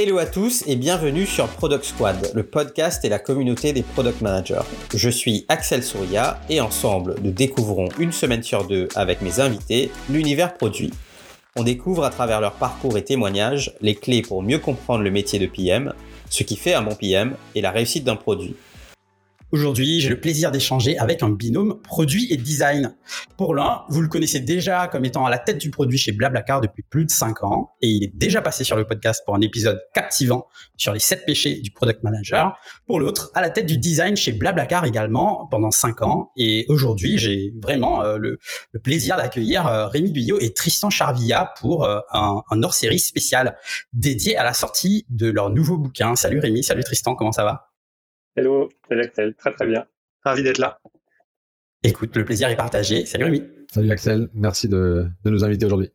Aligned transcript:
Hello 0.00 0.18
à 0.18 0.26
tous 0.26 0.62
et 0.68 0.76
bienvenue 0.76 1.26
sur 1.26 1.48
Product 1.48 1.82
Squad, 1.82 2.30
le 2.32 2.44
podcast 2.44 3.04
et 3.04 3.08
la 3.08 3.18
communauté 3.18 3.72
des 3.72 3.82
product 3.82 4.20
managers. 4.20 4.62
Je 4.94 5.10
suis 5.10 5.44
Axel 5.48 5.82
Souria 5.82 6.38
et 6.48 6.60
ensemble 6.60 7.16
nous 7.20 7.32
découvrons 7.32 7.88
une 7.98 8.12
semaine 8.12 8.44
sur 8.44 8.64
deux 8.64 8.86
avec 8.94 9.22
mes 9.22 9.40
invités 9.40 9.90
l'univers 10.08 10.54
produit. 10.54 10.92
On 11.56 11.64
découvre 11.64 12.04
à 12.04 12.10
travers 12.10 12.40
leur 12.40 12.52
parcours 12.52 12.96
et 12.96 13.02
témoignages 13.02 13.74
les 13.80 13.96
clés 13.96 14.22
pour 14.22 14.40
mieux 14.40 14.60
comprendre 14.60 15.02
le 15.02 15.10
métier 15.10 15.40
de 15.40 15.46
PM, 15.46 15.92
ce 16.30 16.44
qui 16.44 16.54
fait 16.54 16.74
un 16.74 16.82
bon 16.82 16.94
PM 16.94 17.34
et 17.56 17.60
la 17.60 17.72
réussite 17.72 18.04
d'un 18.04 18.14
produit. 18.14 18.54
Aujourd'hui, 19.50 20.00
j'ai 20.00 20.10
le 20.10 20.20
plaisir 20.20 20.50
d'échanger 20.50 20.98
avec 20.98 21.22
un 21.22 21.30
binôme 21.30 21.80
produit 21.80 22.30
et 22.30 22.36
design. 22.36 22.94
Pour 23.38 23.54
l'un, 23.54 23.84
vous 23.88 24.02
le 24.02 24.08
connaissez 24.08 24.40
déjà 24.40 24.88
comme 24.88 25.06
étant 25.06 25.24
à 25.24 25.30
la 25.30 25.38
tête 25.38 25.56
du 25.56 25.70
produit 25.70 25.96
chez 25.96 26.12
Blablacar 26.12 26.60
depuis 26.60 26.82
plus 26.82 27.06
de 27.06 27.10
5 27.10 27.44
ans 27.44 27.70
et 27.80 27.88
il 27.88 28.04
est 28.04 28.14
déjà 28.14 28.42
passé 28.42 28.62
sur 28.62 28.76
le 28.76 28.86
podcast 28.86 29.22
pour 29.24 29.34
un 29.34 29.40
épisode 29.40 29.80
captivant 29.94 30.48
sur 30.76 30.92
les 30.92 30.98
7 30.98 31.24
péchés 31.24 31.60
du 31.62 31.70
product 31.70 32.02
manager. 32.02 32.58
Pour 32.86 33.00
l'autre, 33.00 33.30
à 33.32 33.40
la 33.40 33.48
tête 33.48 33.64
du 33.64 33.78
design 33.78 34.18
chez 34.18 34.32
Blablacar 34.32 34.84
également 34.84 35.48
pendant 35.50 35.70
5 35.70 36.02
ans 36.02 36.30
et 36.36 36.66
aujourd'hui, 36.68 37.16
j'ai 37.16 37.54
vraiment 37.62 38.02
euh, 38.02 38.18
le, 38.18 38.38
plaisir 38.82 39.16
d'accueillir 39.16 39.66
euh, 39.66 39.86
Rémi 39.86 40.12
Guyot 40.12 40.38
et 40.40 40.52
Tristan 40.52 40.90
Charvilla 40.90 41.54
pour 41.58 41.84
euh, 41.84 42.00
un, 42.12 42.42
hors-série 42.62 42.98
spécial 42.98 43.56
dédié 43.94 44.36
à 44.36 44.44
la 44.44 44.52
sortie 44.52 45.06
de 45.08 45.30
leur 45.30 45.48
nouveau 45.48 45.78
bouquin. 45.78 46.16
Salut 46.16 46.38
Rémi, 46.38 46.62
salut 46.62 46.84
Tristan, 46.84 47.14
comment 47.14 47.32
ça 47.32 47.44
va? 47.44 47.67
Hello, 48.38 48.68
salut 48.88 49.00
Axel, 49.00 49.34
très 49.34 49.52
très 49.52 49.66
bien. 49.66 49.84
Ravi 50.22 50.44
d'être 50.44 50.58
là. 50.58 50.80
Écoute, 51.82 52.14
le 52.14 52.24
plaisir 52.24 52.48
est 52.48 52.54
partagé. 52.54 53.04
Salut 53.04 53.24
Rémi. 53.24 53.42
Salut 53.68 53.90
Axel, 53.90 54.28
merci 54.32 54.68
de 54.68 55.08
nous 55.24 55.44
inviter 55.44 55.66
aujourd'hui. 55.66 55.90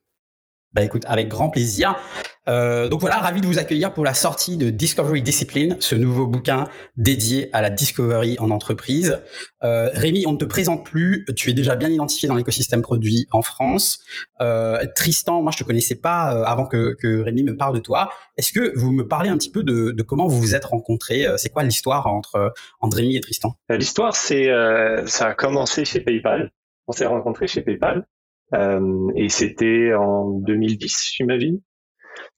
Bah 0.74 0.84
écoute, 0.84 1.06
avec 1.06 1.30
grand 1.30 1.50
plaisir. 1.50 1.96
Euh, 2.48 2.90
donc 2.90 3.02
voilà, 3.02 3.18
ravi 3.18 3.42
de 3.42 3.48
vous 3.48 3.60
accueillir 3.60 3.94
pour 3.94 4.04
la 4.04 4.14
sortie 4.14 4.58
de 4.58 4.70
Discovery 4.70 5.22
Discipline, 5.22 5.78
ce 5.80 5.96
nouveau 5.96 6.28
bouquin 6.28 6.68
dédié 6.98 7.50
à 7.54 7.62
la 7.62 7.70
discovery 7.70 8.38
en 8.40 8.52
entreprise. 8.52 9.22
Euh, 9.64 9.90
Rémi, 9.94 10.26
on 10.28 10.34
ne 10.34 10.38
te 10.38 10.46
présente 10.46 10.86
plus, 10.86 11.26
tu 11.36 11.50
es 11.50 11.54
déjà 11.54 11.76
bien 11.76 11.90
identifié 11.90 12.28
dans 12.28 12.36
l'écosystème 12.36 12.82
produit 12.82 13.28
en 13.32 13.42
France. 13.42 14.04
Euh, 14.42 14.84
Tristan, 14.96 15.42
moi 15.42 15.52
je 15.52 15.58
te 15.58 15.64
connaissais 15.64 15.96
pas 15.96 16.36
euh, 16.36 16.44
avant 16.44 16.66
que, 16.66 16.98
Rémi 17.04 17.44
me 17.44 17.56
parle 17.56 17.76
de 17.76 17.80
toi. 17.80 18.10
Est-ce 18.38 18.52
que 18.52 18.78
vous 18.78 18.92
me 18.92 19.08
parlez 19.08 19.30
un 19.30 19.38
petit 19.38 19.52
peu 19.52 19.64
de, 19.64 20.02
comment 20.02 20.28
vous 20.28 20.40
vous 20.40 20.56
êtes 20.56 20.66
rencontrés? 20.66 21.26
C'est 21.38 21.50
quoi 21.50 21.64
l'histoire 21.64 22.08
entre, 22.08 22.54
entre 22.82 22.98
Rémi 22.98 23.16
et 23.16 23.22
Tristan? 23.22 23.56
L'histoire, 23.70 24.16
c'est 24.16 24.50
ça 25.06 25.28
a 25.28 25.34
commencé 25.34 25.86
chez 25.86 26.02
PayPal. 26.02 26.52
On 26.88 26.92
s'est 26.92 27.06
rencontrés 27.06 27.48
chez 27.48 27.62
PayPal. 27.62 28.06
Euh, 28.54 29.12
et 29.16 29.30
c'était 29.30 29.94
en 29.94 30.30
2010, 30.30 31.14
j'imagine, 31.16 31.60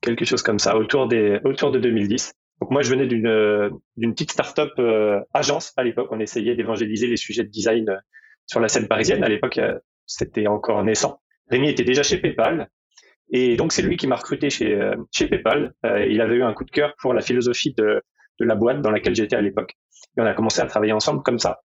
quelque 0.01 0.25
chose 0.25 0.41
comme 0.41 0.59
ça, 0.59 0.77
autour 0.77 1.07
des 1.07 1.39
autour 1.43 1.71
de 1.71 1.79
2010. 1.79 2.33
Donc 2.61 2.71
moi, 2.71 2.81
je 2.81 2.89
venais 2.89 3.07
d'une 3.07 3.71
d'une 3.97 4.13
petite 4.13 4.31
start-up 4.31 4.71
euh, 4.79 5.19
agence 5.33 5.73
à 5.77 5.83
l'époque. 5.83 6.07
On 6.11 6.19
essayait 6.19 6.55
d'évangéliser 6.55 7.07
les 7.07 7.17
sujets 7.17 7.43
de 7.43 7.49
design 7.49 7.89
euh, 7.89 7.97
sur 8.45 8.59
la 8.59 8.67
scène 8.67 8.88
parisienne. 8.88 9.23
À 9.23 9.29
l'époque, 9.29 9.59
c'était 10.05 10.47
encore 10.47 10.83
naissant. 10.83 11.19
Rémi 11.49 11.69
était 11.69 11.83
déjà 11.83 12.03
chez 12.03 12.17
PayPal. 12.17 12.69
Et 13.31 13.57
donc, 13.57 13.71
c'est 13.71 13.81
lui 13.81 13.97
qui 13.97 14.05
m'a 14.05 14.17
recruté 14.17 14.51
chez, 14.51 14.79
chez 15.11 15.27
PayPal. 15.27 15.73
il 16.07 16.21
avait 16.21 16.35
eu 16.35 16.43
un 16.43 16.53
coup 16.53 16.63
de 16.63 16.69
cœur 16.69 16.93
pour 16.99 17.16
la 17.16 17.21
philosophie 17.21 17.73
de, 17.75 18.03
de 18.39 18.45
la 18.45 18.53
boîte 18.53 18.81
dans 18.81 18.91
laquelle 18.91 19.16
j'étais 19.16 19.35
à 19.35 19.41
l'époque. 19.41 19.73
Et 20.16 20.21
on 20.21 20.25
a 20.25 20.35
commencé 20.35 20.61
à 20.61 20.67
travailler 20.67 20.93
ensemble 20.93 21.23
comme 21.23 21.39
ça. 21.39 21.61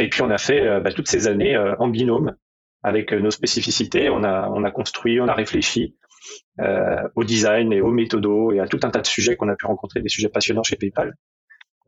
et 0.00 0.08
puis, 0.08 0.22
on 0.22 0.30
a 0.30 0.38
fait 0.38 0.80
bah, 0.80 0.90
toutes 0.90 1.08
ces 1.08 1.28
années 1.28 1.54
en 1.78 1.88
binôme 1.88 2.34
avec 2.86 3.12
euh, 3.12 3.18
nos 3.18 3.30
spécificités. 3.30 4.08
On 4.10 4.22
a, 4.22 4.48
on 4.48 4.62
a 4.64 4.70
construit, 4.70 5.20
on 5.20 5.26
a 5.26 5.34
réfléchi 5.34 5.96
euh, 6.04 6.05
au 6.58 7.24
design 7.24 7.72
et 7.72 7.80
aux 7.80 7.90
méthodos 7.90 8.52
et 8.52 8.60
à 8.60 8.66
tout 8.66 8.80
un 8.82 8.90
tas 8.90 9.00
de 9.00 9.06
sujets 9.06 9.36
qu'on 9.36 9.48
a 9.48 9.56
pu 9.56 9.66
rencontrer, 9.66 10.00
des 10.00 10.08
sujets 10.08 10.28
passionnants 10.28 10.62
chez 10.62 10.76
PayPal. 10.76 11.14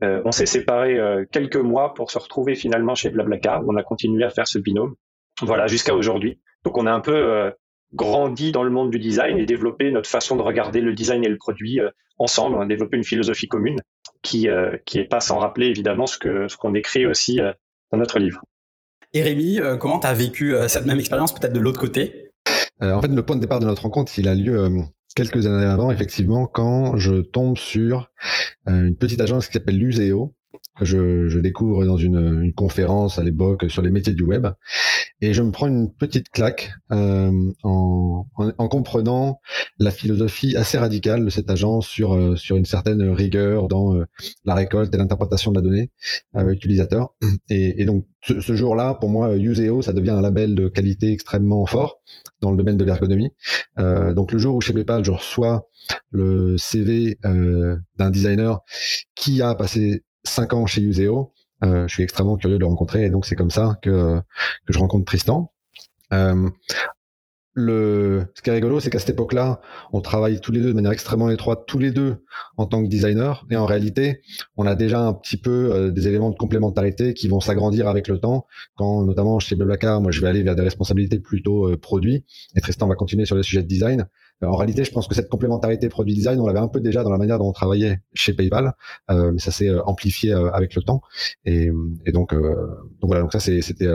Euh, 0.05 0.23
on 0.25 0.31
s'est 0.31 0.47
séparés 0.47 0.99
euh, 0.99 1.25
quelques 1.31 1.57
mois 1.57 1.95
pour 1.95 2.11
se 2.11 2.19
retrouver 2.19 2.55
finalement 2.55 2.95
chez 2.95 3.11
Blablacar. 3.11 3.63
On 3.67 3.77
a 3.77 3.83
continué 3.83 4.25
à 4.25 4.31
faire 4.31 4.47
ce 4.47 4.59
binôme, 4.59 4.95
voilà, 5.43 5.67
jusqu'à 5.67 5.95
aujourd'hui. 5.95 6.41
Donc 6.65 6.79
on 6.79 6.87
a 6.87 6.93
un 6.93 7.01
peu 7.01 7.17
euh, 7.17 7.51
grandi 7.95 8.53
dans 8.53 8.63
le 8.63 8.71
monde 8.71 8.91
du 8.91 8.99
design 8.99 9.39
et 9.39 9.47
développé 9.47 9.91
notre 9.91 10.09
façon 10.09 10.37
de 10.37 10.43
regarder 10.43 10.81
le 10.81 10.93
design 10.93 11.25
et 11.25 11.29
le 11.29 11.37
produit 11.37 11.81
ensemble. 12.19 12.69
Développé 12.69 12.97
une 12.97 13.05
philosophie 13.05 13.49
commune 13.49 13.81
qui 14.23 14.49
qui 14.85 14.99
est 14.99 15.09
pas 15.09 15.21
sans 15.21 15.39
rappeler 15.39 15.67
évidemment 15.67 16.07
ce 16.07 16.19
que 16.19 16.49
ce 16.49 16.57
qu'on 16.57 16.75
écrit 16.75 17.07
aussi 17.07 17.41
dans 17.91 17.99
notre 17.99 18.19
livre. 18.19 18.43
Et 19.15 19.23
Rémi, 19.23 19.59
euh, 19.59 19.77
comment 19.77 19.99
tu 19.99 20.07
as 20.07 20.13
vécu 20.13 20.55
euh, 20.55 20.69
cette 20.69 20.85
même 20.85 20.99
expérience 20.99 21.33
peut-être 21.33 21.53
de 21.53 21.61
l'autre 21.61 21.81
côté? 21.81 22.28
Euh, 22.83 22.95
En 22.95 23.01
fait, 23.01 23.09
le 23.09 23.23
point 23.23 23.37
de 23.37 23.41
départ 23.41 23.61
de 23.61 23.67
notre 23.67 23.83
rencontre, 23.83 24.19
il 24.19 24.29
a 24.29 24.35
lieu 24.35 24.69
quelques 25.15 25.47
années 25.47 25.67
avant, 25.67 25.91
effectivement, 25.91 26.47
quand 26.47 26.97
je 26.97 27.17
tombe 27.17 27.57
sur 27.57 28.11
une 28.67 28.97
petite 28.97 29.21
agence 29.21 29.47
qui 29.47 29.55
s'appelle 29.55 29.79
Luseo, 29.79 30.35
je, 30.81 31.29
je, 31.29 31.39
découvre 31.39 31.85
dans 31.85 31.97
une, 31.97 32.43
une 32.43 32.55
conférence 32.55 33.19
à 33.19 33.23
l'époque 33.23 33.67
sur 33.69 33.83
les 33.83 33.91
métiers 33.91 34.15
du 34.15 34.25
web 34.25 34.47
et 35.21 35.35
je 35.35 35.43
me 35.43 35.51
prends 35.51 35.67
une 35.67 35.93
petite 35.93 36.29
claque 36.29 36.73
euh, 36.93 37.33
en, 37.65 38.27
en, 38.37 38.53
en, 38.57 38.69
comprenant 38.69 39.41
la 39.79 39.91
philosophie 39.91 40.57
assez 40.57 40.79
radicale 40.79 41.25
de 41.25 41.31
cette 41.31 41.51
agence 41.51 41.89
sur 41.89 42.15
euh, 42.15 42.37
sur 42.37 42.57
une 42.57 42.65
certaine 42.65 43.03
rigueur 43.11 43.69
dans 43.69 43.97
euh, 43.97 44.05
la 44.45 44.55
récolte 44.55 44.95
et 44.95 44.99
l'interprétation 44.99 45.51
de 45.51 45.57
la 45.57 45.63
donnée 45.63 45.91
euh, 46.37 46.51
utilisateur. 46.51 47.15
Et, 47.51 47.83
et, 47.83 47.85
donc 47.85 48.07
ce, 48.23 48.41
ce 48.41 48.55
jour-là 48.55 48.95
pour 48.95 49.09
moi 49.09 49.35
Useo 49.37 49.83
ça 49.83 49.93
devient 49.93 50.11
un 50.11 50.21
label 50.21 50.55
de 50.55 50.69
qualité 50.69 51.13
extrêmement 51.13 51.67
fort 51.67 52.01
dans 52.41 52.53
le 52.53 52.57
domaine 52.57 52.77
de 52.77 52.85
l'ergonomie. 52.85 53.33
Donc 53.77 54.33
le 54.33 54.39
jour 54.39 54.55
où 54.55 54.61
chez 54.61 54.73
PayPal 54.73 55.05
je 55.05 55.11
reçois 55.11 55.67
le 56.11 56.57
CV 56.57 57.19
d'un 57.23 58.11
designer 58.11 58.61
qui 59.17 59.43
a 59.43 59.55
passé 59.55 60.05
cinq 60.25 60.53
ans 60.53 60.67
chez 60.67 60.83
Useo. 60.83 61.33
Euh, 61.65 61.89
je 61.89 61.95
suis 61.95 62.03
extrêmement 62.05 62.37
curieux 62.37 62.55
de 62.55 62.61
le 62.61 62.67
rencontrer 62.67 63.05
et 63.05 63.11
donc 63.11 63.27
c'est 63.27 63.35
comme 63.35 63.51
ça 63.51 63.79
que, 63.83 64.21
que 64.67 64.73
je 64.73 64.79
rencontre 64.79 65.05
Tristan. 65.05 65.53
Euh, 66.13 66.49
le, 67.55 68.27
ce 68.37 68.43
qui 68.43 68.51
est 68.51 68.53
rigolo, 68.53 68.79
c'est 68.79 68.91
qu'à 68.91 69.01
cette 69.01 69.11
époque-là, 69.11 69.61
on 69.93 70.01
travaille 70.01 70.41
tous 70.41 70.53
les 70.53 70.61
deux 70.61 70.69
de 70.69 70.75
manière 70.75 70.93
extrêmement 70.93 71.29
étroite, 71.31 71.65
tous 71.67 71.81
les 71.81 71.91
deux 71.91 72.23
en 72.57 72.67
tant 72.67 72.85
que 72.85 72.89
designer. 72.89 73.45
Et 73.51 73.57
en 73.57 73.67
réalité, 73.67 74.21
on 74.57 74.65
a 74.67 74.77
déjà 74.77 75.01
un 75.01 75.13
petit 75.13 75.37
peu 75.37 75.73
euh, 75.73 75.91
des 75.91 76.07
éléments 76.07 76.31
de 76.31 76.37
complémentarité 76.37 77.15
qui 77.15 77.27
vont 77.27 77.41
s'agrandir 77.41 77.89
avec 77.89 78.07
le 78.07 78.21
temps. 78.21 78.47
Quand, 78.77 79.03
notamment 79.03 79.41
chez 79.41 79.57
Blablacar, 79.57 80.01
moi, 80.01 80.13
je 80.13 80.21
vais 80.21 80.29
aller 80.29 80.45
vers 80.45 80.55
des 80.55 80.63
responsabilités 80.63 81.19
plutôt 81.19 81.77
produits, 81.79 82.25
et 82.55 82.61
Tristan 82.61 82.87
va 82.87 82.95
continuer 82.95 83.25
sur 83.25 83.35
les 83.35 83.43
sujets 83.43 83.65
de 83.65 83.69
design. 83.69 84.07
Euh, 84.43 84.47
en 84.47 84.57
réalité, 84.57 84.85
je 84.85 84.93
pense 84.93 85.09
que 85.09 85.15
cette 85.15 85.29
complémentarité 85.29 85.89
produit-design, 85.89 86.41
on 86.41 86.47
l'avait 86.47 86.59
un 86.59 86.69
peu 86.69 86.81
déjà 86.81 87.03
dans 87.03 87.11
la 87.11 87.19
manière 87.19 87.39
dont 87.39 87.49
on 87.49 87.53
travaillait 87.53 88.01
chez 88.15 88.33
PayPal, 88.33 88.73
mais 89.09 89.39
ça 89.39 89.51
s'est 89.51 89.73
amplifié 89.81 90.33
avec 90.33 90.75
le 90.75 90.83
temps. 90.83 91.03
Et, 91.45 91.71
et 92.07 92.13
donc, 92.13 92.35
donc 92.35 93.03
voilà. 93.03 93.23
Donc 93.23 93.33
ça, 93.33 93.41
c'était 93.41 93.89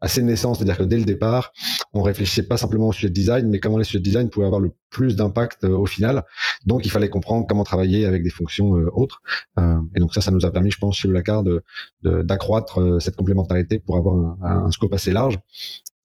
assez 0.00 0.22
naissant, 0.22 0.54
c'est-à-dire 0.54 0.76
que 0.76 0.82
dès 0.82 0.98
le 0.98 1.04
départ, 1.04 1.52
on 1.94 2.02
réfléchissait 2.02 2.42
pas 2.42 2.56
simplement 2.56 2.88
au 2.88 2.92
sujet 2.92 3.08
de 3.08 3.14
design, 3.14 3.48
mais 3.48 3.60
comment 3.60 3.78
les 3.78 3.84
sujets 3.84 3.98
de 3.98 4.04
design 4.04 4.28
pouvaient 4.28 4.46
avoir 4.46 4.60
le 4.60 4.72
plus 4.90 5.16
d'impact 5.16 5.64
euh, 5.64 5.76
au 5.76 5.86
final. 5.86 6.24
Donc, 6.66 6.84
il 6.84 6.90
fallait 6.90 7.08
comprendre 7.08 7.46
comment 7.48 7.64
travailler 7.64 8.04
avec 8.04 8.22
des 8.22 8.30
fonctions 8.30 8.76
euh, 8.76 8.90
autres. 8.92 9.22
Euh, 9.58 9.78
et 9.94 10.00
donc 10.00 10.14
ça, 10.14 10.20
ça 10.20 10.30
nous 10.30 10.44
a 10.44 10.50
permis, 10.50 10.70
je 10.70 10.78
pense, 10.78 10.96
chez 10.96 11.08
Blackard, 11.08 11.42
de 11.42 11.62
d'accroître 12.02 13.00
cette 13.00 13.16
complémentarité 13.16 13.80
pour 13.80 13.96
avoir 13.96 14.36
un, 14.42 14.70
scope 14.70 14.92
assez 14.92 15.12
large. 15.12 15.38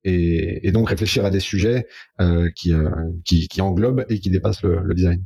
Et, 0.04 0.68
et, 0.68 0.72
donc 0.72 0.90
réfléchir 0.90 1.26
à 1.26 1.30
des 1.30 1.40
sujets 1.40 1.88
qui, 2.56 2.74
qui, 3.24 3.48
qui 3.48 3.62
englobent 3.62 4.06
et 4.10 4.20
qui 4.20 4.30
dépassent 4.32 4.64
le, 4.64 4.82
le 4.84 4.96
design. 4.96 5.24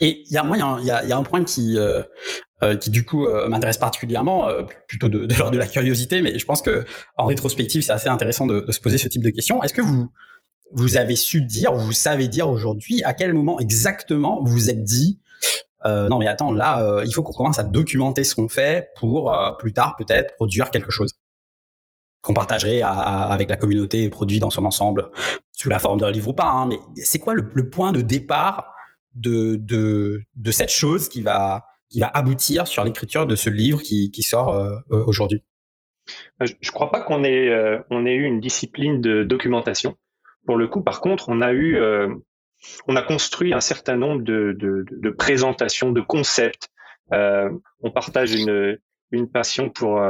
Et 0.00 0.24
il 0.26 0.32
y 0.32 0.36
a 0.36 0.42
moi, 0.42 0.56
il 0.80 0.84
y, 0.84 0.86
y, 0.86 1.12
a 1.12 1.16
un 1.16 1.22
point 1.22 1.44
qui 1.44 1.78
euh, 1.78 2.02
euh, 2.62 2.76
qui 2.76 2.90
du 2.90 3.04
coup 3.04 3.26
euh, 3.26 3.48
m'intéresse 3.48 3.78
particulièrement, 3.78 4.48
plutôt 4.88 5.08
de, 5.08 5.26
de 5.26 5.34
l'ordre 5.34 5.52
de 5.52 5.58
la 5.58 5.66
curiosité, 5.66 6.22
mais 6.22 6.38
je 6.38 6.44
pense 6.44 6.62
que 6.62 6.84
en 7.16 7.26
rétrospective, 7.26 7.82
c'est 7.82 7.92
assez 7.92 8.08
intéressant 8.08 8.46
de, 8.46 8.60
de, 8.60 8.72
se 8.72 8.80
poser 8.80 8.98
ce 8.98 9.08
type 9.08 9.22
de 9.22 9.30
questions. 9.30 9.62
Est-ce 9.62 9.74
que 9.74 9.82
vous 9.82 10.10
vous 10.72 10.96
avez 10.96 11.14
su 11.14 11.42
dire, 11.42 11.72
ou 11.74 11.78
vous 11.78 11.92
savez 11.92 12.26
dire 12.26 12.48
aujourd'hui, 12.48 13.02
à 13.04 13.14
quel 13.14 13.32
moment 13.32 13.60
exactement 13.60 14.42
vous 14.42 14.52
vous 14.52 14.70
êtes 14.70 14.82
dit 14.82 15.20
non 15.86 16.18
mais 16.18 16.26
attends, 16.26 16.50
là, 16.50 17.02
il 17.04 17.12
faut 17.12 17.22
qu'on 17.22 17.34
commence 17.34 17.58
à 17.58 17.62
documenter 17.62 18.24
ce 18.24 18.34
qu'on 18.34 18.48
fait 18.48 18.88
pour 18.96 19.30
plus 19.58 19.74
tard 19.74 19.96
peut-être 19.98 20.34
produire 20.34 20.70
quelque 20.70 20.90
chose? 20.90 21.12
Qu'on 22.24 22.32
partagerait 22.32 22.80
avec 22.82 23.50
la 23.50 23.56
communauté 23.56 24.08
produit 24.08 24.40
dans 24.40 24.48
son 24.48 24.64
ensemble 24.64 25.10
sous 25.52 25.68
la 25.68 25.78
forme 25.78 26.00
d'un 26.00 26.10
livre 26.10 26.28
ou 26.28 26.32
pas. 26.32 26.48
Hein, 26.48 26.66
mais 26.66 26.78
c'est 26.96 27.18
quoi 27.18 27.34
le, 27.34 27.70
point 27.70 27.92
de 27.92 28.00
départ 28.00 28.74
de, 29.14 29.56
de, 29.56 30.22
de 30.34 30.50
cette 30.50 30.70
chose 30.70 31.10
qui 31.10 31.20
va, 31.20 31.66
qui 31.90 32.00
va 32.00 32.08
aboutir 32.08 32.66
sur 32.66 32.82
l'écriture 32.82 33.26
de 33.26 33.36
ce 33.36 33.50
livre 33.50 33.82
qui, 33.82 34.10
qui 34.10 34.22
sort 34.22 34.54
euh, 34.54 34.74
euh, 34.90 35.04
aujourd'hui? 35.06 35.44
Je 36.40 36.52
ne 36.52 36.70
crois 36.70 36.90
pas 36.90 37.02
qu'on 37.02 37.24
ait, 37.24 37.48
euh, 37.50 37.78
on 37.90 38.06
ait 38.06 38.14
eu 38.14 38.24
une 38.24 38.40
discipline 38.40 39.02
de 39.02 39.22
documentation. 39.22 39.94
Pour 40.46 40.56
le 40.56 40.66
coup, 40.66 40.82
par 40.82 41.02
contre, 41.02 41.28
on 41.28 41.42
a 41.42 41.52
eu, 41.52 41.78
on 42.86 42.96
a 42.96 43.02
construit 43.02 43.54
un 43.54 43.60
certain 43.60 43.96
nombre 43.96 44.22
de, 44.22 44.54
de, 44.58 44.84
de 44.90 45.10
présentations, 45.10 45.90
de 45.90 46.02
concepts. 46.02 46.68
on 47.10 47.90
partage 47.94 48.34
une, 48.34 48.78
une 49.10 49.30
passion 49.30 49.70
pour, 49.70 50.02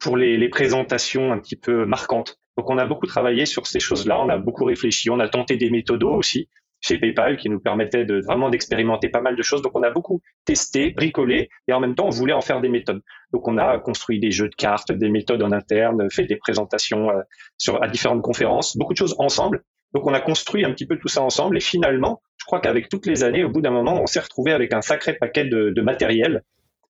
pour 0.00 0.16
les, 0.16 0.36
les 0.36 0.48
présentations 0.48 1.32
un 1.32 1.38
petit 1.38 1.56
peu 1.56 1.84
marquantes. 1.84 2.38
Donc, 2.56 2.68
on 2.68 2.78
a 2.78 2.86
beaucoup 2.86 3.06
travaillé 3.06 3.46
sur 3.46 3.66
ces 3.66 3.80
choses-là. 3.80 4.20
On 4.20 4.28
a 4.28 4.38
beaucoup 4.38 4.64
réfléchi. 4.64 5.10
On 5.10 5.20
a 5.20 5.28
tenté 5.28 5.56
des 5.56 5.70
méthodos 5.70 6.14
aussi 6.14 6.48
chez 6.80 6.98
PayPal 6.98 7.36
qui 7.36 7.48
nous 7.48 7.60
permettait 7.60 8.04
de 8.04 8.20
vraiment 8.20 8.50
d'expérimenter 8.50 9.08
pas 9.08 9.20
mal 9.20 9.36
de 9.36 9.42
choses. 9.42 9.62
Donc 9.62 9.72
on 9.74 9.82
a 9.82 9.90
beaucoup 9.90 10.20
testé, 10.44 10.90
bricolé 10.90 11.50
et 11.68 11.72
en 11.72 11.80
même 11.80 11.94
temps 11.94 12.06
on 12.06 12.10
voulait 12.10 12.32
en 12.32 12.40
faire 12.40 12.60
des 12.60 12.68
méthodes. 12.68 13.02
Donc 13.32 13.46
on 13.48 13.58
a 13.58 13.78
construit 13.78 14.18
des 14.18 14.30
jeux 14.30 14.48
de 14.48 14.54
cartes, 14.54 14.92
des 14.92 15.10
méthodes 15.10 15.42
en 15.42 15.52
interne, 15.52 16.10
fait 16.10 16.24
des 16.24 16.36
présentations 16.36 17.10
euh, 17.10 17.20
sur 17.58 17.82
à 17.82 17.88
différentes 17.88 18.22
conférences, 18.22 18.76
beaucoup 18.76 18.94
de 18.94 18.98
choses 18.98 19.14
ensemble. 19.18 19.62
Donc 19.92 20.06
on 20.06 20.14
a 20.14 20.20
construit 20.20 20.64
un 20.64 20.72
petit 20.72 20.86
peu 20.86 20.96
tout 20.98 21.08
ça 21.08 21.22
ensemble 21.22 21.56
et 21.56 21.60
finalement, 21.60 22.22
je 22.38 22.44
crois 22.44 22.60
qu'avec 22.60 22.88
toutes 22.88 23.06
les 23.06 23.24
années, 23.24 23.44
au 23.44 23.50
bout 23.50 23.60
d'un 23.60 23.72
moment, 23.72 24.00
on 24.00 24.06
s'est 24.06 24.20
retrouvé 24.20 24.52
avec 24.52 24.72
un 24.72 24.80
sacré 24.80 25.14
paquet 25.14 25.44
de, 25.44 25.70
de 25.70 25.82
matériel 25.82 26.42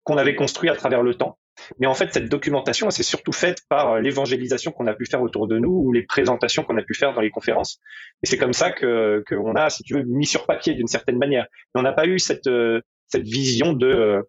qu'on 0.02 0.16
avait 0.16 0.34
construit 0.34 0.70
à 0.70 0.74
travers 0.74 1.02
le 1.02 1.14
temps. 1.14 1.38
Mais 1.78 1.86
en 1.86 1.94
fait, 1.94 2.12
cette 2.12 2.28
documentation, 2.28 2.90
c'est 2.90 3.02
surtout 3.02 3.32
faite 3.32 3.62
par 3.68 3.92
euh, 3.92 4.00
l'évangélisation 4.00 4.72
qu'on 4.72 4.86
a 4.86 4.94
pu 4.94 5.06
faire 5.06 5.22
autour 5.22 5.48
de 5.48 5.58
nous 5.58 5.70
ou 5.70 5.92
les 5.92 6.02
présentations 6.02 6.62
qu'on 6.62 6.76
a 6.76 6.82
pu 6.82 6.94
faire 6.94 7.14
dans 7.14 7.20
les 7.20 7.30
conférences. 7.30 7.80
Et 8.22 8.26
c'est 8.26 8.38
comme 8.38 8.52
ça 8.52 8.70
que 8.70 9.24
qu'on 9.28 9.54
a, 9.54 9.70
si 9.70 9.82
tu 9.82 9.94
veux, 9.94 10.02
mis 10.04 10.26
sur 10.26 10.46
papier 10.46 10.74
d'une 10.74 10.86
certaine 10.86 11.18
manière. 11.18 11.46
Mais 11.74 11.80
on 11.80 11.82
n'a 11.82 11.92
pas 11.92 12.06
eu 12.06 12.18
cette 12.18 12.46
euh, 12.46 12.80
cette 13.08 13.24
vision 13.24 13.72
de, 13.72 14.22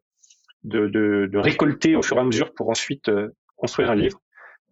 de, 0.63 0.87
de 0.87 1.29
de 1.31 1.37
récolter 1.37 1.95
au 1.95 2.01
fur 2.01 2.17
et 2.17 2.19
à 2.19 2.23
mesure 2.23 2.53
pour 2.53 2.69
ensuite 2.69 3.09
euh, 3.09 3.29
construire 3.55 3.91
un 3.91 3.95
livre. 3.95 4.19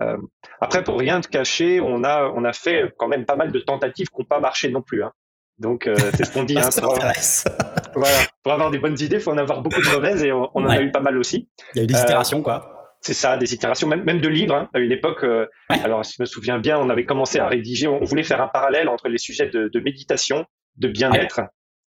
Euh, 0.02 0.18
après, 0.60 0.84
pour 0.84 1.00
rien 1.00 1.22
te 1.22 1.28
cacher, 1.28 1.80
on 1.80 2.04
a 2.04 2.30
on 2.36 2.44
a 2.44 2.54
fait 2.54 2.94
quand 2.98 3.08
même 3.08 3.26
pas 3.26 3.36
mal 3.36 3.52
de 3.52 3.60
tentatives 3.60 4.08
qui 4.08 4.20
n'ont 4.20 4.26
pas 4.26 4.40
marché 4.40 4.70
non 4.70 4.82
plus. 4.82 5.04
Hein. 5.04 5.12
Donc 5.60 5.90
c'est 6.14 6.26
ce 6.26 6.32
qu'on 6.32 6.44
dit. 6.44 6.58
hein, 6.60 6.70
pour, 6.82 6.96
voilà, 7.96 8.18
pour 8.44 8.52
avoir 8.52 8.72
des 8.72 8.80
bonnes 8.80 9.00
idées, 9.00 9.16
il 9.16 9.22
faut 9.22 9.32
en 9.32 9.38
avoir 9.38 9.62
beaucoup 9.62 9.82
de 9.82 9.90
mauvaises 9.90 10.24
et 10.24 10.32
on, 10.32 10.50
en 10.54 10.70
a 10.70 10.82
eu 10.82 10.92
pas 10.92 11.00
mal 11.00 11.18
aussi. 11.18 11.50
Il 11.74 11.78
y 11.78 11.82
a 11.82 11.84
eu 11.84 11.88
des 11.88 12.00
itérations, 12.00 12.42
quoi. 12.42 12.76
C'est 13.06 13.14
ça, 13.14 13.38
des 13.38 13.54
itérations, 13.54 13.88
même, 13.88 14.04
même 14.04 14.20
de 14.20 14.28
livres. 14.28 14.56
Hein. 14.56 14.70
À 14.74 14.80
une 14.80 14.92
époque, 14.92 15.24
euh, 15.24 15.46
alors 15.70 16.04
si 16.04 16.16
je 16.18 16.24
me 16.24 16.26
souviens 16.26 16.58
bien, 16.58 16.80
on 16.80 16.90
avait 16.90 17.06
commencé 17.06 17.38
à 17.38 17.48
rédiger, 17.48 17.88
on 17.88 18.04
voulait 18.04 18.24
faire 18.24 18.42
un 18.42 18.48
parallèle 18.48 18.90
entre 18.90 19.10
les 19.10 19.20
sujets 19.20 19.48
de, 19.48 19.70
de 19.72 19.80
méditation, 19.80 20.44
de 20.78 20.88
bien-être 20.88 21.42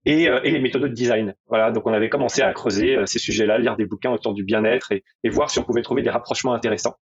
et, 0.06 0.28
euh, 0.28 0.42
et, 0.44 0.52
les 0.52 0.60
méthodes 0.60 0.82
de 0.82 0.88
design. 0.90 1.34
Voilà, 1.48 1.72
donc 1.72 1.88
on 1.88 1.94
avait 1.94 2.10
commencé 2.10 2.42
à 2.42 2.52
creuser 2.52 2.98
euh, 2.98 3.06
ces 3.06 3.20
sujets-là, 3.20 3.60
lire 3.60 3.78
des 3.78 3.86
bouquins 3.86 4.12
autour 4.12 4.34
du 4.34 4.44
bien-être 4.44 4.92
et, 4.92 5.06
et, 5.24 5.30
voir 5.30 5.50
si 5.50 5.58
on 5.60 5.64
pouvait 5.64 5.84
trouver 5.84 6.02
des 6.02 6.10
rapprochements 6.10 6.54
intéressants. 6.54 6.98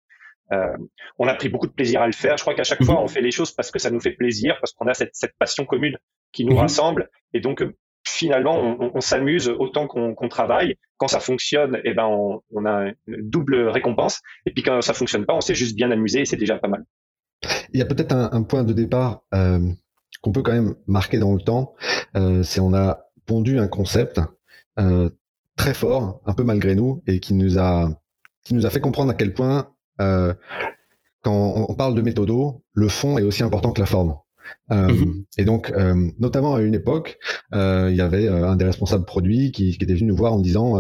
On 1.18 1.28
a 1.28 1.36
pris 1.36 1.50
beaucoup 1.50 1.68
de 1.68 1.72
plaisir 1.72 2.02
à 2.02 2.08
le 2.08 2.14
faire. 2.14 2.38
Je 2.38 2.44
crois 2.44 2.56
qu'à 2.56 2.64
chaque 2.64 2.84
fois, 2.84 2.96
mhm. 2.96 3.04
on 3.04 3.08
fait 3.08 3.22
les 3.22 3.32
choses 3.32 3.52
parce 3.52 3.72
que 3.72 3.80
ça 3.80 3.92
nous 3.92 4.00
fait 4.00 4.12
plaisir, 4.12 4.58
parce 4.60 4.74
qu'on 4.74 4.88
a 4.88 4.94
cette, 4.94 5.12
cette, 5.14 5.34
passion 5.38 5.66
commune 5.66 5.98
qui 6.32 6.46
nous 6.46 6.54
mhm. 6.54 6.60
rassemble. 6.60 7.10
Et 7.34 7.40
donc, 7.40 7.64
finalement, 8.04 8.58
on, 8.58 8.92
on 8.94 9.02
s'amuse 9.02 9.50
autant 9.50 9.88
qu'on 9.88 10.30
travaille. 10.30 10.76
Quand 10.98 11.08
ça 11.08 11.20
fonctionne, 11.20 11.80
eh 11.84 11.94
ben, 11.94 12.06
on, 12.06 12.42
on, 12.52 12.66
a 12.66 12.92
une 13.08 13.30
double 13.30 13.68
récompense. 13.68 14.22
Et 14.46 14.52
puis 14.52 14.64
quand 14.64 14.82
ça 14.82 14.94
fonctionne 14.94 15.26
pas, 15.26 15.34
on 15.34 15.42
s'est 15.42 15.56
juste 15.56 15.76
bien 15.76 15.92
amusé 15.92 16.22
et 16.22 16.26
c'est 16.26 16.38
déjà 16.38 16.58
pas 16.58 16.68
mal. 16.68 16.84
Il 17.74 17.80
y 17.80 17.84
a 17.84 17.86
peut-être 17.86 18.12
un, 18.12 18.30
un, 18.32 18.44
point 18.44 18.64
de 18.64 18.74
départ 18.74 19.22
euh, 19.34 19.60
qu'on 20.22 20.32
peut 20.32 20.42
quand 20.42 20.52
même 20.52 20.76
marquer 20.88 21.20
dans 21.20 21.34
le 21.34 21.42
temps. 21.42 21.76
Euh, 22.16 22.44
c'est 22.44 22.60
on 22.60 22.74
a 22.74 23.06
pondu 23.26 23.60
un 23.60 23.68
concept 23.68 24.20
euh, 24.80 25.10
très 25.56 25.74
fort, 25.74 26.22
un 26.26 26.34
peu 26.34 26.44
malgré 26.44 26.76
nous, 26.76 27.02
et 27.08 27.20
qui 27.20 27.34
nous 27.34 27.60
a 27.60 27.90
qui 28.44 28.54
nous 28.56 28.66
a 28.66 28.70
fait 28.70 28.82
comprendre 28.82 29.12
à 29.12 29.14
quel 29.14 29.34
point 29.34 29.72
euh, 30.00 30.34
quand 31.22 31.66
on 31.70 31.74
parle 31.76 31.96
de 31.96 32.02
méthodo, 32.02 32.64
le 32.74 32.88
fond 32.88 33.18
est 33.18 33.24
aussi 33.24 33.44
important 33.44 33.72
que 33.72 33.82
la 33.82 33.86
forme. 33.86 34.16
Euh, 34.72 34.88
mhm. 34.88 35.26
Et 35.38 35.46
donc, 35.46 35.72
euh, 35.72 36.10
notamment 36.20 36.56
à 36.56 36.62
une 36.62 36.76
époque, 36.76 37.18
euh, 37.54 37.90
il 37.92 37.98
y 37.98 38.02
avait 38.02 38.28
un 38.28 38.56
des 38.56 38.66
responsables 38.66 39.06
produits 39.06 39.52
qui, 39.52 39.78
qui, 39.78 39.84
était 39.84 39.94
venu 39.94 40.08
nous 40.08 40.16
voir 40.16 40.34
en 40.34 40.40
disant 40.40 40.80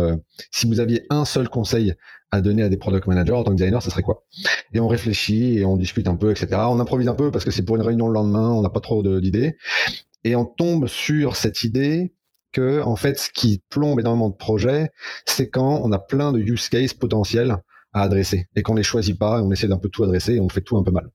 si 0.51 0.67
vous 0.67 0.79
aviez 0.79 1.05
un 1.09 1.25
seul 1.25 1.49
conseil 1.49 1.93
à 2.31 2.41
donner 2.41 2.61
à 2.61 2.69
des 2.69 2.77
product 2.77 3.07
managers 3.07 3.33
en 3.33 3.43
tant 3.43 3.51
que 3.51 3.57
designer, 3.57 3.81
ce 3.81 3.89
serait 3.89 4.03
quoi? 4.03 4.23
Et 4.73 4.79
on 4.79 4.87
réfléchit 4.87 5.57
et 5.57 5.65
on 5.65 5.77
discute 5.77 6.07
un 6.07 6.15
peu, 6.15 6.29
etc. 6.31 6.47
On 6.69 6.79
improvise 6.79 7.07
un 7.07 7.15
peu 7.15 7.31
parce 7.31 7.43
que 7.43 7.51
c'est 7.51 7.63
pour 7.63 7.75
une 7.75 7.81
réunion 7.81 8.07
le 8.07 8.13
lendemain, 8.13 8.51
on 8.51 8.61
n'a 8.61 8.69
pas 8.69 8.81
trop 8.81 9.01
d'idées. 9.19 9.57
Et 10.23 10.35
on 10.35 10.45
tombe 10.45 10.87
sur 10.87 11.35
cette 11.35 11.63
idée 11.63 12.13
que, 12.51 12.81
en 12.81 12.95
fait, 12.95 13.17
ce 13.17 13.29
qui 13.31 13.63
plombe 13.69 13.99
énormément 13.99 14.29
de 14.29 14.35
projets, 14.35 14.91
c'est 15.25 15.49
quand 15.49 15.81
on 15.83 15.91
a 15.91 15.99
plein 15.99 16.31
de 16.33 16.39
use 16.39 16.69
cases 16.69 16.93
potentiels 16.93 17.57
à 17.93 18.03
adresser 18.03 18.47
et 18.55 18.61
qu'on 18.61 18.75
les 18.75 18.83
choisit 18.83 19.17
pas, 19.17 19.41
on 19.41 19.51
essaie 19.51 19.67
d'un 19.67 19.77
peu 19.77 19.89
tout 19.89 20.03
adresser 20.03 20.35
et 20.35 20.39
on 20.39 20.49
fait 20.49 20.61
tout 20.61 20.77
un 20.77 20.83
peu 20.83 20.91
mal. 20.91 21.09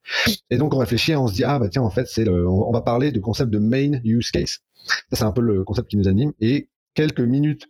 Et 0.50 0.56
donc 0.56 0.74
on 0.74 0.78
réfléchit 0.78 1.12
et 1.12 1.16
on 1.16 1.28
se 1.28 1.34
dit 1.34 1.44
ah 1.44 1.58
bah 1.58 1.68
tiens 1.68 1.82
en 1.82 1.90
fait 1.90 2.06
c'est 2.08 2.28
on, 2.28 2.72
va 2.72 2.80
parler 2.80 3.12
du 3.12 3.20
concept 3.20 3.50
de 3.50 3.58
main 3.58 4.00
use 4.04 4.30
case. 4.30 4.58
Ça 5.10 5.16
c'est 5.16 5.24
un 5.24 5.32
peu 5.32 5.40
le 5.40 5.64
concept 5.64 5.88
qui 5.88 5.96
nous 5.96 6.08
anime 6.08 6.32
et 6.40 6.68
quelques 6.94 7.20
minutes 7.20 7.68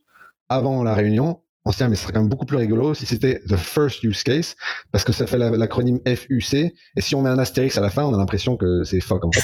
avant 0.48 0.82
la 0.82 0.94
réunion, 0.94 1.40
dit, 1.72 1.84
mais 1.88 1.96
ce 1.96 2.02
serait 2.02 2.12
quand 2.12 2.20
même 2.20 2.28
beaucoup 2.28 2.44
plus 2.44 2.58
rigolo 2.58 2.92
si 2.94 3.06
c'était 3.06 3.40
the 3.48 3.56
first 3.56 4.02
use 4.02 4.22
case, 4.22 4.54
parce 4.92 5.02
que 5.04 5.12
ça 5.12 5.26
fait 5.26 5.38
l'acronyme 5.38 5.98
FUC, 6.04 6.54
et 6.54 7.00
si 7.00 7.14
on 7.14 7.22
met 7.22 7.30
un 7.30 7.38
astérix 7.38 7.78
à 7.78 7.80
la 7.80 7.90
fin, 7.90 8.04
on 8.04 8.14
a 8.14 8.18
l'impression 8.18 8.56
que 8.56 8.84
c'est 8.84 9.00
fuck, 9.00 9.24
en 9.24 9.30
fait. 9.32 9.42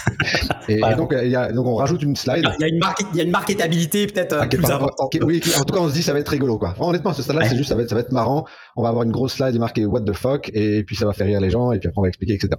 Et, 0.68 0.80
donc, 0.96 1.14
il 1.20 1.30
y 1.30 1.36
a, 1.36 1.50
donc, 1.52 1.66
on 1.66 1.74
rajoute 1.74 2.02
une 2.02 2.16
slide. 2.16 2.44
Il 2.58 2.62
y 2.62 2.64
a 2.64 2.68
une, 2.68 2.78
marque, 2.78 3.02
il 3.12 3.16
y 3.16 3.20
a 3.20 3.24
une 3.24 3.30
marketabilité 3.30 4.06
peut-être 4.06 4.36
ah, 4.38 4.46
plus 4.46 4.64
importante. 4.64 5.16
oui, 5.22 5.40
en 5.58 5.64
tout 5.64 5.74
cas, 5.74 5.80
on 5.80 5.88
se 5.88 5.94
dit, 5.94 6.02
ça 6.02 6.12
va 6.12 6.18
être 6.18 6.28
rigolo, 6.28 6.58
quoi. 6.58 6.74
Honnêtement, 6.78 7.12
ce 7.12 7.22
stade-là, 7.22 7.48
c'est 7.48 7.56
juste, 7.56 7.70
ça 7.70 7.74
va, 7.74 7.82
être, 7.82 7.88
ça 7.88 7.94
va 7.94 8.02
être 8.02 8.12
marrant. 8.12 8.44
On 8.76 8.82
va 8.82 8.90
avoir 8.90 9.04
une 9.04 9.12
grosse 9.12 9.34
slide 9.34 9.58
marquée 9.58 9.86
what 9.86 10.02
the 10.02 10.12
fuck, 10.12 10.50
et 10.52 10.84
puis 10.84 10.96
ça 10.96 11.06
va 11.06 11.12
faire 11.12 11.26
rire 11.26 11.40
les 11.40 11.50
gens, 11.50 11.72
et 11.72 11.78
puis 11.78 11.88
après, 11.88 11.98
on 11.98 12.02
va 12.02 12.08
expliquer, 12.08 12.34
etc. 12.34 12.50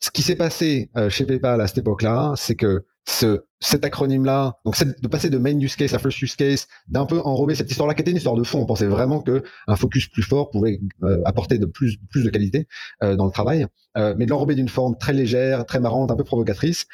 Ce 0.00 0.10
qui 0.10 0.22
s'est 0.22 0.36
passé 0.36 0.90
euh, 0.96 1.08
chez 1.08 1.24
PayPal 1.24 1.60
à 1.60 1.66
cette 1.66 1.78
époque-là, 1.78 2.34
c'est 2.36 2.54
que 2.54 2.84
ce, 3.08 3.40
cet 3.60 3.84
acronyme-là, 3.84 4.58
donc 4.64 4.76
de 5.00 5.08
passer 5.08 5.30
de 5.30 5.38
main 5.38 5.58
use 5.58 5.76
case 5.76 5.94
à 5.94 5.98
first 5.98 6.20
use 6.20 6.36
case, 6.36 6.66
d'un 6.88 7.06
peu 7.06 7.20
enrober 7.20 7.54
cette 7.54 7.70
histoire-là 7.70 7.94
qui 7.94 8.02
était 8.02 8.10
une 8.10 8.18
histoire 8.18 8.36
de 8.36 8.42
fond. 8.42 8.60
On 8.60 8.66
pensait 8.66 8.86
vraiment 8.86 9.20
que 9.20 9.42
un 9.66 9.76
focus 9.76 10.08
plus 10.08 10.22
fort 10.22 10.50
pouvait 10.50 10.80
euh, 11.02 11.22
apporter 11.24 11.58
de 11.58 11.66
plus, 11.66 11.98
plus 12.10 12.24
de 12.24 12.30
qualité 12.30 12.68
euh, 13.02 13.16
dans 13.16 13.24
le 13.24 13.30
travail, 13.30 13.66
euh, 13.96 14.14
mais 14.18 14.26
de 14.26 14.30
l'enrober 14.30 14.54
d'une 14.54 14.68
forme 14.68 14.96
très 14.98 15.12
légère, 15.12 15.64
très 15.64 15.80
marrante, 15.80 16.10
un 16.10 16.16
peu 16.16 16.24
provocatrice. 16.24 16.86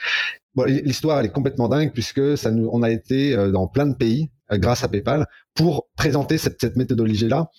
Bon, 0.55 0.65
l'histoire 0.65 1.19
elle 1.19 1.27
est 1.27 1.33
complètement 1.33 1.69
dingue 1.69 1.93
puisque 1.93 2.37
ça 2.37 2.51
nous, 2.51 2.69
on 2.73 2.83
a 2.83 2.91
été 2.91 3.35
dans 3.51 3.67
plein 3.67 3.87
de 3.87 3.95
pays 3.95 4.31
grâce 4.51 4.85
à 4.85 4.89
PayPal 4.89 5.27
pour 5.55 5.89
présenter 5.97 6.37
cette, 6.37 6.61
cette 6.61 6.77
méthodologie-là. 6.77 7.51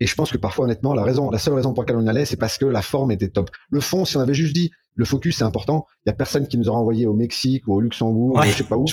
Et 0.00 0.06
je 0.06 0.14
pense 0.16 0.32
que 0.32 0.36
parfois, 0.36 0.64
honnêtement, 0.64 0.92
la 0.92 1.04
raison, 1.04 1.30
la 1.30 1.38
seule 1.38 1.54
raison 1.54 1.72
pour 1.72 1.84
laquelle 1.84 1.98
on 1.98 2.08
allait, 2.08 2.24
c'est 2.24 2.36
parce 2.36 2.58
que 2.58 2.66
la 2.66 2.82
forme 2.82 3.12
était 3.12 3.28
top. 3.28 3.50
Le 3.70 3.80
fond, 3.80 4.04
si 4.04 4.16
on 4.16 4.20
avait 4.20 4.34
juste 4.34 4.54
dit 4.54 4.72
le 5.00 5.04
focus 5.04 5.38
c'est 5.38 5.44
important. 5.44 5.86
Il 6.04 6.10
y 6.10 6.12
a 6.12 6.14
personne 6.14 6.46
qui 6.46 6.58
nous 6.58 6.68
aura 6.68 6.78
envoyé 6.78 7.06
au 7.06 7.14
Mexique 7.14 7.66
ou 7.66 7.74
au 7.74 7.80
Luxembourg, 7.80 8.34
ou 8.34 8.49
je 8.50 8.58
sais 8.58 8.64
pas 8.64 8.76
où. 8.76 8.84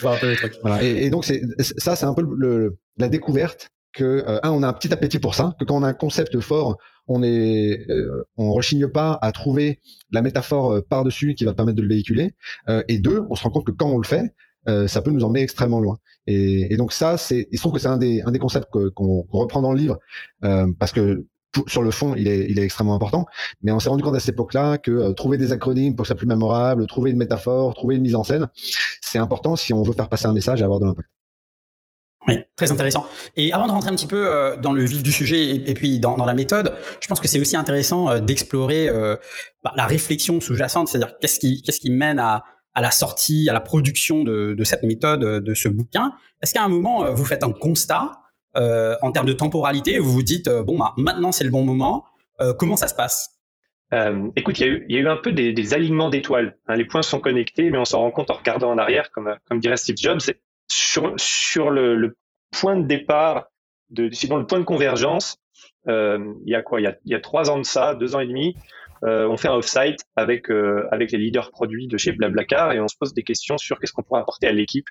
Voilà. 0.61 0.83
Et, 0.83 1.05
et, 1.05 1.09
donc 1.09 1.25
c'est 1.25 1.41
ça, 1.59 1.95
c'est 1.95 2.05
un 2.05 2.13
peu 2.13 2.23
le, 2.37 2.77
la 2.97 3.09
découverte 3.09 3.69
que 3.93 4.03
euh, 4.27 4.39
un, 4.43 4.51
on 4.51 4.63
a 4.63 4.67
un 4.67 4.73
petit 4.73 4.93
appétit 4.93 5.19
pour 5.19 5.35
ça, 5.35 5.55
que 5.59 5.65
quand 5.65 5.75
on 5.75 5.83
a 5.83 5.87
un 5.87 5.93
concept 5.93 6.39
fort, 6.39 6.77
on 7.07 7.23
est, 7.23 7.89
euh, 7.89 8.23
on 8.37 8.51
rechigne 8.51 8.87
pas 8.87 9.17
à 9.21 9.31
trouver 9.31 9.79
la 10.11 10.21
métaphore 10.21 10.73
euh, 10.73 10.81
par 10.81 11.03
dessus 11.03 11.35
qui 11.35 11.45
va 11.45 11.53
permettre 11.53 11.77
de 11.77 11.81
le 11.81 11.87
véhiculer. 11.87 12.35
Euh, 12.69 12.83
et 12.87 12.99
deux, 12.99 13.23
on 13.29 13.35
se 13.35 13.43
rend 13.43 13.49
compte 13.49 13.65
que 13.65 13.71
quand 13.71 13.89
on 13.89 13.97
le 13.97 14.07
fait, 14.07 14.33
ça 14.87 15.01
peut 15.01 15.11
nous 15.11 15.23
emmener 15.23 15.43
extrêmement 15.43 15.79
loin. 15.79 15.97
Et, 16.25 16.73
et 16.73 16.75
donc 16.75 16.91
ça, 16.91 17.15
c'est, 17.15 17.47
il 17.53 17.57
se 17.57 17.61
trouve 17.61 17.71
que 17.71 17.79
c'est 17.79 17.87
un 17.87 17.97
des, 17.97 18.21
un 18.23 18.31
des 18.31 18.39
concepts 18.39 18.67
qu'on 18.69 19.25
reprend 19.29 19.61
dans 19.61 19.71
le 19.71 19.79
livre 19.79 19.97
parce 20.77 20.91
que 20.91 21.25
sur 21.67 21.81
le 21.81 21.91
fond, 21.91 22.13
il 22.15 22.27
est, 22.27 22.57
extrêmement 22.57 22.95
important. 22.95 23.25
Mais 23.61 23.71
on 23.71 23.79
s'est 23.79 23.89
rendu 23.89 24.03
compte 24.03 24.15
à 24.15 24.19
cette 24.19 24.35
époque-là 24.35 24.77
que 24.77 24.91
euh, 24.91 25.13
trouver 25.13 25.37
des 25.37 25.51
acronymes 25.51 25.95
pour 25.95 26.03
que 26.03 26.07
ça 26.07 26.13
soit 26.13 26.17
plus 26.17 26.27
mémorable, 26.27 26.85
trouver 26.87 27.11
une 27.11 27.17
métaphore, 27.17 27.73
trouver 27.73 27.95
une 27.95 28.01
mise 28.01 28.15
en 28.15 28.23
scène, 28.23 28.47
c'est 29.01 29.19
important 29.19 29.55
si 29.55 29.73
on 29.73 29.83
veut 29.83 29.93
faire 29.93 30.09
passer 30.09 30.27
un 30.27 30.33
message 30.33 30.61
et 30.61 30.63
avoir 30.63 30.79
de 30.79 30.85
l'impact. 30.85 31.09
Oui, 32.27 32.35
très 32.57 32.71
intéressant. 32.71 33.05
Et 33.37 33.53
avant 33.53 33.67
de 33.67 33.71
rentrer 33.71 33.89
un 33.89 33.95
petit 33.95 34.07
peu 34.07 34.27
euh, 34.27 34.57
dans 34.57 34.73
le 34.73 34.83
vif 34.83 35.01
du 35.01 35.13
sujet 35.13 35.55
et, 35.55 35.73
puis 35.73 35.99
dans, 35.99 36.17
la 36.17 36.33
méthode, 36.33 36.73
je 36.99 37.07
pense 37.07 37.21
que 37.21 37.27
c'est 37.27 37.39
aussi 37.39 37.55
intéressant 37.55 38.09
euh, 38.09 38.19
d'explorer 38.19 38.89
bah, 39.63 39.73
la 39.75 39.85
réflexion 39.85 40.41
sous-jacente, 40.41 40.89
c'est-à-dire 40.89 41.17
qu'est-ce 41.19 41.39
qui, 41.39 41.89
mène 41.89 42.19
à, 42.19 42.43
la 42.75 42.91
sortie, 42.91 43.49
à 43.49 43.53
la 43.53 43.61
production 43.61 44.23
de, 44.23 44.63
cette 44.65 44.83
méthode, 44.83 45.21
de 45.21 45.53
ce 45.53 45.69
bouquin. 45.69 46.11
Est-ce 46.41 46.53
qu'à 46.53 46.63
un 46.63 46.69
moment, 46.69 47.11
vous 47.13 47.25
faites 47.25 47.43
un 47.43 47.51
constat 47.51 48.11
en 48.55 49.11
termes 49.11 49.27
de 49.27 49.33
temporalité, 49.33 49.99
vous 49.99 50.11
vous 50.11 50.23
dites 50.23 50.47
euh, 50.47 50.63
bon 50.63 50.77
bah 50.77 50.93
maintenant 50.97 51.31
c'est 51.31 51.43
le 51.43 51.49
bon 51.49 51.63
moment. 51.63 52.05
Euh, 52.39 52.53
comment 52.53 52.75
ça 52.75 52.87
se 52.87 52.95
passe? 52.95 53.33
Écoute, 54.35 54.59
il 54.59 54.85
y, 54.89 54.97
a 54.97 54.99
eu 54.99 55.07
un 55.07 55.15
peu 55.15 55.31
des, 55.31 55.73
alignements 55.73 56.09
d'étoiles. 56.09 56.57
Hein. 56.67 56.75
les 56.75 56.83
points 56.83 57.01
sont 57.01 57.21
connectés, 57.21 57.69
mais 57.69 57.77
on 57.77 57.85
s'en 57.85 58.01
rend 58.01 58.11
compte 58.11 58.29
en 58.29 58.33
regardant 58.33 58.69
en 58.69 58.77
arrière, 58.77 59.11
comme, 59.11 59.33
comme 59.47 59.61
dirait 59.61 59.77
Steve 59.77 59.95
Jobs. 59.97 60.19
Sur, 60.67 61.71
le, 61.71 62.17
point 62.51 62.75
de 62.75 62.85
départ, 62.85 63.47
de, 63.89 64.03
le 64.03 64.45
point 64.45 64.59
de 64.59 64.65
convergence, 64.65 65.37
euh, 65.87 66.33
il 66.45 66.51
y 66.51 66.55
a 66.55 66.61
quoi? 66.61 66.81
Il 66.81 66.93
y 67.05 67.15
a, 67.15 67.19
trois 67.21 67.49
ans 67.49 67.59
de 67.59 67.65
ça, 67.65 67.95
deux 67.95 68.13
ans 68.13 68.19
et 68.19 68.27
demi, 68.27 68.57
euh, 69.05 69.25
on 69.29 69.37
fait 69.37 69.47
un 69.47 69.53
off-site 69.53 70.01
avec, 70.17 70.49
avec 70.91 71.13
les 71.13 71.17
leaders 71.17 71.51
produits 71.51 71.87
de 71.87 71.97
chez 71.97 72.11
Blablacar 72.11 72.73
et 72.73 72.81
on 72.81 72.89
se 72.89 72.97
pose 72.99 73.13
des 73.13 73.23
questions 73.23 73.57
sur 73.57 73.79
qu'est-ce 73.79 73.93
qu'on 73.93 74.03
pourrait 74.03 74.21
apporter 74.21 74.47
à 74.47 74.51
l'équipe 74.51 74.87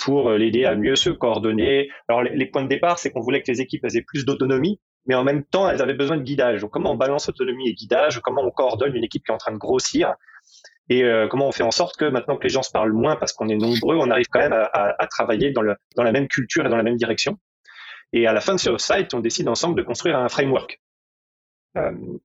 pour 0.00 0.30
euh, 0.30 0.38
l'aider 0.38 0.64
à 0.64 0.74
mieux 0.74 0.96
se 0.96 1.10
coordonner. 1.10 1.90
Alors 2.08 2.22
les, 2.22 2.46
points 2.46 2.62
de 2.62 2.68
départ, 2.68 2.98
c'est 2.98 3.10
qu'on 3.10 3.20
voulait 3.20 3.42
que 3.42 3.50
les 3.50 3.60
équipes 3.60 3.84
aient 3.84 4.02
plus 4.02 4.24
d'autonomie, 4.24 4.80
mais 5.06 5.14
en 5.14 5.24
même 5.24 5.44
temps, 5.44 5.68
elles 5.68 5.82
avaient 5.82 5.94
besoin 5.94 6.16
de 6.16 6.22
guidage. 6.22 6.60
Donc 6.60 6.70
comment 6.70 6.92
on 6.92 6.96
balance 6.96 7.28
autonomie 7.28 7.68
et 7.68 7.74
guidage? 7.74 8.20
Comment 8.20 8.42
on 8.42 8.50
coordonne 8.50 8.94
une 8.96 9.04
équipe 9.04 9.24
qui 9.24 9.30
est 9.30 9.34
en 9.34 9.38
train 9.38 9.52
de 9.52 9.58
grossir? 9.58 10.14
Et 10.88 11.04
euh, 11.04 11.28
comment 11.28 11.46
on 11.46 11.52
fait 11.52 11.62
en 11.62 11.70
sorte 11.70 11.96
que 11.96 12.04
maintenant 12.04 12.36
que 12.36 12.42
les 12.42 12.48
gens 12.48 12.62
se 12.62 12.72
parlent 12.72 12.92
moins 12.92 13.16
parce 13.16 13.32
qu'on 13.32 13.48
est 13.48 13.56
nombreux, 13.56 13.96
on 13.96 14.10
arrive 14.10 14.26
quand 14.28 14.40
même 14.40 14.52
à, 14.52 14.68
à, 14.72 15.06
travailler 15.06 15.52
dans, 15.52 15.62
le, 15.62 15.76
dans 15.96 16.02
la 16.02 16.10
même 16.10 16.26
culture 16.26 16.66
et 16.66 16.68
dans 16.68 16.76
la 16.76 16.82
même 16.82 16.96
direction. 16.96 17.38
Et 18.12 18.26
à 18.26 18.32
la 18.32 18.40
fin 18.40 18.54
de 18.54 18.60
ce 18.60 18.76
site, 18.76 19.14
on 19.14 19.20
décide 19.20 19.48
ensemble 19.48 19.76
de 19.76 19.82
construire 19.82 20.18
un 20.18 20.28
framework. 20.28 20.80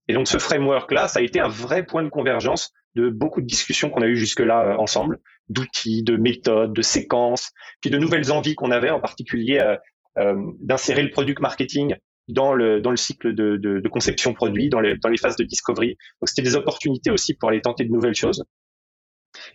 et 0.08 0.14
donc 0.14 0.28
ce 0.28 0.40
framework-là, 0.40 1.08
ça 1.08 1.20
a 1.20 1.22
été 1.22 1.40
un 1.40 1.48
vrai 1.48 1.86
point 1.86 2.02
de 2.02 2.10
convergence 2.10 2.74
de 2.96 3.10
beaucoup 3.10 3.42
de 3.42 3.46
discussions 3.46 3.90
qu'on 3.90 4.02
a 4.02 4.08
eues 4.08 4.18
jusque-là 4.18 4.78
ensemble, 4.80 5.20
d'outils, 5.50 6.04
de 6.04 6.18
méthodes, 6.18 6.74
de 6.74 6.82
séquences, 6.82 7.52
puis 7.82 7.90
de 7.90 7.98
nouvelles 7.98 8.32
envies 8.32 8.56
qu'on 8.56 8.72
avait, 8.72 8.90
en 8.90 9.00
particulier 9.00 9.60
d'insérer 10.62 11.04
le 11.04 11.12
product 11.12 11.40
marketing 11.42 11.96
dans 12.28 12.54
le 12.54 12.82
dans 12.82 12.90
le 12.90 12.98
cycle 12.98 13.36
de, 13.36 13.58
de, 13.58 13.80
de 13.80 13.90
conception 13.90 14.34
produit, 14.34 14.70
dans 14.70 14.80
les 14.80 14.98
dans 14.98 15.10
les 15.10 15.18
phases 15.18 15.36
de 15.36 15.44
discovery. 15.44 15.98
Donc 16.22 16.30
c'était 16.30 16.42
des 16.42 16.56
opportunités 16.56 17.12
aussi 17.12 17.36
pour 17.36 17.50
aller 17.50 17.62
tenter 17.62 17.84
de 17.84 17.92
nouvelles 17.92 18.16
choses. 18.16 18.44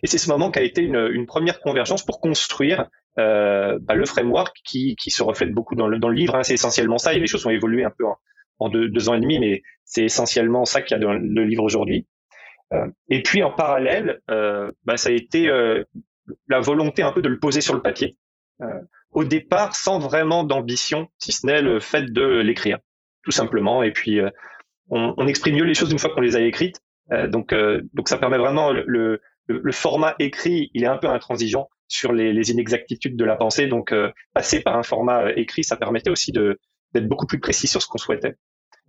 Et 0.03 0.07
c'est 0.07 0.17
ce 0.17 0.29
moment 0.29 0.51
qui 0.51 0.59
a 0.59 0.61
été 0.61 0.81
une, 0.81 1.09
une 1.11 1.25
première 1.25 1.59
convergence 1.59 2.05
pour 2.05 2.21
construire 2.21 2.87
euh, 3.19 3.77
bah, 3.81 3.95
le 3.95 4.05
framework 4.05 4.55
qui, 4.63 4.95
qui 4.95 5.11
se 5.11 5.23
reflète 5.23 5.51
beaucoup 5.51 5.75
dans 5.75 5.87
le, 5.87 5.99
dans 5.99 6.09
le 6.09 6.15
livre. 6.15 6.35
Hein. 6.35 6.43
C'est 6.43 6.53
essentiellement 6.53 6.97
ça. 6.97 7.13
Et 7.13 7.19
les 7.19 7.27
choses 7.27 7.45
ont 7.45 7.49
évolué 7.49 7.83
un 7.83 7.91
peu 7.91 8.05
en, 8.05 8.15
en 8.59 8.69
deux, 8.69 8.89
deux, 8.89 9.09
ans 9.09 9.15
et 9.15 9.19
demi, 9.19 9.39
mais 9.39 9.63
c'est 9.83 10.05
essentiellement 10.05 10.65
ça 10.65 10.81
qu'il 10.81 10.95
y 10.95 10.99
a 10.99 11.03
dans 11.03 11.13
le 11.13 11.43
livre 11.43 11.63
aujourd'hui. 11.63 12.07
Euh, 12.73 12.87
et 13.09 13.21
puis 13.21 13.43
en 13.43 13.51
parallèle, 13.51 14.21
euh, 14.29 14.71
bah, 14.85 14.97
ça 14.97 15.09
a 15.09 15.11
été 15.11 15.49
euh, 15.49 15.83
la 16.47 16.59
volonté 16.59 17.03
un 17.03 17.11
peu 17.11 17.21
de 17.21 17.29
le 17.29 17.39
poser 17.39 17.61
sur 17.61 17.73
le 17.73 17.81
papier. 17.81 18.17
Au 19.11 19.23
départ 19.23 19.75
sans 19.75 19.97
vraiment 19.97 20.43
d'ambition, 20.43 21.07
si 21.17 21.31
ce 21.31 21.47
n'est 21.47 21.63
le 21.63 21.79
fait 21.79 22.13
de 22.13 22.41
l'écrire, 22.41 22.77
tout 23.23 23.31
simplement. 23.31 23.81
Et 23.81 23.91
puis, 23.91 24.19
on, 24.89 25.15
on, 25.17 25.27
exprime 25.27 25.55
mieux 25.55 25.63
les 25.63 25.73
choses 25.73 25.91
une 25.91 25.97
fois 25.97 26.11
qu'on 26.11 26.21
les 26.21 26.35
a 26.35 26.41
écrites. 26.41 26.79
Donc, 27.29 27.55
donc 27.93 28.07
ça 28.07 28.19
permet 28.19 28.37
vraiment 28.37 28.71
le, 28.71 28.83
le, 28.85 29.19
le, 29.47 29.71
format 29.71 30.13
écrit, 30.19 30.69
il 30.75 30.83
est 30.83 30.87
un 30.87 30.97
peu 30.97 31.07
intransigeant 31.07 31.69
sur 31.87 32.13
les, 32.13 32.33
les 32.33 32.51
inexactitudes 32.51 33.17
de 33.17 33.25
la 33.25 33.35
pensée. 33.35 33.65
Donc, 33.65 33.95
passer 34.35 34.61
par 34.61 34.77
un 34.77 34.83
format 34.83 35.31
écrit, 35.31 35.63
ça 35.63 35.75
permettait 35.75 36.11
aussi 36.11 36.31
d'être 36.31 37.07
beaucoup 37.07 37.25
plus 37.25 37.39
précis 37.39 37.65
sur 37.65 37.81
ce 37.81 37.87
qu'on 37.87 37.97
souhaitait. 37.97 38.35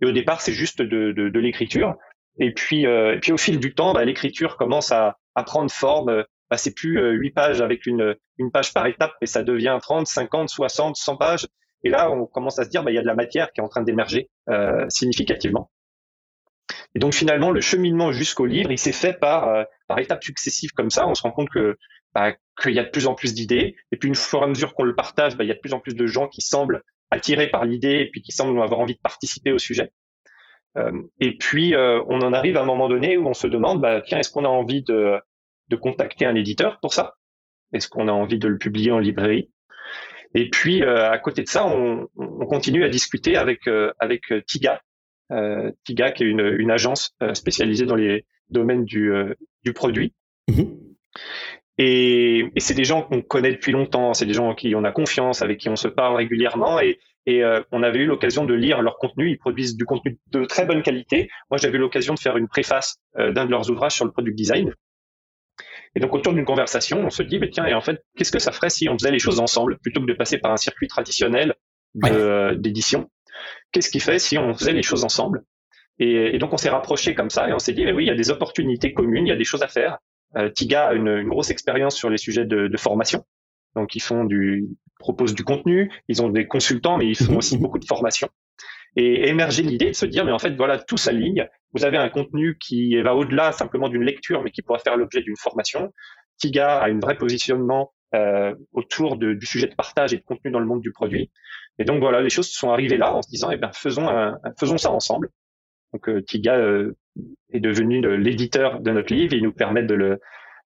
Et 0.03 0.05
au 0.05 0.11
départ, 0.11 0.39
c'est 0.41 0.53
juste 0.53 0.83
de, 0.83 1.13
de, 1.13 1.29
de 1.29 1.39
l'écriture. 1.39 1.95
Et 2.39 2.53
puis, 2.53 2.83
et 2.83 3.19
puis 3.21 3.31
au 3.31 3.37
fil 3.37 3.59
du 3.59 3.73
temps, 3.73 3.93
bah, 3.93 4.03
l'écriture 4.05 4.57
commence 4.57 4.91
à, 4.91 5.17
à 5.35 5.43
prendre 5.43 5.71
forme 5.71 6.25
bah, 6.53 6.57
c'est 6.57 6.75
plus 6.75 6.99
euh, 6.99 7.13
huit 7.13 7.31
pages 7.31 7.61
avec 7.61 7.87
une, 7.87 8.15
une 8.37 8.51
page 8.51 8.75
par 8.75 8.85
étape, 8.85 9.13
mais 9.19 9.25
ça 9.25 9.41
devient 9.41 9.75
30, 9.81 10.05
50, 10.05 10.49
60, 10.49 10.95
100 10.95 11.17
pages. 11.17 11.47
Et 11.83 11.89
là, 11.89 12.11
on 12.11 12.27
commence 12.27 12.59
à 12.59 12.63
se 12.63 12.69
dire, 12.69 12.83
bah, 12.83 12.91
il 12.91 12.93
y 12.93 12.99
a 12.99 13.01
de 13.01 13.07
la 13.07 13.15
matière 13.15 13.51
qui 13.51 13.59
est 13.59 13.63
en 13.63 13.69
train 13.69 13.81
d'émerger 13.81 14.29
euh, 14.49 14.85
significativement. 14.87 15.71
Et 16.93 16.99
donc 16.99 17.15
finalement, 17.15 17.49
le 17.49 17.59
cheminement 17.59 18.11
jusqu'au 18.11 18.45
livre, 18.45 18.71
il 18.71 18.77
s'est 18.77 18.91
fait 18.91 19.13
par, 19.19 19.47
euh, 19.47 19.63
par 19.87 19.97
étapes 19.97 20.23
successives 20.23 20.69
comme 20.73 20.91
ça. 20.91 21.07
On 21.07 21.15
se 21.15 21.23
rend 21.23 21.31
compte 21.31 21.49
que 21.49 21.75
bah, 22.13 22.35
qu'il 22.61 22.73
y 22.73 22.79
a 22.79 22.83
de 22.83 22.91
plus 22.91 23.07
en 23.07 23.15
plus 23.15 23.33
d'idées. 23.33 23.75
Et 23.91 23.97
puis 23.97 24.07
une 24.07 24.13
fois 24.13 24.43
à 24.43 24.47
mesure 24.47 24.75
qu'on 24.75 24.83
le 24.83 24.93
partage, 24.93 25.35
bah, 25.35 25.43
il 25.43 25.47
y 25.47 25.51
a 25.51 25.55
de 25.55 25.59
plus 25.59 25.73
en 25.73 25.79
plus 25.79 25.95
de 25.95 26.05
gens 26.05 26.27
qui 26.27 26.41
semblent 26.41 26.83
attirés 27.09 27.47
par 27.47 27.65
l'idée 27.65 28.01
et 28.01 28.11
puis 28.11 28.21
qui 28.21 28.31
semblent 28.31 28.61
avoir 28.61 28.79
envie 28.79 28.93
de 28.93 29.01
participer 29.01 29.51
au 29.51 29.57
sujet. 29.57 29.91
Euh, 30.77 30.91
et 31.19 31.37
puis 31.37 31.75
on 31.75 32.21
en 32.21 32.33
arrive 32.33 32.57
à 32.57 32.61
un 32.61 32.65
moment 32.65 32.89
donné 32.89 33.17
où 33.17 33.27
on 33.27 33.33
se 33.33 33.47
demande, 33.47 33.81
bah, 33.81 34.01
tiens, 34.01 34.19
est-ce 34.19 34.31
qu'on 34.31 34.45
a 34.45 34.49
envie 34.49 34.83
de, 34.83 35.19
de 35.69 35.75
contacter 35.75 36.25
un 36.25 36.35
éditeur 36.35 36.79
pour 36.81 36.93
ça? 36.93 37.15
Est-ce 37.73 37.87
qu'on 37.87 38.07
a 38.07 38.11
envie 38.11 38.39
de 38.39 38.47
le 38.47 38.57
publier 38.57 38.91
en 38.91 38.99
librairie? 38.99 39.49
Et 40.35 40.49
puis 40.49 40.83
euh, 40.83 41.11
à 41.11 41.17
côté 41.19 41.43
de 41.43 41.47
ça, 41.47 41.65
on, 41.65 42.07
on, 42.15 42.45
continue 42.45 42.83
à 42.83 42.89
discuter 42.89 43.35
avec 43.37 43.67
euh, 43.67 43.91
avec 43.99 44.31
euh, 44.31 44.41
Tiga, 44.47 44.81
euh, 45.31 45.71
Tiga 45.83 46.11
qui 46.11 46.23
est 46.23 46.27
une, 46.27 46.55
une 46.57 46.71
agence 46.71 47.15
spécialisée 47.33 47.85
dans 47.85 47.95
les 47.95 48.25
domaines 48.49 48.85
du, 48.85 49.11
du 49.63 49.73
produit. 49.73 50.13
Mm-hmm. 50.49 50.77
Et, 51.79 52.51
et 52.55 52.59
c'est 52.59 52.73
des 52.73 52.83
gens 52.83 53.01
qu'on 53.01 53.21
connaît 53.21 53.51
depuis 53.51 53.71
longtemps, 53.71 54.13
c'est 54.13 54.25
des 54.25 54.33
gens 54.33 54.49
en 54.49 54.55
qui 54.55 54.75
on 54.75 54.83
a 54.83 54.91
confiance, 54.91 55.41
avec 55.41 55.59
qui 55.59 55.69
on 55.69 55.75
se 55.75 55.87
parle 55.87 56.15
régulièrement 56.15 56.79
et, 56.79 56.99
et 57.25 57.43
on 57.71 57.83
avait 57.83 57.99
eu 57.99 58.05
l'occasion 58.05 58.45
de 58.45 58.53
lire 58.53 58.81
leur 58.81 58.97
contenu. 58.97 59.29
Ils 59.29 59.37
produisent 59.37 59.77
du 59.77 59.85
contenu 59.85 60.19
de 60.31 60.45
très 60.45 60.65
bonne 60.65 60.81
qualité. 60.81 61.29
Moi, 61.49 61.57
j'avais 61.57 61.77
eu 61.77 61.81
l'occasion 61.81 62.13
de 62.13 62.19
faire 62.19 62.35
une 62.37 62.47
préface 62.47 62.97
d'un 63.15 63.45
de 63.45 63.51
leurs 63.51 63.69
ouvrages 63.69 63.93
sur 63.93 64.05
le 64.05 64.11
product 64.11 64.35
design. 64.35 64.73
Et 65.95 65.99
donc 65.99 66.13
autour 66.13 66.33
d'une 66.33 66.45
conversation, 66.45 66.99
on 67.05 67.09
se 67.09 67.23
dit, 67.23 67.39
mais 67.39 67.49
tiens, 67.49 67.65
et 67.65 67.73
en 67.73 67.81
fait, 67.81 68.03
qu'est-ce 68.17 68.31
que 68.31 68.39
ça 68.39 68.51
ferait 68.51 68.69
si 68.69 68.89
on 68.89 68.97
faisait 68.97 69.11
les 69.11 69.19
choses 69.19 69.39
ensemble 69.39 69.77
plutôt 69.79 70.01
que 70.01 70.07
de 70.07 70.13
passer 70.13 70.37
par 70.37 70.51
un 70.51 70.57
circuit 70.57 70.87
traditionnel 70.87 71.55
d'édition? 71.95 73.09
Qu'est-ce 73.71 73.89
qui 73.89 73.99
fait 73.99 74.19
si 74.19 74.37
on 74.37 74.53
faisait 74.53 74.73
les 74.73 74.83
choses 74.83 75.03
ensemble? 75.03 75.43
Et, 75.99 76.35
et, 76.35 76.39
donc 76.39 76.53
on 76.53 76.57
s'est 76.57 76.69
rapproché 76.69 77.13
comme 77.13 77.29
ça 77.29 77.47
et 77.47 77.53
on 77.53 77.59
s'est 77.59 77.73
dit, 77.73 77.85
mais 77.85 77.91
oui, 77.91 78.05
il 78.05 78.07
y 78.07 78.11
a 78.11 78.15
des 78.15 78.31
opportunités 78.31 78.93
communes, 78.93 79.27
il 79.27 79.29
y 79.29 79.33
a 79.33 79.35
des 79.35 79.43
choses 79.43 79.61
à 79.61 79.67
faire. 79.67 79.99
Euh, 80.35 80.49
Tiga 80.49 80.87
a 80.87 80.93
une, 80.93 81.07
une, 81.07 81.29
grosse 81.29 81.51
expérience 81.51 81.95
sur 81.95 82.09
les 82.09 82.17
sujets 82.17 82.45
de, 82.45 82.67
de, 82.67 82.77
formation. 82.77 83.23
Donc 83.75 83.95
ils 83.95 84.01
font 84.01 84.23
du, 84.23 84.67
proposent 84.99 85.35
du 85.35 85.43
contenu, 85.43 85.91
ils 86.07 86.21
ont 86.21 86.29
des 86.29 86.47
consultants, 86.47 86.97
mais 86.97 87.07
ils 87.07 87.15
font 87.15 87.31
mhm. 87.31 87.37
aussi 87.37 87.57
beaucoup 87.57 87.79
de 87.79 87.85
formation 87.85 88.29
et 88.95 89.27
émerger 89.27 89.63
l'idée 89.63 89.87
de 89.87 89.95
se 89.95 90.05
dire, 90.05 90.23
mais 90.25 90.31
en 90.31 90.39
fait, 90.39 90.55
voilà, 90.55 90.77
tout 90.77 90.97
s'aligne. 90.97 91.47
Vous 91.73 91.83
avez 91.83 91.97
un 91.97 92.09
contenu 92.09 92.57
qui 92.59 93.01
va 93.01 93.15
au-delà 93.15 93.51
simplement 93.51 93.89
d'une 93.89 94.03
lecture, 94.03 94.43
mais 94.43 94.51
qui 94.51 94.61
pourra 94.61 94.79
faire 94.79 94.97
l'objet 94.97 95.21
d'une 95.21 95.35
formation. 95.35 95.91
Tiga 96.37 96.77
a 96.77 96.89
une 96.89 96.99
vrai 96.99 97.17
positionnement 97.17 97.93
euh, 98.13 98.53
autour 98.71 99.17
de, 99.17 99.33
du 99.33 99.45
sujet 99.45 99.67
de 99.67 99.73
partage 99.73 100.13
et 100.13 100.17
de 100.17 100.23
contenu 100.23 100.51
dans 100.51 100.59
le 100.59 100.67
monde 100.67 100.81
du 100.81 100.91
produit. 100.91 101.31
Et 101.79 101.85
donc 101.85 101.99
voilà, 101.99 102.21
les 102.21 102.29
choses 102.29 102.49
sont 102.49 102.69
arrivées 102.69 102.97
là 102.97 103.15
en 103.15 103.23
se 103.23 103.29
disant, 103.29 103.49
eh 103.49 103.57
ben, 103.57 103.71
faisons, 103.73 104.07
un, 104.07 104.37
faisons 104.59 104.77
ça 104.77 104.91
ensemble. 104.91 105.29
Donc 105.93 106.07
euh, 106.09 106.21
Tiga 106.21 106.55
euh, 106.57 106.95
est 107.51 107.59
devenu 107.59 108.01
l'éditeur 108.17 108.79
de 108.79 108.91
notre 108.91 109.11
livre. 109.11 109.33
Et 109.33 109.37
il 109.37 109.43
nous 109.43 109.53
permet 109.53 109.83
de 109.83 109.95
le 109.95 110.19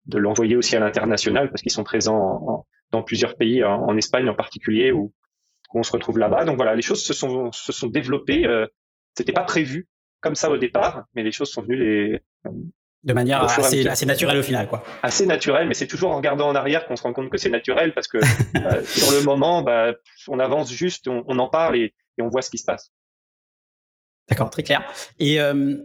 de 0.06 0.18
l'envoyer 0.18 0.54
aussi 0.54 0.76
à 0.76 0.80
l'international 0.80 1.50
parce 1.50 1.62
qu'ils 1.62 1.72
sont 1.72 1.82
présents 1.82 2.64
dans 2.90 3.02
plusieurs 3.02 3.36
pays, 3.36 3.64
en, 3.64 3.82
en 3.82 3.96
Espagne 3.96 4.28
en 4.28 4.34
particulier, 4.34 4.92
où 4.92 5.12
on 5.74 5.82
se 5.82 5.92
retrouve 5.92 6.18
là-bas. 6.18 6.44
Donc 6.44 6.56
voilà, 6.56 6.74
les 6.74 6.82
choses 6.82 7.04
se 7.04 7.12
sont, 7.12 7.52
se 7.52 7.72
sont 7.72 7.88
développées. 7.88 8.46
Euh, 8.46 8.66
C'était 9.16 9.32
pas 9.32 9.44
prévu 9.44 9.88
comme 10.20 10.34
ça 10.34 10.50
au 10.50 10.56
départ, 10.56 11.04
mais 11.14 11.22
les 11.22 11.32
choses 11.32 11.50
sont 11.50 11.62
venues 11.62 11.76
les 11.76 12.20
de 13.04 13.12
manière 13.12 13.44
assez, 13.44 13.86
assez, 13.86 14.04
naturelle 14.04 14.38
au 14.38 14.42
final, 14.42 14.68
quoi. 14.68 14.82
Assez 15.04 15.26
naturelle, 15.26 15.68
mais 15.68 15.74
c'est 15.74 15.86
toujours 15.86 16.10
en 16.10 16.16
regardant 16.16 16.48
en 16.48 16.56
arrière 16.56 16.86
qu'on 16.86 16.96
se 16.96 17.04
rend 17.04 17.12
compte 17.12 17.30
que 17.30 17.38
c'est 17.38 17.50
naturel 17.50 17.94
parce 17.94 18.08
que 18.08 18.18
euh, 18.56 18.82
sur 18.84 19.12
le 19.12 19.22
moment, 19.22 19.62
bah, 19.62 19.92
on 20.26 20.40
avance 20.40 20.72
juste, 20.72 21.06
on, 21.06 21.22
on 21.28 21.38
en 21.38 21.48
parle 21.48 21.76
et, 21.76 21.94
et, 22.18 22.22
on 22.22 22.28
voit 22.28 22.42
ce 22.42 22.50
qui 22.50 22.58
se 22.58 22.64
passe. 22.64 22.90
D'accord, 24.28 24.50
très 24.50 24.64
clair. 24.64 24.82
Et 25.20 25.40
euh, 25.40 25.76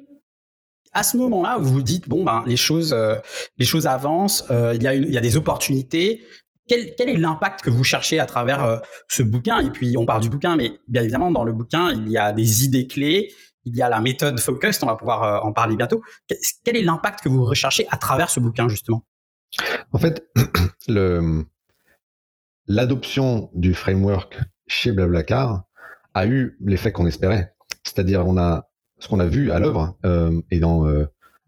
à 0.93 1.03
ce 1.03 1.15
moment-là, 1.17 1.57
vous 1.59 1.71
vous 1.73 1.83
dites 1.83 2.09
bon 2.09 2.23
ben 2.23 2.43
les 2.47 2.57
choses, 2.57 2.91
euh, 2.91 3.15
les 3.59 3.65
choses 3.65 3.85
avancent, 3.85 4.45
euh, 4.49 4.73
il 4.75 4.81
y 4.81 4.87
a 4.87 4.95
une, 4.95 5.03
il 5.03 5.13
y 5.13 5.17
a 5.17 5.21
des 5.21 5.37
opportunités 5.37 6.25
quel, 6.97 7.09
est 7.09 7.17
l'impact 7.17 7.61
que 7.61 7.69
vous 7.69 7.83
cherchez 7.83 8.19
à 8.19 8.25
travers 8.25 8.63
euh, 8.63 8.77
ce 9.09 9.23
bouquin? 9.23 9.59
Et 9.59 9.69
puis, 9.69 9.97
on 9.97 10.05
parle 10.05 10.21
du 10.21 10.29
bouquin, 10.29 10.55
mais 10.55 10.79
bien 10.87 11.01
évidemment, 11.01 11.31
dans 11.31 11.43
le 11.43 11.51
bouquin, 11.51 11.91
il 11.91 12.09
y 12.09 12.17
a 12.17 12.31
des 12.31 12.63
idées 12.63 12.87
clés, 12.87 13.33
il 13.65 13.75
y 13.75 13.81
a 13.81 13.89
la 13.89 13.99
méthode 13.99 14.39
Focus, 14.39 14.81
on 14.81 14.85
va 14.87 14.95
pouvoir 14.95 15.23
euh, 15.23 15.39
en 15.39 15.51
parler 15.51 15.75
bientôt. 15.75 16.01
Quel 16.63 16.77
est 16.77 16.81
l'impact 16.81 17.21
que 17.21 17.29
vous 17.29 17.43
recherchez 17.43 17.85
à 17.91 17.97
travers 17.97 18.29
ce 18.29 18.39
bouquin, 18.39 18.69
justement? 18.69 19.05
En 19.91 19.99
fait, 19.99 20.25
l'adoption 22.67 23.49
du 23.53 23.73
framework 23.73 24.39
chez 24.67 24.93
Blablacar 24.93 25.63
a 26.13 26.25
eu 26.25 26.57
l'effet 26.61 26.93
qu'on 26.93 27.05
espérait. 27.05 27.53
C'est-à-dire, 27.83 28.25
on 28.25 28.37
a 28.37 28.69
ce 28.99 29.09
qu'on 29.09 29.19
a 29.19 29.25
vu 29.25 29.51
à 29.51 29.59
l'œuvre 29.59 29.97
euh, 30.05 30.41
et 30.51 30.59
dans 30.59 30.85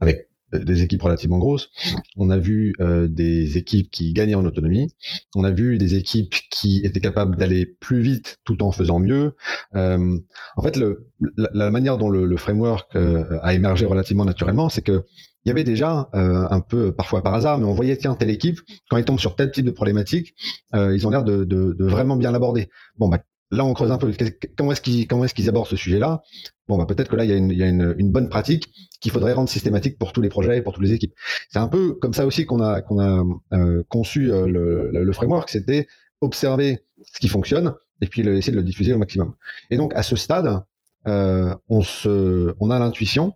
avec 0.01 0.27
des 0.59 0.83
équipes 0.83 1.01
relativement 1.01 1.39
grosses. 1.39 1.69
On 2.17 2.29
a 2.29 2.37
vu 2.37 2.73
euh, 2.79 3.07
des 3.07 3.57
équipes 3.57 3.89
qui 3.91 4.13
gagnaient 4.13 4.35
en 4.35 4.45
autonomie. 4.45 4.91
On 5.35 5.43
a 5.43 5.51
vu 5.51 5.77
des 5.77 5.95
équipes 5.95 6.33
qui 6.49 6.81
étaient 6.83 6.99
capables 6.99 7.35
d'aller 7.35 7.65
plus 7.65 8.01
vite 8.01 8.39
tout 8.43 8.63
en 8.63 8.71
faisant 8.71 8.99
mieux. 8.99 9.35
Euh, 9.75 10.17
en 10.55 10.61
fait, 10.61 10.77
le, 10.77 11.07
la, 11.37 11.71
manière 11.71 11.97
dont 11.97 12.09
le, 12.09 12.25
le 12.25 12.37
framework 12.37 12.95
euh, 12.95 13.39
a 13.41 13.53
émergé 13.53 13.85
relativement 13.85 14.25
naturellement, 14.25 14.69
c'est 14.69 14.81
que 14.81 15.03
il 15.45 15.49
y 15.49 15.51
avait 15.51 15.65
déjà 15.65 16.09
euh, 16.15 16.47
un 16.49 16.61
peu 16.61 16.93
parfois 16.93 17.21
par 17.21 17.33
hasard, 17.33 17.57
mais 17.57 17.65
on 17.65 17.73
voyait 17.73 17.97
tiens 17.97 18.15
telle 18.15 18.29
équipe 18.29 18.61
quand 18.89 18.95
ils 18.95 19.03
tombent 19.03 19.19
sur 19.19 19.35
tel 19.35 19.51
type 19.51 19.65
de 19.65 19.71
problématique, 19.71 20.35
ils 20.73 21.05
ont 21.05 21.09
l'air 21.09 21.25
de, 21.25 21.43
de, 21.43 21.75
de, 21.77 21.85
vraiment 21.85 22.15
bien 22.15 22.31
l'aborder. 22.31 22.69
Bon 22.97 23.09
bah 23.09 23.19
là 23.53 23.65
on 23.65 23.73
creuse 23.73 23.91
un 23.91 23.97
peu 23.97 24.11
comment 24.57 24.71
est-ce 24.71 24.81
qu'ils 24.81 25.07
qu'ils 25.07 25.49
abordent 25.49 25.67
ce 25.67 25.75
sujet-là? 25.75 26.21
Bon 26.67 26.77
bah 26.77 26.85
peut-être 26.85 27.09
que 27.09 27.15
là 27.15 27.23
il 27.23 27.29
y 27.29 27.33
a 27.33 27.37
une, 27.37 27.51
il 27.51 27.57
y 27.57 27.63
a 27.63 27.67
une, 27.67 27.95
une 27.97 28.11
bonne 28.11 28.29
pratique 28.29 28.69
qu'il 28.99 29.11
faudrait 29.11 29.33
rendre 29.33 29.49
systématique 29.49 29.97
pour 29.97 30.13
tous 30.13 30.21
les 30.21 30.29
projets 30.29 30.57
et 30.57 30.61
pour 30.61 30.73
toutes 30.73 30.83
les 30.83 30.93
équipes. 30.93 31.13
C'est 31.49 31.59
un 31.59 31.67
peu 31.67 31.93
comme 31.93 32.13
ça 32.13 32.25
aussi 32.25 32.45
qu'on 32.45 32.61
a 32.61 32.81
qu'on 32.81 32.99
a 32.99 33.23
euh, 33.53 33.83
conçu 33.89 34.31
euh, 34.31 34.47
le, 34.47 34.89
le, 34.91 35.13
framework, 35.13 35.49
c'était 35.49 35.87
observer 36.21 36.83
ce 37.05 37.19
qui 37.19 37.27
fonctionne 37.27 37.73
et 38.01 38.07
puis 38.07 38.23
le, 38.23 38.37
essayer 38.37 38.53
de 38.53 38.57
le 38.57 38.63
diffuser 38.63 38.93
au 38.93 38.97
maximum. 38.97 39.33
Et 39.69 39.77
donc 39.77 39.93
à 39.95 40.03
ce 40.03 40.15
stade, 40.15 40.61
euh, 41.07 41.55
on 41.69 41.81
se 41.81 42.55
on 42.59 42.71
a 42.71 42.79
l'intuition 42.79 43.33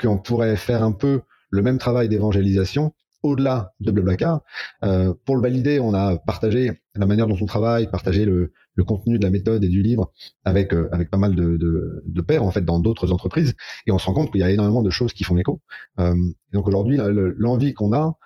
qu'on 0.00 0.18
pourrait 0.18 0.56
faire 0.56 0.82
un 0.82 0.92
peu 0.92 1.22
le 1.50 1.62
même 1.62 1.78
travail 1.78 2.08
d'évangélisation 2.08 2.92
au-delà 3.24 3.72
de 3.80 3.90
Blablacar. 3.90 4.42
Euh, 4.84 5.14
pour 5.24 5.34
le 5.34 5.42
valider, 5.42 5.80
on 5.80 5.94
a 5.94 6.18
partagé 6.18 6.72
la 6.94 7.06
manière 7.06 7.26
dont 7.26 7.38
on 7.40 7.46
travaille, 7.46 7.90
partagé 7.90 8.24
le, 8.24 8.52
le 8.74 8.84
contenu 8.84 9.18
de 9.18 9.24
la 9.24 9.30
méthode 9.30 9.64
et 9.64 9.68
du 9.68 9.82
livre 9.82 10.12
avec 10.44 10.72
euh, 10.72 10.88
avec 10.92 11.10
pas 11.10 11.18
mal 11.18 11.34
de, 11.34 11.56
de, 11.56 12.02
de 12.04 12.20
pairs 12.20 12.42
en 12.42 12.50
fait 12.50 12.64
dans 12.64 12.78
d'autres 12.78 13.12
entreprises, 13.12 13.54
et 13.86 13.92
on 13.92 13.98
se 13.98 14.06
rend 14.06 14.14
compte 14.14 14.32
qu'il 14.32 14.40
y 14.40 14.44
a 14.44 14.50
énormément 14.50 14.82
de 14.82 14.90
choses 14.90 15.12
qui 15.12 15.24
font 15.24 15.36
écho. 15.36 15.60
Euh, 15.98 16.14
donc 16.52 16.66
aujourd'hui, 16.68 16.98
l'envie 17.36 17.74
qu'on 17.74 17.92
a, 17.92 18.16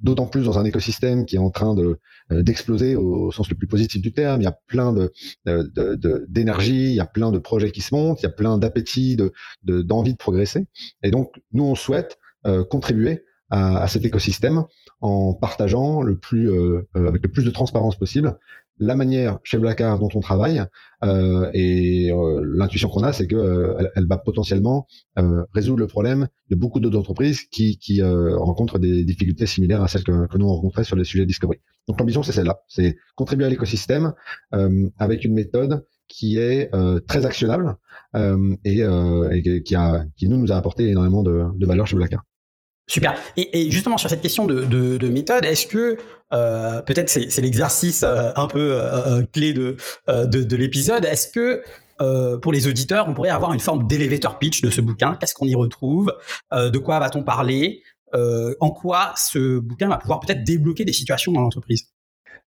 d'autant 0.00 0.26
plus 0.26 0.44
dans 0.44 0.58
un 0.60 0.64
écosystème 0.64 1.26
qui 1.26 1.34
est 1.34 1.40
en 1.40 1.50
train 1.50 1.74
de 1.74 1.98
d'exploser 2.30 2.94
au, 2.94 3.32
sens 3.32 3.50
le 3.50 3.56
plus 3.56 3.66
positif 3.66 4.00
du 4.00 4.12
terme. 4.12 4.40
Il 4.40 4.44
y 4.44 4.46
a 4.46 4.56
plein 4.68 4.92
de 4.92 5.12
d'énergie, 6.28 6.90
il 6.90 6.94
y 6.94 7.00
a 7.00 7.06
plein 7.06 7.32
de 7.32 7.38
projets 7.38 7.72
qui 7.72 7.80
se 7.80 7.92
montent, 7.92 8.20
il 8.20 8.24
y 8.24 8.28
a 8.28 8.32
plein 8.32 8.58
d'appétit, 8.58 9.16
de 9.16 9.32
d'envie 9.82 10.12
de, 10.12 10.18
progresser. 10.18 10.68
Et 11.02 11.10
donc 11.10 11.32
nous 11.52 11.64
on 11.64 11.74
souhaite 11.74 12.18
contribuer 12.70 13.24
à, 13.50 13.88
cet 13.88 14.04
écosystème 14.04 14.64
en 15.00 15.34
partageant 15.34 16.00
le 16.00 16.16
plus 16.16 16.48
avec 16.94 17.22
le 17.22 17.30
plus 17.30 17.44
de 17.44 17.50
transparence 17.50 17.98
possible 17.98 18.38
la 18.80 18.96
manière 18.96 19.38
chez 19.44 19.58
Blackard 19.58 19.98
dont 19.98 20.08
on 20.14 20.20
travaille 20.20 20.64
euh, 21.04 21.50
et 21.52 22.10
euh, 22.10 22.42
l'intuition 22.44 22.88
qu'on 22.88 23.02
a, 23.02 23.12
c'est 23.12 23.26
que 23.26 23.36
euh, 23.36 23.90
elle, 23.94 24.06
va 24.06 24.16
potentiellement 24.16 24.86
résoudre 25.52 25.80
le 25.80 25.86
problème 25.86 26.28
de 26.48 26.56
beaucoup 26.56 26.80
d'autres 26.80 26.98
entreprises 26.98 27.42
qui, 27.44 27.78
qui 27.78 28.02
rencontrent 28.02 28.78
des 28.78 29.04
difficultés 29.04 29.46
similaires 29.46 29.82
à 29.82 29.88
celles 29.88 30.02
que, 30.02 30.36
nous 30.36 30.46
on 30.46 30.82
sur 30.82 30.96
les 30.96 31.04
sujets 31.04 31.24
de 31.24 31.28
discovery. 31.28 31.58
Donc 31.86 32.00
l'ambition 32.00 32.22
c'est 32.22 32.32
celle-là, 32.32 32.60
c'est 32.68 32.96
contribuer 33.16 33.44
à 33.44 33.50
l'écosystème 33.50 34.14
avec 34.98 35.24
une 35.24 35.34
méthode 35.34 35.84
qui 36.08 36.38
est 36.38 36.70
très 37.06 37.26
actionnable 37.26 37.76
et, 38.64 38.80
et, 38.80 39.62
qui, 39.62 40.28
nous 40.28 40.52
a 40.52 40.56
apporté 40.56 40.88
énormément 40.88 41.22
de, 41.22 41.44
de 41.54 41.66
valeur 41.66 41.86
chez 41.86 41.96
Blackard. 41.96 42.24
Super. 42.90 43.14
Et, 43.36 43.70
justement 43.70 43.98
sur 43.98 44.10
cette 44.10 44.20
question 44.20 44.46
de, 44.46 45.08
méthode, 45.08 45.44
est-ce 45.44 45.68
que 45.68 45.96
euh, 46.32 46.82
peut-être 46.82 47.08
c'est, 47.08 47.40
l'exercice 47.40 48.02
euh, 48.02 48.32
un 48.34 48.48
peu 48.48 48.72
euh, 48.72 49.22
clé 49.32 49.52
de, 49.52 49.76
de, 50.08 50.56
l'épisode, 50.56 51.04
est-ce 51.04 51.28
que 51.28 51.62
pour 52.38 52.52
les 52.52 52.66
auditeurs, 52.66 53.06
on 53.08 53.14
pourrait 53.14 53.30
avoir 53.30 53.52
une 53.52 53.60
forme 53.60 53.86
d'élévateur 53.86 54.40
pitch 54.40 54.60
de 54.62 54.70
ce 54.70 54.80
bouquin? 54.80 55.16
Qu'est-ce 55.20 55.34
qu'on 55.34 55.46
y 55.46 55.54
retrouve? 55.54 56.12
De 56.52 56.78
quoi 56.78 56.98
va-t-on 56.98 57.22
parler? 57.22 57.84
En 58.12 58.70
quoi 58.70 59.12
ce 59.16 59.60
bouquin 59.60 59.88
va 59.88 59.98
pouvoir 59.98 60.18
peut-être 60.18 60.42
débloquer 60.42 60.84
des 60.84 60.92
situations 60.92 61.30
dans 61.30 61.42
l'entreprise? 61.42 61.90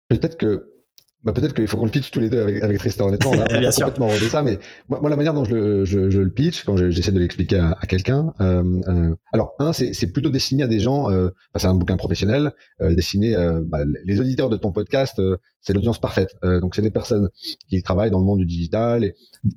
Peut-être 0.09 0.39
que 0.39 0.80
bah 1.23 1.33
peut-être 1.33 1.55
qu'il 1.55 1.67
faut 1.67 1.77
qu'on 1.77 1.85
le 1.85 1.91
pitch 1.91 2.11
tous 2.11 2.21
les 2.21 2.31
deux 2.31 2.41
avec, 2.41 2.63
avec 2.63 2.79
Tristan. 2.79 3.09
Honnêtement, 3.09 3.31
on 3.35 3.41
a, 3.41 3.71
complètement 3.71 4.09
rodé 4.09 4.29
ça, 4.29 4.43
mais 4.43 4.59
moi, 4.89 5.09
la 5.09 5.17
manière 5.17 5.35
dont 5.35 5.45
je 5.45 5.55
le, 5.55 5.85
je, 5.85 6.09
je 6.09 6.21
le 6.21 6.31
pitch, 6.31 6.65
quand 6.65 6.77
j'essaie 6.77 7.13
de 7.13 7.19
l'expliquer 7.19 7.59
à, 7.59 7.77
à 7.79 7.87
quelqu'un, 7.87 8.33
euh, 8.41 8.63
euh, 8.89 9.15
alors 9.33 9.55
un, 9.59 9.73
c'est 9.73 10.13
plutôt 10.13 10.31
destiné 10.31 10.63
à 10.63 10.67
des 10.67 10.81
gens. 10.81 11.11
Euh, 11.11 11.29
bah, 11.53 11.61
c'est 11.61 11.67
un 11.67 11.75
bouquin 11.75 11.97
professionnel, 11.97 12.53
euh, 12.81 12.95
destiné. 12.95 13.37
Euh, 13.37 13.61
bah, 13.65 13.81
les 14.05 14.21
auditeurs 14.21 14.49
de 14.49 14.57
ton 14.57 14.73
podcast, 14.73 15.19
euh, 15.19 15.37
c'est 15.61 15.75
l'audience 15.75 16.01
parfaite. 16.01 16.35
donc 16.43 16.75
c'est 16.75 16.81
des 16.81 16.91
personnes 16.91 17.29
qui 17.69 17.83
travaillent 17.83 18.11
dans 18.11 18.19
le 18.19 18.25
monde 18.25 18.39
du 18.39 18.47
digital. 18.47 19.05
Et 19.05 19.15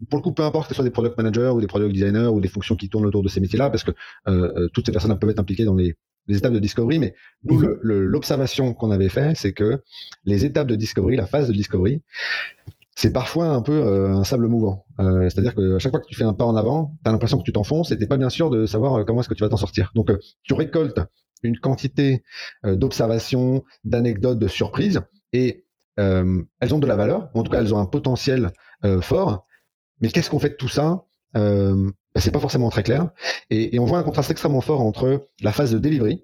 pour 0.09 0.19
le 0.19 0.23
coup, 0.23 0.33
peu 0.33 0.43
importe 0.43 0.67
que 0.67 0.73
ce 0.73 0.75
soit 0.75 0.83
des 0.83 0.91
product 0.91 1.17
managers 1.17 1.51
ou 1.55 1.61
des 1.61 1.67
product 1.67 1.93
designers 1.93 2.27
ou 2.27 2.41
des 2.41 2.49
fonctions 2.49 2.75
qui 2.75 2.89
tournent 2.89 3.05
autour 3.05 3.23
de 3.23 3.29
ces 3.29 3.39
métiers-là, 3.39 3.69
parce 3.69 3.85
que 3.85 3.91
toutes 4.73 4.85
ces 4.85 4.91
personnes 4.91 5.17
peuvent 5.17 5.29
être 5.29 5.39
impliquées 5.39 5.63
dans 5.63 5.75
les 5.75 5.95
les 6.27 6.37
étapes 6.37 6.53
de 6.53 6.59
discovery, 6.59 6.99
mais 6.99 7.15
nous, 7.43 7.59
mhm. 7.59 7.79
l'observation 7.83 8.73
qu'on 8.73 8.91
avait 8.91 9.09
fait, 9.09 9.35
c'est 9.35 9.53
que 9.53 9.81
les 10.25 10.45
étapes 10.45 10.67
de 10.67 10.75
discovery, 10.75 11.15
la 11.15 11.25
phase 11.25 11.47
de 11.47 11.53
discovery, 11.53 12.01
c'est 12.95 13.11
parfois 13.11 13.47
un 13.47 13.61
peu 13.61 13.73
euh, 13.73 14.13
un 14.13 14.23
sable 14.23 14.47
mouvant. 14.47 14.85
Euh, 14.99 15.29
C'est-à-dire 15.29 15.55
que 15.55 15.75
à 15.75 15.79
chaque 15.79 15.91
fois 15.91 15.99
que 15.99 16.07
tu 16.07 16.15
fais 16.15 16.23
un 16.23 16.33
pas 16.33 16.45
en 16.45 16.55
avant, 16.55 16.95
tu 17.03 17.09
as 17.09 17.11
l'impression 17.11 17.37
que 17.37 17.43
tu 17.43 17.51
t'enfonces 17.51 17.91
et 17.91 17.97
t'es 17.97 18.07
pas 18.07 18.17
bien 18.17 18.29
sûr 18.29 18.49
de 18.49 18.65
savoir 18.65 18.95
euh, 18.95 19.03
comment 19.03 19.21
est-ce 19.21 19.29
que 19.29 19.33
tu 19.33 19.43
vas 19.43 19.49
t'en 19.49 19.57
sortir. 19.57 19.91
Donc, 19.95 20.09
euh, 20.11 20.19
tu 20.43 20.53
récoltes 20.53 20.99
une 21.41 21.59
quantité 21.59 22.23
d'observations, 22.63 23.65
d'anecdotes, 23.83 24.39
de 24.39 24.47
surprises, 24.47 25.01
et 25.33 25.65
elles 25.97 26.73
ont 26.73 26.79
de 26.79 26.87
la 26.87 26.95
valeur, 26.95 27.29
en 27.33 27.43
tout 27.43 27.51
cas 27.51 27.59
elles 27.59 27.73
ont 27.73 27.79
un 27.79 27.85
potentiel 27.85 28.53
fort. 29.01 29.45
Mais 29.99 30.07
qu'est-ce 30.07 30.29
qu'on 30.29 30.39
fait 30.39 30.51
de 30.51 30.55
tout 30.55 30.69
ça? 30.69 31.03
Bah, 32.13 32.21
c'est 32.21 32.31
pas 32.31 32.39
forcément 32.39 32.69
très 32.69 32.83
clair. 32.83 33.09
Et, 33.49 33.79
on 33.79 33.85
voit 33.85 33.99
un 33.99 34.03
contraste 34.03 34.31
extrêmement 34.31 34.61
fort 34.61 34.81
entre 34.81 35.27
la 35.41 35.51
phase 35.51 35.71
de 35.71 35.79
delivery, 35.79 36.23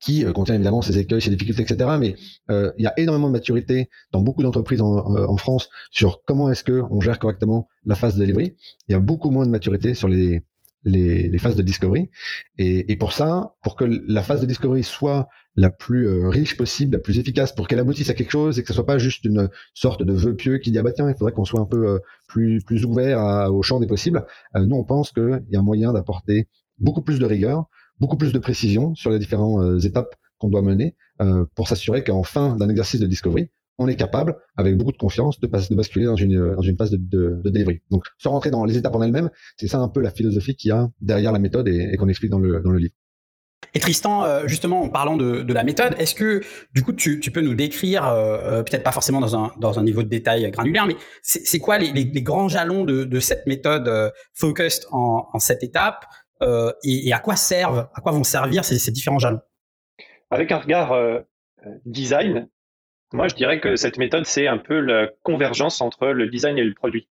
qui 0.00 0.24
euh, 0.24 0.32
contient 0.32 0.54
évidemment 0.54 0.82
ses 0.82 0.98
écueils, 0.98 1.20
ses 1.20 1.30
difficultés, 1.30 1.62
etc. 1.62 1.90
Mais 1.98 2.14
euh, 2.50 2.72
il 2.78 2.84
y 2.84 2.86
a 2.86 2.94
énormément 2.98 3.28
de 3.28 3.32
maturité 3.32 3.90
dans 4.12 4.20
beaucoup 4.20 4.42
d'entreprises 4.42 4.80
en, 4.80 5.16
euh, 5.16 5.26
en, 5.26 5.36
France 5.36 5.68
sur 5.90 6.22
comment 6.24 6.50
est-ce 6.50 6.64
que 6.64 6.82
on 6.90 7.00
gère 7.00 7.18
correctement 7.18 7.68
la 7.84 7.94
phase 7.94 8.14
de 8.14 8.20
delivery. 8.20 8.56
Il 8.88 8.92
y 8.92 8.94
a 8.94 9.00
beaucoup 9.00 9.30
moins 9.30 9.44
de 9.44 9.50
maturité 9.50 9.94
sur 9.94 10.08
les 10.08 10.44
les, 10.84 11.28
les 11.28 11.38
phases 11.38 11.56
de 11.56 11.62
discovery. 11.62 12.10
Et, 12.58 12.90
et, 12.90 12.96
pour 12.96 13.12
ça, 13.12 13.54
pour 13.62 13.76
que 13.76 13.84
la 13.84 14.22
phase 14.22 14.40
de 14.40 14.46
discovery 14.46 14.82
soit 14.82 15.28
la 15.54 15.70
plus 15.70 16.08
euh, 16.08 16.28
riche 16.28 16.56
possible, 16.56 16.96
la 16.96 16.98
plus 16.98 17.18
efficace, 17.18 17.52
pour 17.54 17.68
qu'elle 17.68 17.78
aboutisse 17.78 18.10
à 18.10 18.14
quelque 18.14 18.30
chose 18.30 18.58
et 18.58 18.62
que 18.62 18.68
ce 18.68 18.74
soit 18.74 18.86
pas 18.86 18.98
juste 18.98 19.24
une 19.24 19.50
sorte 19.74 20.02
de 20.02 20.12
vœu 20.12 20.34
pieux 20.34 20.58
qui 20.58 20.70
dit 20.70 20.78
ah 20.78 20.82
bah 20.82 20.92
tiens 20.92 21.08
il 21.08 21.14
faudrait 21.14 21.32
qu'on 21.32 21.44
soit 21.44 21.60
un 21.60 21.66
peu 21.66 21.86
euh, 21.86 21.98
plus 22.26 22.62
plus 22.64 22.84
ouvert 22.84 23.52
au 23.52 23.62
champ 23.62 23.78
des 23.78 23.86
possibles. 23.86 24.24
Euh, 24.56 24.64
nous 24.64 24.76
on 24.76 24.84
pense 24.84 25.12
qu'il 25.12 25.42
y 25.50 25.56
a 25.56 25.62
moyen 25.62 25.92
d'apporter 25.92 26.48
beaucoup 26.78 27.02
plus 27.02 27.18
de 27.18 27.26
rigueur, 27.26 27.66
beaucoup 28.00 28.16
plus 28.16 28.32
de 28.32 28.38
précision 28.38 28.94
sur 28.94 29.10
les 29.10 29.18
différentes 29.18 29.84
étapes 29.84 30.14
qu'on 30.38 30.48
doit 30.48 30.62
mener 30.62 30.96
pour 31.54 31.68
s'assurer 31.68 32.02
qu'en 32.02 32.24
fin 32.24 32.56
d'un 32.56 32.68
exercice 32.68 32.98
de 32.98 33.06
discovery, 33.06 33.48
on 33.78 33.88
est 33.88 33.96
capable, 33.96 34.36
avec 34.56 34.76
beaucoup 34.76 34.92
de 34.92 34.98
confiance, 34.98 35.40
de, 35.40 35.46
de 35.46 35.74
basculer 35.74 36.04
dans 36.04 36.16
une, 36.16 36.54
dans 36.54 36.62
une 36.62 36.76
phase 36.76 36.90
de, 36.90 36.98
de, 36.98 37.40
de 37.42 37.50
delivery. 37.50 37.82
Donc, 37.90 38.04
sans 38.18 38.30
rentrer 38.30 38.50
dans 38.50 38.64
les 38.64 38.76
étapes 38.76 38.94
en 38.94 39.02
elles-mêmes, 39.02 39.30
c'est 39.56 39.68
ça 39.68 39.78
un 39.78 39.88
peu 39.88 40.00
la 40.00 40.10
philosophie 40.10 40.54
qu'il 40.54 40.68
y 40.68 40.72
a 40.72 40.88
derrière 41.00 41.32
la 41.32 41.38
méthode 41.38 41.68
et, 41.68 41.96
qu'on 41.96 42.08
explique 42.08 42.30
dans 42.30 42.38
le, 42.38 42.60
dans 42.60 42.70
le 42.70 42.78
livre. 42.78 42.94
Et 43.74 43.78
Tristan, 43.78 44.24
euh, 44.24 44.46
justement, 44.46 44.82
en 44.82 44.88
parlant 44.88 45.16
de, 45.16 45.42
de 45.42 45.54
la 45.54 45.64
méthode, 45.64 45.94
est-ce 45.98 46.14
que 46.14 46.42
du 46.74 46.82
coup 46.82 46.92
tu, 46.92 47.20
tu 47.20 47.30
peux 47.30 47.40
nous 47.40 47.54
décrire, 47.54 48.06
euh, 48.06 48.38
euh, 48.38 48.62
peut-être 48.62 48.82
pas 48.82 48.92
forcément 48.92 49.20
dans 49.20 49.36
un, 49.36 49.52
dans 49.58 49.78
un 49.78 49.82
niveau 49.82 50.02
de 50.02 50.08
détail 50.08 50.50
granulaire, 50.50 50.86
mais 50.86 50.96
c'est 51.22 51.58
quoi 51.58 51.78
les, 51.78 51.92
les, 51.92 52.22
grands 52.22 52.48
jalons 52.48 52.84
de, 52.84 53.04
de 53.04 53.20
cette 53.20 53.46
méthode 53.46 54.12
focused 54.34 54.84
en, 54.90 55.26
en 55.32 55.38
cette 55.38 55.62
étape 55.62 56.04
et, 56.42 57.08
et, 57.08 57.12
à 57.12 57.20
quoi 57.20 57.36
servent, 57.36 57.88
à 57.94 58.00
quoi 58.00 58.10
vont 58.12 58.24
servir 58.24 58.64
ces, 58.64 58.78
ces 58.78 58.90
différents 58.90 59.20
jalons? 59.20 59.40
Avec 60.30 60.50
un 60.50 60.58
regard 60.58 60.92
design, 61.86 62.48
moi, 63.12 63.28
je 63.28 63.34
dirais 63.34 63.60
que 63.60 63.76
cette 63.76 63.98
méthode, 63.98 64.26
c'est 64.26 64.46
un 64.46 64.58
peu 64.58 64.80
la 64.80 65.08
convergence 65.22 65.80
entre 65.80 66.08
le 66.08 66.28
design 66.28 66.58
et 66.58 66.64
le 66.64 66.74
produit. 66.74 67.08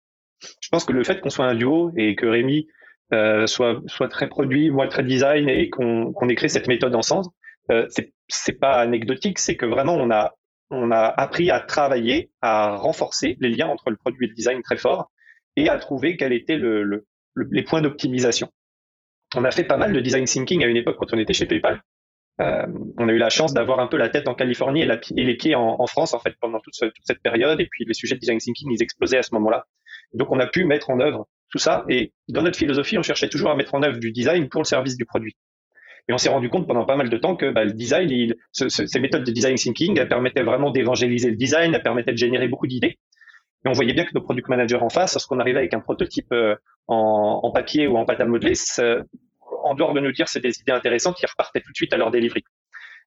Je 0.62 0.70
pense 0.70 0.86
que 0.86 0.94
le 0.94 1.04
fait 1.04 1.20
qu'on 1.20 1.30
soit 1.30 1.46
un 1.46 1.56
duo 1.56 1.92
et 1.98 2.16
que 2.16 2.26
Rémi 2.26 2.68
euh, 3.14 3.48
soit, 3.48 3.82
très 4.10 4.30
produit, 4.30 4.70
moi 4.70 4.88
très 4.88 5.04
design, 5.04 5.50
et 5.50 5.70
qu'on 5.70 6.14
qu'on 6.14 6.30
ait 6.30 6.36
créé 6.36 6.50
cette 6.50 6.68
méthode 6.68 6.96
ensemble, 6.96 7.28
euh, 7.72 7.88
c'est 8.28 8.60
pas 8.60 8.74
anecdotique, 8.74 9.40
c'est 9.40 9.56
que 9.56 9.66
vraiment 9.66 9.96
on 9.96 10.92
a 10.92 11.06
appris 11.06 11.50
à 11.52 11.60
travailler, 11.60 12.32
à 12.42 12.76
renforcer 12.76 13.38
les 13.40 13.50
liens 13.50 13.68
entre 13.68 13.90
le 13.90 13.98
produit 13.98 14.26
et 14.26 14.30
le 14.30 14.36
design 14.36 14.62
très 14.62 14.78
fort, 14.78 15.12
et 15.56 15.70
à 15.70 15.78
trouver 15.78 16.16
quels 16.16 16.34
étaient 16.34 16.58
le, 16.58 16.84
le, 16.84 17.06
les 17.52 17.64
points 17.64 17.82
d'optimisation. 17.82 18.50
On 19.36 19.44
a 19.44 19.52
fait 19.52 19.64
pas 19.64 19.78
mal 19.78 19.94
de 19.94 20.00
design 20.00 20.26
thinking 20.26 20.64
à 20.64 20.68
une 20.68 20.78
époque 20.78 20.98
quand 20.98 21.14
on 21.14 21.18
était 21.20 21.34
chez 21.34 21.46
PayPal. 21.46 21.82
Euh, 22.42 22.66
on 22.98 23.10
a 23.10 23.12
eu 23.12 23.18
la 23.18 23.30
chance 23.30 23.54
d'avoir 23.54 23.80
un 23.80 23.88
peu 23.88 23.98
la 23.98 24.10
tête 24.10 24.28
en 24.28 24.34
Californie 24.34 24.84
et, 24.84 25.24
les 25.24 25.36
pieds 25.36 25.56
en, 25.56 25.86
France 25.88 26.14
en 26.14 26.20
fait 26.20 26.36
pendant 26.40 26.60
toute, 26.60 26.74
cette 26.74 27.22
période. 27.22 27.60
Et 27.60 27.68
puis 27.70 27.86
les 27.86 27.94
sujets 27.94 28.16
de 28.16 28.20
design 28.20 28.38
thinking 28.38 28.70
ils 28.72 28.82
explosaient 28.82 29.18
à 29.18 29.24
ce 29.24 29.34
moment-là. 29.36 29.66
Donc 30.14 30.32
on 30.32 30.40
a 30.40 30.48
pu 30.48 30.64
mettre 30.66 30.90
en 30.90 31.00
œuvre 31.00 31.28
tout 31.52 31.58
ça. 31.58 31.86
Et 31.90 32.14
dans 32.28 32.42
notre 32.42 32.58
philosophie, 32.58 32.98
on 32.98 33.04
cherchait 33.04 33.30
toujours 33.30 33.50
à 33.50 33.56
mettre 33.56 33.76
en 33.76 33.84
œuvre 33.84 33.98
du 33.98 34.12
design 34.12 34.48
pour 34.50 34.62
le 34.62 34.66
service 34.66 34.96
du 34.96 35.06
produit. 35.06 35.36
Et 36.08 36.14
on 36.14 36.18
s'est 36.18 36.30
rendu 36.30 36.50
compte 36.50 36.68
pendant 36.68 36.86
pas 36.86 36.96
mal 36.96 37.10
de 37.10 37.18
temps 37.18 37.36
que 37.36 37.52
bah, 37.52 37.66
le 37.66 37.74
design, 37.74 38.34
ces 38.52 39.00
méthodes 39.00 39.24
de 39.24 39.32
design 39.32 39.56
thinking, 39.56 40.00
elles 40.00 40.08
permettaient 40.08 40.44
vraiment 40.44 40.72
d'évangéliser 40.72 41.30
le 41.30 41.36
design, 41.36 41.74
elles 41.76 41.84
permettaient 41.84 42.14
de 42.14 42.18
générer 42.18 42.48
beaucoup 42.48 42.66
d'idées. 42.66 42.98
Et 43.66 43.70
on 43.70 43.74
voyait 43.74 43.94
bien 43.94 44.06
que 44.06 44.12
nos 44.16 44.22
product 44.22 44.48
managers 44.48 44.78
en 44.78 44.90
face, 44.90 45.14
lorsqu'on 45.14 45.40
arrivait 45.40 45.60
avec 45.60 45.74
un 45.74 45.82
prototype 45.82 46.32
euh, 46.32 46.56
en, 46.88 47.52
papier 47.52 47.88
ou 47.88 47.98
en 47.98 48.06
pâte 48.06 48.22
à 48.22 48.26
modeler, 48.26 48.56
en 49.70 49.76
dehors 49.76 49.94
de 49.94 50.00
nous 50.00 50.12
dire 50.12 50.28
c'est 50.28 50.40
des 50.40 50.60
idées 50.60 50.72
intéressantes, 50.72 51.22
ils 51.22 51.28
repartaient 51.28 51.62
tout 51.62 51.72
de 51.72 51.76
suite 51.76 51.94
à 51.94 51.98
leur 51.98 52.12
delivery. 52.12 52.44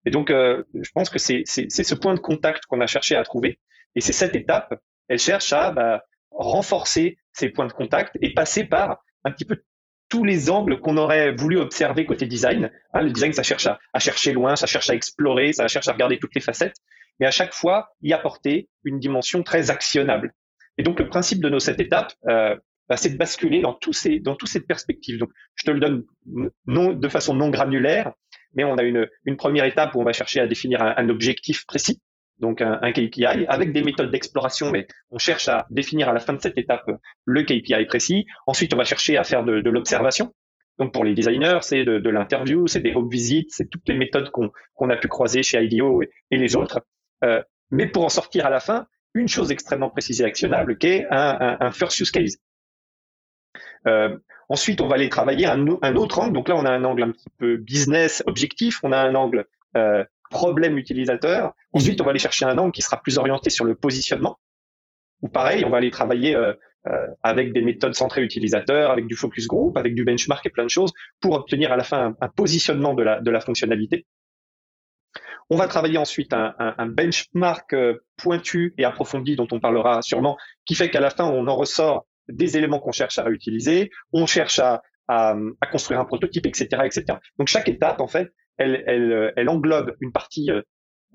Et 0.05 0.11
donc, 0.11 0.31
euh, 0.31 0.63
je 0.81 0.91
pense 0.95 1.11
que 1.11 1.19
c'est 1.19 1.45
ce 1.47 1.95
point 1.95 2.15
de 2.15 2.21
contact 2.21 2.67
qu'on 2.67 2.81
a 2.81 2.87
cherché 2.87 3.17
à 3.17 3.23
trouver. 3.25 3.59
Et 3.95 4.01
c'est 4.01 4.13
cette 4.13 4.35
étape, 4.35 4.75
elle 5.09 5.19
cherche 5.19 5.53
à 5.53 5.73
bah, 5.73 6.03
renforcer 6.31 7.19
ces 7.33 7.51
points 7.51 7.67
de 7.67 7.73
contact 7.73 8.17
et 8.21 8.33
passer 8.33 8.65
par 8.65 9.03
un 9.25 9.33
petit 9.33 9.45
peu 9.45 9.63
tous 10.09 10.25
les 10.25 10.51
angles 10.51 10.79
qu'on 10.81 10.97
aurait 10.97 11.33
voulu 11.33 11.59
observer 11.59 12.05
côté 12.07 12.27
design. 12.27 12.71
Hein, 12.93 13.03
le 13.03 13.11
design, 13.11 13.33
ça 13.33 13.43
cherche 13.43 13.67
à, 13.67 13.99
chercher 13.99 14.33
loin, 14.33 14.57
ça 14.57 14.67
cherche 14.67 14.91
à 14.91 14.95
explorer, 14.95 15.53
ça 15.53 15.69
cherche 15.69 15.89
à 15.89 15.93
regarder 15.93 16.19
toutes 16.19 16.35
les 16.35 16.41
facettes, 16.41 16.77
mais 17.19 17.27
à 17.27 17.31
chaque 17.31 17.55
fois, 17.55 17.91
y 18.03 18.13
apporter 18.13 18.69
une 18.85 18.99
dimension 18.99 19.43
très 19.43 19.71
actionnable. 19.71 20.35
Et 20.79 20.83
donc, 20.83 21.01
le 21.01 21.09
principe 21.09 21.43
de 21.43 21.49
nos 21.49 21.61
sept 21.61 21.81
étapes, 21.81 22.13
euh, 22.29 22.57
bah, 22.93 22.99
c'est 22.99 23.09
de 23.09 23.17
basculer 23.17 23.63
dans 23.63 23.73
tous 23.73 23.95
ces 23.95 24.21
dans 24.21 24.37
toutes 24.37 24.51
ces 24.51 24.61
perspectives. 24.61 25.17
Donc, 25.17 25.31
je 25.55 25.65
te 25.65 25.71
le 25.71 25.81
donne 25.81 26.05
de 26.67 27.09
façon 27.09 27.33
non 27.33 27.49
granulaire, 27.49 28.13
mais 28.53 28.65
on 28.65 28.75
a 28.75 28.83
une 28.83 29.09
une 29.25 29.39
première 29.39 29.65
étape 29.65 29.95
où 29.95 30.03
on 30.03 30.05
va 30.05 30.13
chercher 30.13 30.41
à 30.41 30.47
définir 30.47 30.83
un, 30.83 31.09
objectif 31.09 31.65
précis, 31.65 32.03
donc 32.39 32.61
un, 32.61 32.93
KPI 32.93 33.25
avec 33.25 33.73
des 33.73 33.83
méthodes 33.83 34.11
d'exploration, 34.11 34.71
mais 34.71 34.87
on 35.11 35.17
cherche 35.17 35.49
à 35.49 35.67
définir 35.71 36.11
à 36.11 36.13
la 36.13 36.21
fin 36.21 36.35
de 36.35 36.43
cette 36.43 36.59
étape 36.59 36.85
le 37.25 37.43
KPI 37.45 37.87
précis. 37.87 38.27
Ensuite, 38.47 38.75
on 38.75 38.77
va 38.77 38.85
chercher 38.85 39.17
à 39.17 39.25
faire 39.25 39.43
de, 39.43 39.71
l'observation. 39.71 40.35
Donc 40.79 40.93
pour 40.93 41.05
les 41.05 41.15
designers, 41.15 41.61
c'est 41.63 41.87
de, 41.87 42.11
l'interview, 42.11 42.67
c'est 42.67 42.81
des 42.81 42.93
home 42.93 43.09
visits, 43.09 43.47
c'est 43.49 43.71
toutes 43.71 43.89
les 43.89 43.97
méthodes 43.97 44.29
qu'on 44.33 44.51
qu'on 44.75 44.91
a 44.91 44.99
pu 44.99 45.09
croiser 45.09 45.43
chez 45.43 45.65
IDEO 45.65 46.03
et, 46.03 46.37
les 46.37 46.57
autres. 46.57 46.83
Euh, 47.25 47.43
mais 47.71 47.87
pour 47.87 48.05
en 48.05 48.11
sortir 48.11 48.45
à 48.45 48.51
la 48.51 48.61
fin, 48.61 48.87
une 49.15 49.29
chose 49.29 49.51
extrêmement 49.51 49.89
précise 49.89 50.21
et 50.21 50.25
actionnable, 50.25 50.77
qui 50.77 50.89
est 50.89 51.07
un 51.11 51.71
first 51.71 51.99
use 51.99 52.11
case. 52.11 52.37
Euh, 53.87 54.17
ensuite, 54.49 54.81
on 54.81 54.89
va 54.89 54.97
aller 54.97 55.09
travailler 55.09 55.47
un, 55.47 55.67
autre 55.67 56.19
angle. 56.19 56.33
Donc 56.33 56.49
là, 56.49 56.57
on 56.57 56.65
a 56.65 56.71
un 56.71 56.85
angle 56.85 57.03
un 57.03 57.11
petit 57.11 57.31
peu 57.39 57.57
business, 57.57 58.23
objectif. 58.27 58.81
On 58.83 58.93
a 58.93 58.99
un 58.99 59.15
angle 59.15 59.47
euh, 59.77 60.05
problème 60.31 60.79
utilisateur. 60.79 61.53
Ensuite, 61.73 62.01
on 62.01 62.05
va 62.05 62.11
aller 62.11 62.19
chercher 62.19 62.45
un 62.45 62.59
angle 62.59 62.73
qui 62.73 62.83
sera 62.83 63.01
plus 63.01 63.19
orienté 63.19 63.51
sur 63.51 63.65
le 63.65 63.75
positionnement. 63.75 64.39
Ou 65.21 65.29
pareil, 65.29 65.65
on 65.65 65.71
va 65.71 65.77
aller 65.77 65.91
travailler 65.91 66.35
euh, 66.35 66.53
euh, 66.89 67.07
avec 67.23 67.53
des 67.53 67.63
méthodes 67.63 67.95
centrées 67.95 68.23
utilisateurs, 68.23 68.91
avec 68.91 69.07
du 69.07 69.15
focus 69.15 69.47
group, 69.47 69.77
avec 69.77 69.95
du 69.95 70.05
benchmark 70.05 70.45
et 70.45 70.51
plein 70.51 70.65
de 70.65 70.71
choses 70.71 70.93
pour 71.21 71.35
obtenir 71.35 71.71
à 71.71 71.77
la 71.77 71.85
fin 71.85 72.17
un, 72.21 72.29
positionnement 72.29 72.95
de 72.95 73.05
la, 73.05 73.21
de 73.21 73.31
la 73.31 73.41
fonctionnalité. 73.41 74.05
On 75.49 75.57
va 75.57 75.69
travailler 75.69 75.99
ensuite 75.99 76.33
un, 76.33 76.55
un, 76.59 76.87
benchmark 76.87 77.73
euh, 77.75 77.99
pointu 78.17 78.75
et 78.79 78.85
approfondi 78.85 79.37
dont 79.37 79.47
on 79.53 79.61
parlera 79.61 80.03
sûrement, 80.03 80.37
qui 80.65 80.75
fait 80.75 80.91
qu'à 80.91 81.01
la 81.01 81.11
fin, 81.11 81.25
on 81.25 81.47
en 81.47 81.55
ressort 81.55 82.07
des 82.29 82.57
éléments 82.57 82.79
qu'on 82.79 82.93
cherche 82.93 83.19
à 83.19 83.25
réutiliser, 83.25 83.91
on 84.13 84.27
cherche 84.27 84.59
à, 84.59 84.83
à, 85.09 85.35
à, 85.61 85.67
construire 85.67 86.01
un 86.01 86.05
prototype, 86.05 86.47
etc., 86.47 86.69
etc. 86.85 87.19
Donc 87.39 87.49
chaque 87.49 87.69
étape, 87.69 88.01
en 88.01 88.07
fait, 88.07 88.33
elle, 88.59 88.83
elle, 88.87 89.33
elle 89.37 89.49
englobe 89.49 89.97
une 90.01 90.13
partie 90.13 90.51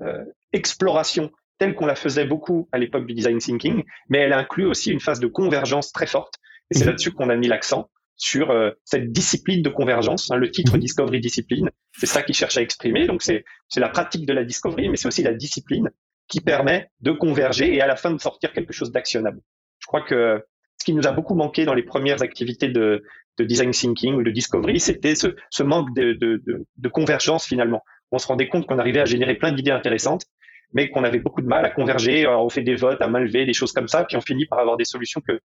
euh, 0.02 0.24
exploration 0.54 1.32
telle 1.58 1.74
qu'on 1.74 1.88
la 1.88 1.96
faisait 1.96 2.26
beaucoup 2.26 2.70
à 2.72 2.78
l'époque 2.78 3.08
du 3.08 3.14
design 3.14 3.40
thinking, 3.40 3.84
mais 4.10 4.20
elle 4.20 4.34
inclut 4.34 4.66
aussi 4.66 4.92
une 4.92 5.00
phase 5.00 5.20
de 5.20 5.28
convergence 5.28 5.92
très 5.92 6.06
forte. 6.06 6.36
Et 6.70 6.76
c'est 6.76 6.84
mhm. 6.84 6.92
là-dessus 6.92 7.12
qu'on 7.12 7.30
a 7.30 7.36
mis 7.36 7.48
l'accent 7.48 7.90
sur 8.16 8.52
euh, 8.52 8.72
cette 8.84 9.12
discipline 9.12 9.64
de 9.64 9.70
convergence. 9.70 10.30
Hein, 10.30 10.38
le 10.38 10.52
titre 10.52 10.74
mhm. 10.74 10.82
Discovery 10.82 11.20
Discipline, 11.20 11.72
c'est 11.94 12.06
ça 12.06 12.22
qu'il 12.22 12.36
cherche 12.36 12.58
à 12.58 12.62
exprimer. 12.62 13.08
Donc 13.08 13.24
c'est 13.24 13.44
la 13.76 13.90
pratique 13.90 14.26
de 14.26 14.34
la 14.34 14.44
discovery, 14.44 14.90
mais 14.90 14.98
c'est 14.98 15.08
aussi 15.08 15.24
la 15.24 15.34
discipline 15.34 15.90
qui 16.28 16.42
permet 16.42 16.92
de 17.00 17.12
converger 17.12 17.74
et 17.74 17.82
à 17.82 17.88
la 17.88 17.96
fin 17.96 18.12
de 18.12 18.20
sortir 18.20 18.54
quelque 18.54 18.74
chose 18.74 18.92
d'actionnable. 18.92 19.40
Je 19.80 19.88
crois 19.88 20.02
que 20.02 20.44
ce 20.78 20.86
qui 20.86 20.94
nous 20.94 21.08
a 21.08 21.12
beaucoup 21.12 21.36
manqué 21.36 21.66
dans 21.66 21.74
les 21.74 21.84
premières 21.84 22.22
activités 22.22 22.70
de, 22.70 23.04
de 23.38 23.44
design 23.44 23.72
thinking 23.72 24.16
ou 24.16 24.24
de 24.24 24.32
discovery, 24.32 24.80
c'était 24.80 25.16
ce, 25.16 25.64
manque 25.64 25.94
de, 25.96 26.90
convergence 26.90 27.46
finalement. 27.46 27.84
On 28.12 28.18
se 28.18 28.28
rendait 28.28 28.48
compte 28.48 28.68
qu'on 28.68 28.80
arrivait 28.80 29.02
à 29.02 29.06
générer 29.06 29.36
plein 29.36 29.52
d'idées 29.52 29.72
intéressantes, 29.72 30.26
mais 30.74 30.90
qu'on 30.90 31.04
avait 31.04 31.20
beaucoup 31.20 31.42
de 31.42 31.48
mal 31.48 31.66
à 31.66 31.70
converger. 31.70 32.26
Alors, 32.26 32.46
on 32.46 32.50
fait 32.50 32.62
des 32.62 32.76
votes 32.76 33.02
à 33.02 33.08
main 33.08 33.20
levée, 33.20 33.46
des 33.46 33.54
choses 33.54 33.72
comme 33.72 33.88
ça, 33.88 34.06
puis 34.06 34.18
on 34.18 34.22
finit 34.22 34.46
par 34.46 34.60
avoir 34.60 34.78
des 34.78 34.86
solutions 34.86 35.22
que 35.22 35.40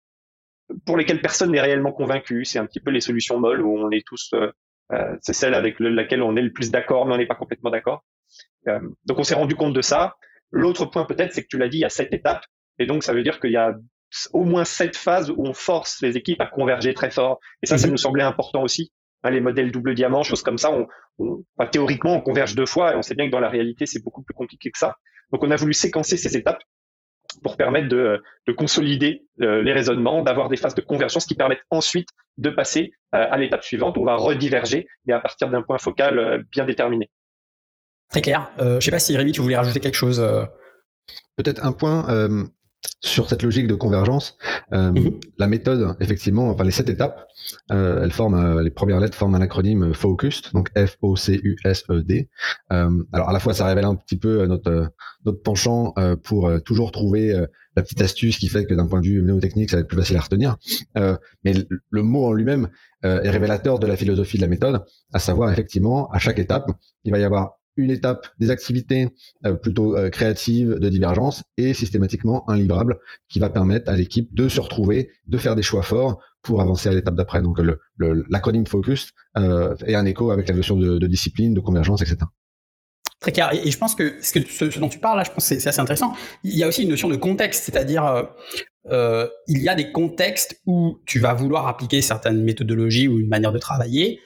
pour 0.86 0.96
lesquelles 0.96 1.20
personne 1.20 1.52
n'est 1.52 1.60
réellement 1.60 1.92
convaincu. 1.92 2.44
C'est 2.44 2.58
un 2.58 2.66
petit 2.66 2.80
peu 2.80 2.90
les 2.90 3.00
solutions 3.00 3.38
molles 3.38 3.60
où 3.62 3.78
on 3.78 3.90
est 3.90 4.06
tous, 4.06 4.30
euh, 4.34 4.50
euh 4.92 5.16
c'est 5.20 5.34
celle 5.34 5.54
avec 5.54 5.76
laquelle 5.80 6.22
on 6.22 6.36
est 6.36 6.42
le 6.42 6.52
plus 6.52 6.70
d'accord, 6.70 7.06
mais 7.06 7.14
on 7.14 7.18
n'est 7.18 7.26
pas 7.26 7.34
complètement 7.34 7.70
d'accord. 7.70 8.04
Euh, 8.68 8.80
donc 9.04 9.18
on 9.18 9.24
s'est 9.24 9.34
rendu 9.34 9.54
compte 9.54 9.74
de 9.74 9.82
ça. 9.82 10.16
L'autre 10.50 10.86
point 10.86 11.04
peut-être, 11.04 11.32
c'est 11.32 11.42
que 11.42 11.48
tu 11.48 11.58
l'as 11.58 11.68
dit, 11.68 11.78
il 11.78 11.82
y 11.82 11.84
a 11.84 11.90
sept 11.90 12.12
étapes, 12.12 12.44
et 12.78 12.86
donc 12.86 13.02
ça 13.02 13.12
veut 13.12 13.22
dire 13.22 13.40
qu'il 13.40 13.52
y 13.52 13.56
a 13.56 13.74
au 14.32 14.44
moins 14.44 14.64
sept 14.64 14.96
phases 14.96 15.30
où 15.30 15.36
on 15.38 15.54
force 15.54 16.00
les 16.02 16.16
équipes 16.16 16.40
à 16.40 16.46
converger 16.46 16.94
très 16.94 17.10
fort. 17.10 17.40
Et 17.62 17.66
ça, 17.66 17.78
ça 17.78 17.86
mhm. 17.86 17.92
nous 17.92 17.98
semblait 17.98 18.22
important 18.22 18.62
aussi. 18.62 18.92
Hein, 19.22 19.30
les 19.30 19.40
modèles 19.40 19.70
double 19.70 19.94
diamant, 19.94 20.22
choses 20.22 20.42
comme 20.42 20.58
ça, 20.58 20.70
on, 20.72 20.86
on, 21.18 21.66
théoriquement, 21.66 22.16
on 22.16 22.20
converge 22.20 22.54
deux 22.54 22.66
fois, 22.66 22.92
et 22.92 22.96
on 22.96 23.02
sait 23.02 23.14
bien 23.14 23.26
que 23.26 23.30
dans 23.30 23.40
la 23.40 23.48
réalité, 23.48 23.86
c'est 23.86 24.02
beaucoup 24.02 24.22
plus 24.22 24.34
compliqué 24.34 24.70
que 24.70 24.78
ça. 24.78 24.96
Donc 25.30 25.42
on 25.44 25.50
a 25.50 25.56
voulu 25.56 25.72
séquencer 25.72 26.16
ces 26.16 26.36
étapes 26.36 26.62
pour 27.42 27.56
permettre 27.56 27.88
de, 27.88 28.22
de 28.46 28.52
consolider 28.52 29.24
euh, 29.40 29.62
les 29.62 29.72
raisonnements, 29.72 30.22
d'avoir 30.22 30.48
des 30.48 30.56
phases 30.56 30.74
de 30.74 30.82
convergence 30.82 31.24
qui 31.24 31.34
permettent 31.34 31.64
ensuite 31.70 32.08
de 32.36 32.50
passer 32.50 32.92
euh, 33.14 33.26
à 33.30 33.38
l'étape 33.38 33.62
suivante. 33.62 33.96
On 33.96 34.04
va 34.04 34.16
rediverger, 34.16 34.86
mais 35.06 35.14
à 35.14 35.20
partir 35.20 35.48
d'un 35.48 35.62
point 35.62 35.78
focal 35.78 36.18
euh, 36.18 36.42
bien 36.50 36.64
déterminé. 36.64 37.10
Très 38.10 38.20
clair. 38.20 38.50
je 38.58 38.64
ne 38.64 38.80
sais 38.80 38.90
pas 38.90 38.98
si 38.98 39.16
Rémi, 39.16 39.32
tu 39.32 39.40
voulais 39.40 39.56
rajouter 39.56 39.80
quelque 39.80 39.96
chose. 39.96 40.22
Peut-être 41.36 41.64
un 41.64 41.72
point 41.72 42.06
sur 43.00 43.28
cette 43.28 43.42
logique 43.42 43.66
de 43.66 43.74
convergence, 43.74 44.36
euh, 44.72 44.92
mhm. 44.92 45.20
la 45.38 45.46
méthode, 45.46 45.96
effectivement, 46.00 46.50
enfin 46.50 46.64
les 46.64 46.70
sept 46.70 46.88
étapes, 46.88 47.26
euh, 47.70 48.02
elles 48.02 48.12
forment 48.12 48.58
euh, 48.58 48.62
les 48.62 48.70
premières 48.70 49.00
lettres 49.00 49.16
forment 49.16 49.34
un 49.34 49.40
acronyme 49.40 49.92
FOCUSED, 49.92 50.52
donc 50.52 50.70
F 50.76 50.96
O 51.02 51.16
C 51.16 51.40
U 51.42 51.56
S 51.64 51.84
E 51.90 52.02
D. 52.02 52.28
alors 52.70 53.28
à 53.28 53.32
la 53.32 53.40
fois 53.40 53.54
ça 53.54 53.66
révèle 53.66 53.84
un 53.84 53.94
petit 53.94 54.16
peu 54.16 54.46
notre 54.46 54.90
notre 55.24 55.42
penchant 55.42 55.94
pour 56.22 56.50
toujours 56.64 56.92
trouver 56.92 57.34
la 57.76 57.82
petite 57.82 58.00
astuce 58.00 58.38
qui 58.38 58.48
fait 58.48 58.64
que 58.66 58.74
d'un 58.74 58.86
point 58.86 59.00
de 59.00 59.06
vue 59.06 59.22
mnémotechnique 59.22 59.70
ça 59.70 59.76
va 59.76 59.80
être 59.82 59.88
plus 59.88 59.98
facile 59.98 60.16
à 60.16 60.20
retenir. 60.20 60.56
mais 61.44 61.52
le, 61.54 61.66
le, 61.90 62.02
mot 62.02 62.26
en 62.26 62.32
lui-même 62.32 62.68
est 63.02 63.30
révélateur 63.30 63.78
de 63.78 63.86
la 63.86 63.96
philosophie 63.96 64.36
de 64.36 64.42
la 64.42 64.48
méthode, 64.48 64.84
à 65.12 65.18
savoir 65.18 65.50
effectivement 65.52 66.08
à 66.10 66.18
chaque 66.18 66.38
étape 66.38 66.70
il 67.04 67.12
va 67.12 67.18
y 67.18 67.24
avoir 67.24 67.58
une 67.76 67.90
étape 67.90 68.26
des 68.38 68.50
activités 68.50 69.08
euh, 69.46 69.54
plutôt 69.54 69.96
euh, 69.96 70.10
créatives 70.10 70.78
de 70.78 70.88
divergence 70.88 71.42
et 71.56 71.74
systématiquement 71.74 72.48
un 72.48 72.56
livrable 72.56 72.98
qui 73.28 73.38
va 73.38 73.50
permettre 73.50 73.90
à 73.90 73.96
l'équipe 73.96 74.32
de 74.34 74.48
se 74.48 74.60
retrouver, 74.60 75.10
de 75.26 75.38
faire 75.38 75.56
des 75.56 75.62
choix 75.62 75.82
forts 75.82 76.22
pour 76.42 76.60
avancer 76.60 76.88
à 76.88 76.92
l'étape 76.92 77.14
d'après. 77.14 77.40
Donc 77.40 77.60
l'acronyme 77.98 78.66
Focus 78.66 79.12
euh, 79.36 79.74
est 79.86 79.94
un 79.94 80.04
écho 80.04 80.30
avec 80.30 80.48
la 80.48 80.54
notion 80.54 80.76
de, 80.76 81.06
discipline, 81.06 81.54
de 81.54 81.60
convergence, 81.60 82.02
etc. 82.02 82.18
Très 83.20 83.30
clair. 83.30 83.52
Et, 83.52 83.70
je 83.70 83.78
pense 83.78 83.94
que 83.94 84.16
ce, 84.20 84.78
dont 84.80 84.88
tu 84.88 84.98
parles 84.98 85.18
là, 85.18 85.24
je 85.24 85.30
pense 85.30 85.48
que 85.48 85.60
c'est 85.60 85.68
assez 85.68 85.80
intéressant. 85.80 86.12
Il 86.42 86.56
y 86.56 86.64
a 86.64 86.68
aussi 86.68 86.82
une 86.82 86.90
notion 86.90 87.08
de 87.08 87.14
contexte, 87.14 87.62
c'est-à-dire 87.62 88.28
euh, 88.90 89.28
il 89.46 89.62
y 89.62 89.68
a 89.68 89.76
des 89.76 89.92
contextes 89.92 90.60
où 90.66 90.98
tu 91.06 91.20
vas 91.20 91.32
vouloir 91.32 91.68
appliquer 91.68 92.02
certaines 92.02 92.42
méthodologies 92.42 93.06
ou 93.06 93.20
une 93.20 93.28
manière 93.28 93.52
de 93.52 93.58
travailler. 93.58 94.18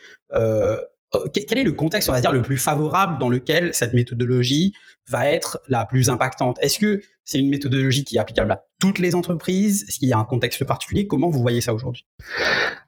Quel 1.33 1.59
est 1.59 1.65
le 1.65 1.73
contexte, 1.73 2.09
on 2.09 2.13
va 2.13 2.21
dire, 2.21 2.33
le 2.33 2.43
plus 2.43 2.57
favorable 2.57 3.19
dans 3.19 3.29
lequel 3.29 3.73
cette 3.75 3.95
méthodologie 3.95 4.73
va 5.09 5.29
être 5.29 5.61
la 5.69 5.85
plus 5.85 6.11
impactante? 6.11 6.59
Est-ce 6.61 6.79
que 6.79 7.01
c'est 7.25 7.39
une 7.39 7.49
méthodologie 7.49 8.05
qui 8.05 8.17
est 8.17 8.19
applicable 8.19 8.53
à 8.53 8.65
toutes 8.81 8.99
les 8.99 9.15
entreprises? 9.15 9.85
Est-ce 9.89 9.99
qu'il 9.99 10.09
y 10.09 10.13
a 10.13 10.19
un 10.19 10.25
contexte 10.25 10.65
particulier? 10.65 11.07
Comment 11.07 11.29
vous 11.29 11.41
voyez 11.41 11.61
ça 11.61 11.75
aujourd'hui? 11.75 12.07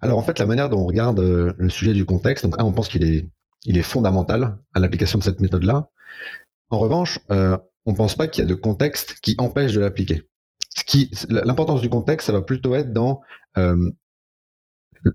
Alors 0.01 0.19
en 0.19 0.23
fait, 0.23 0.39
la 0.39 0.47
manière 0.47 0.69
dont 0.69 0.81
on 0.81 0.87
regarde 0.87 1.21
euh, 1.21 1.53
le 1.59 1.69
sujet 1.69 1.93
du 1.93 2.05
contexte, 2.05 2.47
on 2.59 2.73
pense 2.73 2.89
qu'il 2.89 3.05
est, 3.05 3.29
il 3.65 3.77
est 3.77 3.83
fondamental 3.83 4.59
à 4.75 4.81
l'application 4.81 5.19
de 5.19 5.25
cette 5.25 5.41
méthode-là. 5.41 5.91
En 6.71 6.79
revanche, 6.79 7.19
euh, 7.31 7.57
on 7.87 7.93
ne 7.93 7.97
pense 7.97 8.15
pas 8.15 8.29
qu'il 8.29 8.45
y 8.45 8.47
a 8.47 8.49
de 8.49 8.55
contexte 8.55 9.19
qui 9.21 9.35
empêche 9.39 9.73
de 9.73 9.81
l'appliquer. 9.81 10.23
L'importance 11.29 11.81
du 11.81 11.89
contexte, 11.89 12.27
ça 12.27 12.33
va 12.33 12.43
plutôt 12.43 12.75
être 12.75 12.93
dans 12.93 13.21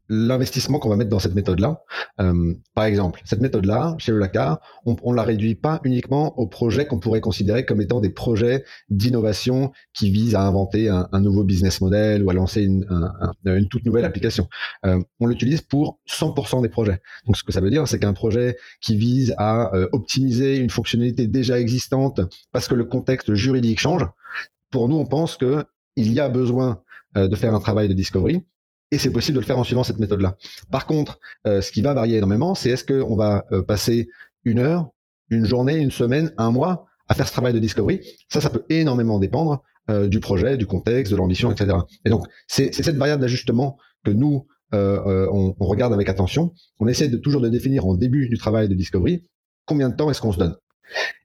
l'investissement 0.09 0.79
qu'on 0.79 0.89
va 0.89 0.95
mettre 0.95 1.09
dans 1.09 1.19
cette 1.19 1.35
méthode-là. 1.35 1.81
Euh, 2.19 2.53
par 2.73 2.85
exemple, 2.85 3.21
cette 3.25 3.41
méthode-là, 3.41 3.95
chez 3.97 4.11
le 4.11 4.23
on, 4.85 4.95
on 5.03 5.13
la 5.13 5.23
réduit 5.23 5.55
pas 5.55 5.79
uniquement 5.83 6.37
aux 6.39 6.47
projets 6.47 6.87
qu'on 6.87 6.99
pourrait 6.99 7.21
considérer 7.21 7.65
comme 7.65 7.81
étant 7.81 7.99
des 7.99 8.09
projets 8.09 8.63
d'innovation 8.89 9.71
qui 9.93 10.09
visent 10.09 10.35
à 10.35 10.41
inventer 10.41 10.89
un, 10.89 11.07
un, 11.11 11.21
nouveau 11.21 11.43
business 11.43 11.81
model 11.81 12.23
ou 12.23 12.29
à 12.29 12.33
lancer 12.33 12.63
une, 12.63 12.87
une 13.45 13.67
toute 13.67 13.85
nouvelle 13.85 14.05
application. 14.05 14.47
Euh, 14.85 15.01
on 15.19 15.27
l'utilise 15.27 15.61
pour 15.61 15.99
100% 16.07 16.61
des 16.61 16.69
projets. 16.69 17.01
Donc, 17.25 17.37
ce 17.37 17.43
que 17.43 17.51
ça 17.51 17.61
veut 17.61 17.69
dire, 17.69 17.87
c'est 17.87 17.99
qu'un 17.99 18.13
projet 18.13 18.57
qui 18.81 18.95
vise 18.95 19.35
à 19.37 19.73
euh, 19.75 19.87
optimiser 19.91 20.57
une 20.57 20.69
fonctionnalité 20.69 21.27
déjà 21.27 21.59
existante 21.59 22.21
parce 22.51 22.67
que 22.67 22.75
le 22.75 22.85
contexte 22.85 23.33
juridique 23.33 23.79
change, 23.79 24.05
pour 24.71 24.89
nous, 24.89 24.95
on 24.95 25.05
pense 25.05 25.37
que 25.37 25.65
il 25.95 26.11
y 26.13 26.19
a 26.19 26.29
besoin 26.29 26.81
euh, 27.17 27.27
de 27.27 27.35
faire 27.35 27.53
un 27.53 27.59
travail 27.59 27.87
de 27.87 27.93
discovery 27.93 28.43
et 28.93 28.99
c'est 28.99 29.12
possible 29.12 29.36
de 29.36 29.39
le 29.41 29.45
faire 29.45 29.58
en 29.58 29.63
suivant 29.63 29.84
cette 29.84 29.97
méthode-là. 29.97 30.38
Par 30.69 30.86
contre, 30.86 31.19
euh, 31.47 31.62
ce 31.62 31.71
qui 31.71 31.82
va 31.82 31.95
varier 31.95 32.17
énormément, 32.17 32.53
c'est 32.53 32.69
est-ce 32.69 32.86
qu'on 32.86 33.15
va 33.15 33.45
euh, 33.51 33.63
passer 33.63 34.08
une 34.43 34.60
heure, 34.60 34.89
une 35.29 35.45
journée, 35.45 35.77
une 35.77 35.89
semaine, 35.89 36.32
un 36.38 36.51
mois 36.51 36.86
à 37.08 37.15
faire 37.15 37.27
ce 37.27 37.32
travail 37.32 37.53
de 37.53 37.60
discovery? 37.60 38.01
Ça, 38.29 38.39
ça 38.39 38.51
peut 38.51 38.63
énormément 38.69 39.17
dépendre 39.17 39.63
euh, 39.89 40.08
du 40.08 40.19
projet, 40.19 40.58
du 40.58 40.67
contexte, 40.67 41.12
de 41.12 41.17
l'ambition, 41.17 41.51
etc. 41.51 41.75
Et 42.06 42.12
donc, 42.12 42.27
c'est 42.47 42.71
cette 42.71 42.97
variable 42.97 43.21
d'ajustement 43.21 43.77
que 44.06 44.12
nous, 44.12 44.45
on, 44.71 45.53
regarde 45.60 45.93
avec 45.93 46.10
attention. 46.10 46.53
On 46.79 46.88
essaie 46.88 47.10
toujours 47.19 47.41
de 47.41 47.49
définir 47.49 47.86
en 47.86 47.93
début 47.93 48.27
du 48.27 48.38
travail 48.39 48.67
de 48.67 48.73
discovery 48.73 49.23
combien 49.65 49.89
de 49.89 49.95
temps 49.95 50.10
est-ce 50.10 50.19
qu'on 50.19 50.32
se 50.32 50.39
donne. 50.39 50.56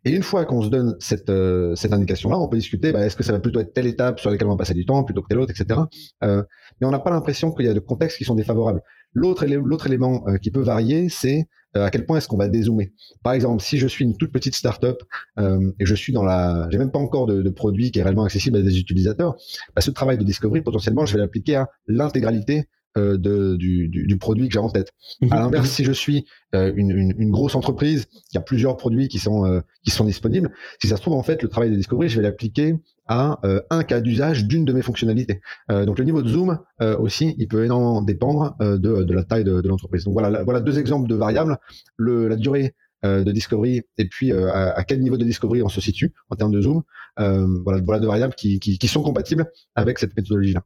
Et 0.04 0.10
une 0.10 0.22
fois 0.22 0.44
qu'on 0.44 0.62
se 0.62 0.68
donne 0.68 0.96
cette, 1.00 1.30
euh, 1.30 1.74
cette 1.74 1.92
indication-là, 1.92 2.38
on 2.38 2.48
peut 2.48 2.56
discuter, 2.56 2.92
bah, 2.92 3.04
est-ce 3.04 3.16
que 3.16 3.22
ça 3.22 3.32
va 3.32 3.40
plutôt 3.40 3.60
être 3.60 3.72
telle 3.72 3.86
étape 3.86 4.20
sur 4.20 4.30
laquelle 4.30 4.46
on 4.46 4.52
va 4.52 4.56
passer 4.56 4.74
du 4.74 4.86
temps 4.86 5.04
plutôt 5.04 5.22
que 5.22 5.28
telle 5.28 5.38
autre, 5.38 5.52
etc. 5.52 5.80
Euh, 6.24 6.42
mais 6.80 6.86
on 6.86 6.90
n'a 6.90 6.98
pas 6.98 7.10
l'impression 7.10 7.52
qu'il 7.52 7.66
y 7.66 7.68
a 7.68 7.74
de 7.74 7.80
contextes 7.80 8.18
qui 8.18 8.24
sont 8.24 8.34
défavorables. 8.34 8.82
L'autre 9.12 9.46
l'autre 9.46 9.86
élément 9.86 10.24
euh, 10.28 10.36
qui 10.36 10.50
peut 10.50 10.62
varier, 10.62 11.08
c'est 11.08 11.46
euh, 11.76 11.84
à 11.84 11.90
quel 11.90 12.06
point 12.06 12.16
est-ce 12.16 12.28
qu'on 12.28 12.36
va 12.36 12.48
dézoomer. 12.48 12.92
Par 13.22 13.34
exemple, 13.34 13.62
si 13.62 13.78
je 13.78 13.86
suis 13.86 14.04
une 14.04 14.16
toute 14.16 14.32
petite 14.32 14.54
startup 14.54 15.02
euh, 15.38 15.70
et 15.78 15.84
je 15.84 15.94
suis 15.94 16.12
dans 16.12 16.24
la, 16.24 16.66
j'ai 16.70 16.78
même 16.78 16.90
pas 16.90 16.98
encore 16.98 17.26
de, 17.26 17.42
de, 17.42 17.50
produit 17.50 17.90
qui 17.90 17.98
est 17.98 18.02
réellement 18.02 18.24
accessible 18.24 18.56
à 18.56 18.62
des 18.62 18.78
utilisateurs, 18.78 19.36
bah, 19.74 19.82
ce 19.82 19.90
travail 19.90 20.16
de 20.16 20.24
discovery 20.24 20.62
potentiellement, 20.62 21.04
je 21.04 21.12
vais 21.14 21.20
l'appliquer 21.20 21.56
à 21.56 21.68
l'intégralité 21.86 22.68
de, 22.96 23.56
du, 23.56 23.88
du, 23.88 24.18
produit 24.18 24.48
que 24.48 24.54
j'ai 24.54 24.58
en 24.58 24.70
tête. 24.70 24.92
Mhm. 25.20 25.32
À 25.32 25.36
l'inverse, 25.36 25.70
si 25.70 25.84
je 25.84 25.92
suis 25.92 26.26
euh, 26.54 26.72
une, 26.74 26.90
une, 26.90 27.14
une, 27.18 27.30
grosse 27.30 27.54
entreprise 27.54 28.06
qui 28.30 28.38
a 28.38 28.40
plusieurs 28.40 28.76
produits 28.76 29.08
qui 29.08 29.18
sont 29.18 29.46
euh, 29.46 29.60
qui 29.84 29.90
sont 29.90 30.04
disponibles, 30.04 30.50
si 30.80 30.88
ça 30.88 30.96
se 30.96 31.02
trouve 31.02 31.14
en 31.14 31.22
fait 31.22 31.42
le 31.42 31.48
travail 31.48 31.70
de 31.70 31.76
discovery, 31.76 32.08
je 32.08 32.16
vais 32.16 32.22
l'appliquer 32.22 32.76
à 33.06 33.40
un 33.70 33.84
cas 33.84 34.00
d'usage 34.00 34.44
d'une 34.44 34.66
de 34.66 34.72
mes 34.74 34.82
fonctionnalités. 34.82 35.40
donc 35.70 35.98
le 35.98 36.04
niveau 36.04 36.20
de 36.20 36.28
zoom 36.28 36.58
aussi, 36.98 37.34
il 37.38 37.48
peut 37.48 37.64
énormément 37.64 38.02
dépendre 38.02 38.54
de, 38.60 38.76
de 38.76 39.14
la 39.14 39.24
taille 39.24 39.44
de, 39.44 39.62
de 39.62 39.68
l'entreprise. 39.68 40.04
Donc 40.04 40.12
voilà, 40.12 40.42
voilà 40.44 40.60
deux 40.60 40.78
exemples 40.78 41.08
de 41.08 41.14
variables. 41.14 41.56
Le, 41.96 42.28
la 42.28 42.36
durée 42.36 42.74
de 43.02 43.32
discovery 43.32 43.80
et 43.96 44.08
puis 44.08 44.30
à, 44.30 44.72
à, 44.72 44.84
quel 44.84 45.00
niveau 45.00 45.16
de 45.16 45.24
discovery 45.24 45.62
on 45.62 45.70
se 45.70 45.80
situe 45.80 46.12
en 46.28 46.36
termes 46.36 46.52
de 46.52 46.60
zoom. 46.60 46.82
voilà, 47.16 47.80
voilà 47.82 47.98
deux 47.98 48.08
variables 48.08 48.34
qui, 48.34 48.60
qui, 48.60 48.78
qui 48.78 48.88
sont 48.88 49.02
compatibles 49.02 49.46
avec 49.74 49.98
cette 49.98 50.14
méthodologie-là. 50.14 50.62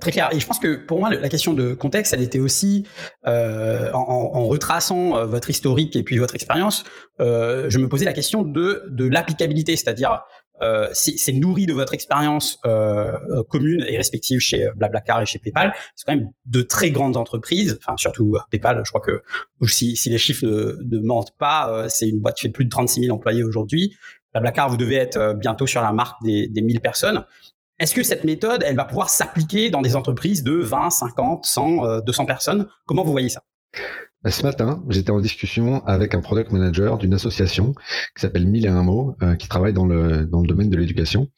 Très 0.00 0.12
clair. 0.12 0.28
Et 0.32 0.38
je 0.38 0.46
pense 0.46 0.60
que 0.60 0.76
pour 0.76 1.00
moi, 1.00 1.10
la 1.10 1.28
question 1.28 1.52
de 1.52 1.74
contexte, 1.74 2.12
elle 2.12 2.22
était 2.22 2.38
aussi 2.38 2.86
euh, 3.26 3.90
en, 3.92 3.98
en, 4.34 4.46
retraçant 4.46 5.16
euh, 5.16 5.26
votre 5.26 5.50
historique 5.50 5.96
et 5.96 6.04
puis 6.04 6.18
votre 6.18 6.36
expérience, 6.36 6.84
euh, 7.18 7.68
je 7.68 7.78
me 7.78 7.88
posais 7.88 8.04
la 8.04 8.12
question 8.12 8.42
de, 8.42 8.84
de 8.88 9.08
l'applicabilité, 9.08 9.74
c'est-à-dire 9.74 10.22
euh, 10.62 10.88
c'est 10.92 11.32
nourri 11.32 11.66
de 11.66 11.72
votre 11.72 11.92
expérience 11.92 12.60
euh, 12.66 13.16
commune 13.48 13.84
et 13.88 13.96
respective 13.96 14.38
chez 14.38 14.68
Blablacar 14.76 15.22
et 15.22 15.26
chez 15.26 15.40
PayPal. 15.40 15.74
C'est 15.96 16.04
quand 16.06 16.14
même 16.14 16.28
de 16.46 16.62
très 16.62 16.92
grandes 16.92 17.16
entreprises, 17.16 17.76
enfin 17.82 17.96
surtout 17.96 18.36
PayPal. 18.50 18.82
Je 18.84 18.90
crois 18.92 19.00
que 19.00 19.22
si, 19.66 19.96
si 19.96 20.08
les 20.08 20.18
chiffres 20.18 20.46
ne, 20.46 20.76
ne 20.84 21.00
mentent 21.04 21.36
pas, 21.36 21.88
c'est 21.88 22.08
une 22.08 22.20
boîte 22.20 22.36
qui 22.36 22.42
fait 22.42 22.52
plus 22.52 22.66
de 22.66 22.70
36 22.70 23.06
000 23.06 23.16
employés 23.16 23.42
aujourd'hui. 23.42 23.96
Blablacar, 24.32 24.68
vous 24.68 24.76
devez 24.76 24.96
être 24.96 25.34
bientôt 25.34 25.66
sur 25.66 25.82
la 25.82 25.92
marque 25.92 26.22
des, 26.22 26.46
des 26.46 26.60
1000 26.60 26.80
personnes. 26.80 27.24
Est-ce 27.80 27.94
que 27.94 28.02
cette 28.02 28.24
méthode, 28.24 28.62
elle 28.64 28.76
va 28.76 28.84
pouvoir 28.84 29.08
s'appliquer 29.08 29.70
dans 29.70 29.80
des 29.80 29.96
entreprises 29.96 30.44
de 30.44 30.52
20, 30.52 30.90
50, 30.90 31.46
100, 31.46 32.00
200 32.00 32.26
personnes? 32.26 32.68
Comment 32.86 33.04
vous 33.04 33.12
voyez 33.12 33.30
ça? 33.30 33.42
Bah, 34.22 34.30
ce 34.30 34.42
matin, 34.42 34.82
j'étais 34.90 35.10
en 35.10 35.20
discussion 35.20 35.82
avec 35.86 36.14
un 36.14 36.20
product 36.20 36.52
manager 36.52 36.98
d'une 36.98 37.14
association 37.14 37.72
qui 38.14 38.20
s'appelle 38.20 38.46
Mille 38.46 38.66
et 38.66 38.68
un 38.68 38.82
mots, 38.82 39.16
euh, 39.22 39.34
qui 39.34 39.48
travaille 39.48 39.72
dans 39.72 39.86
le, 39.86 40.26
dans 40.26 40.42
le 40.42 40.46
domaine 40.46 40.68
de 40.68 40.76
l'éducation. 40.76 41.28